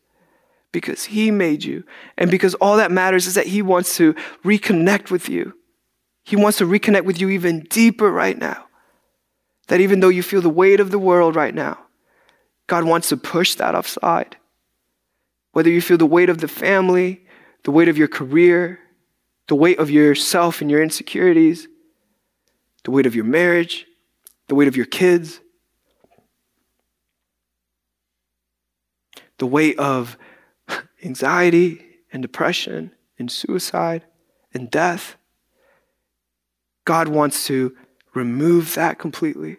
because 0.72 1.04
he 1.04 1.30
made 1.30 1.62
you. 1.62 1.84
And 2.18 2.30
because 2.30 2.54
all 2.54 2.76
that 2.76 2.90
matters 2.90 3.26
is 3.26 3.34
that 3.34 3.46
he 3.46 3.62
wants 3.62 3.96
to 3.96 4.14
reconnect 4.44 5.10
with 5.10 5.28
you. 5.28 5.54
He 6.24 6.36
wants 6.36 6.58
to 6.58 6.66
reconnect 6.66 7.04
with 7.04 7.20
you 7.20 7.28
even 7.30 7.60
deeper 7.70 8.10
right 8.10 8.36
now. 8.36 8.66
That 9.68 9.80
even 9.80 10.00
though 10.00 10.08
you 10.08 10.22
feel 10.22 10.42
the 10.42 10.50
weight 10.50 10.80
of 10.80 10.90
the 10.90 10.98
world 10.98 11.36
right 11.36 11.54
now, 11.54 11.83
God 12.66 12.84
wants 12.84 13.08
to 13.10 13.16
push 13.16 13.54
that 13.54 13.74
offside. 13.74 14.36
Whether 15.52 15.70
you 15.70 15.80
feel 15.80 15.98
the 15.98 16.06
weight 16.06 16.30
of 16.30 16.38
the 16.38 16.48
family, 16.48 17.24
the 17.64 17.70
weight 17.70 17.88
of 17.88 17.98
your 17.98 18.08
career, 18.08 18.80
the 19.48 19.54
weight 19.54 19.78
of 19.78 19.90
yourself 19.90 20.60
and 20.60 20.70
your 20.70 20.82
insecurities, 20.82 21.68
the 22.84 22.90
weight 22.90 23.06
of 23.06 23.14
your 23.14 23.24
marriage, 23.24 23.86
the 24.48 24.54
weight 24.54 24.68
of 24.68 24.76
your 24.76 24.86
kids, 24.86 25.40
the 29.38 29.46
weight 29.46 29.78
of 29.78 30.16
anxiety 31.04 31.84
and 32.12 32.22
depression 32.22 32.92
and 33.18 33.30
suicide 33.30 34.04
and 34.52 34.70
death. 34.70 35.16
God 36.84 37.08
wants 37.08 37.46
to 37.46 37.76
remove 38.14 38.74
that 38.74 38.98
completely 38.98 39.58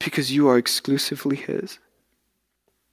because 0.00 0.32
you 0.32 0.48
are 0.48 0.58
exclusively 0.58 1.36
His. 1.36 1.78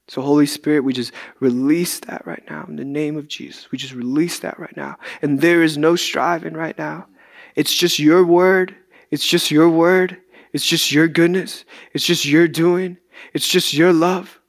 So, 0.10 0.22
Holy 0.22 0.46
Spirit, 0.46 0.84
we 0.84 0.94
just 0.94 1.12
release 1.40 2.00
that 2.02 2.26
right 2.26 2.44
now 2.50 2.66
in 2.70 2.78
the 2.78 2.86
name 2.86 3.18
of 3.18 3.28
Jesus. 3.28 3.72
We 3.72 3.78
just 3.78 3.94
release 3.94 4.40
that 4.40 4.58
right 4.58 4.76
now. 4.78 4.98
And 5.22 5.42
there 5.42 5.64
is 5.64 5.78
no 5.78 5.96
striving 5.96 6.54
right 6.54 6.78
now. 6.78 7.08
It's 7.56 7.76
just 7.76 8.00
your 8.00 8.24
word. 8.24 8.76
It's 9.12 9.28
just 9.28 9.52
your 9.52 9.70
word. 9.70 10.18
It's 10.54 10.66
just 10.66 10.92
your 10.92 11.10
goodness. 11.10 11.66
It's 11.94 12.06
just 12.06 12.26
your 12.26 12.48
doing. 12.48 12.98
It's 13.34 13.48
just 13.48 13.74
your 13.74 13.92
love. 13.92 14.40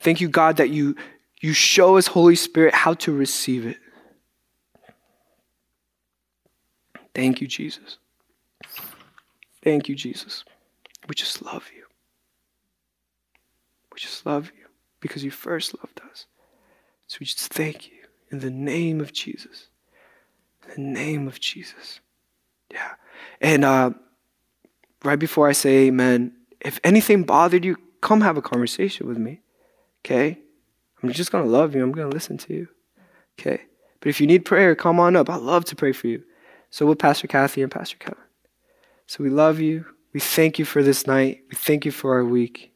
Thank 0.00 0.20
you, 0.20 0.28
God, 0.28 0.56
that 0.58 0.70
you, 0.70 0.96
you 1.40 1.52
show 1.52 1.96
us, 1.96 2.06
Holy 2.06 2.36
Spirit, 2.36 2.72
how 2.72 2.94
to 2.94 3.12
receive 3.12 3.66
it. 3.66 3.78
Thank 7.14 7.40
you, 7.40 7.46
Jesus. 7.46 7.98
Thank 9.62 9.88
you, 9.88 9.94
Jesus. 9.94 10.44
We 11.08 11.14
just 11.14 11.42
love 11.42 11.68
you. 11.74 11.84
We 13.92 13.98
just 13.98 14.24
love 14.24 14.52
you 14.56 14.66
because 15.00 15.24
you 15.24 15.30
first 15.30 15.74
loved 15.74 16.00
us. 16.10 16.26
So 17.06 17.18
we 17.20 17.26
just 17.26 17.52
thank 17.52 17.88
you 17.88 17.98
in 18.30 18.38
the 18.38 18.50
name 18.50 19.00
of 19.00 19.12
Jesus. 19.12 19.66
In 20.64 20.84
the 20.84 21.00
name 21.00 21.26
of 21.26 21.40
Jesus. 21.40 22.00
Yeah. 22.70 22.92
And 23.40 23.64
uh, 23.64 23.90
right 25.04 25.18
before 25.18 25.48
I 25.48 25.52
say 25.52 25.88
amen, 25.88 26.32
if 26.60 26.78
anything 26.84 27.24
bothered 27.24 27.64
you, 27.64 27.76
come 28.00 28.20
have 28.20 28.36
a 28.36 28.42
conversation 28.42 29.08
with 29.08 29.18
me. 29.18 29.40
Okay? 30.04 30.38
I'm 31.02 31.12
just 31.12 31.32
going 31.32 31.44
to 31.44 31.50
love 31.50 31.74
you. 31.74 31.82
I'm 31.82 31.92
going 31.92 32.08
to 32.08 32.14
listen 32.14 32.38
to 32.38 32.54
you. 32.54 32.68
Okay? 33.38 33.62
But 34.00 34.08
if 34.08 34.20
you 34.20 34.26
need 34.26 34.44
prayer, 34.44 34.74
come 34.74 35.00
on 35.00 35.16
up. 35.16 35.28
i 35.28 35.36
love 35.36 35.64
to 35.66 35.76
pray 35.76 35.92
for 35.92 36.06
you. 36.06 36.22
So 36.70 36.86
will 36.86 36.94
Pastor 36.94 37.26
Kathy 37.26 37.62
and 37.62 37.70
Pastor 37.70 37.96
Kevin. 37.98 38.18
So 39.06 39.24
we 39.24 39.30
love 39.30 39.60
you. 39.60 39.84
We 40.12 40.20
thank 40.20 40.58
you 40.58 40.64
for 40.64 40.82
this 40.82 41.06
night. 41.06 41.42
We 41.50 41.56
thank 41.56 41.84
you 41.84 41.92
for 41.92 42.14
our 42.14 42.24
week. 42.24 42.72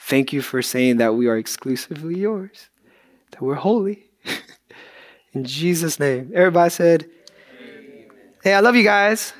Thank 0.00 0.32
you 0.32 0.42
for 0.42 0.62
saying 0.62 0.96
that 0.96 1.14
we 1.14 1.28
are 1.28 1.36
exclusively 1.36 2.18
yours, 2.18 2.68
that 3.30 3.42
we're 3.42 3.54
holy. 3.54 4.04
In 5.32 5.44
Jesus' 5.44 6.00
name. 6.00 6.32
Everybody 6.34 6.70
said, 6.70 7.06
Amen. 7.60 8.10
Hey, 8.42 8.54
I 8.54 8.60
love 8.60 8.74
you 8.74 8.82
guys. 8.82 9.32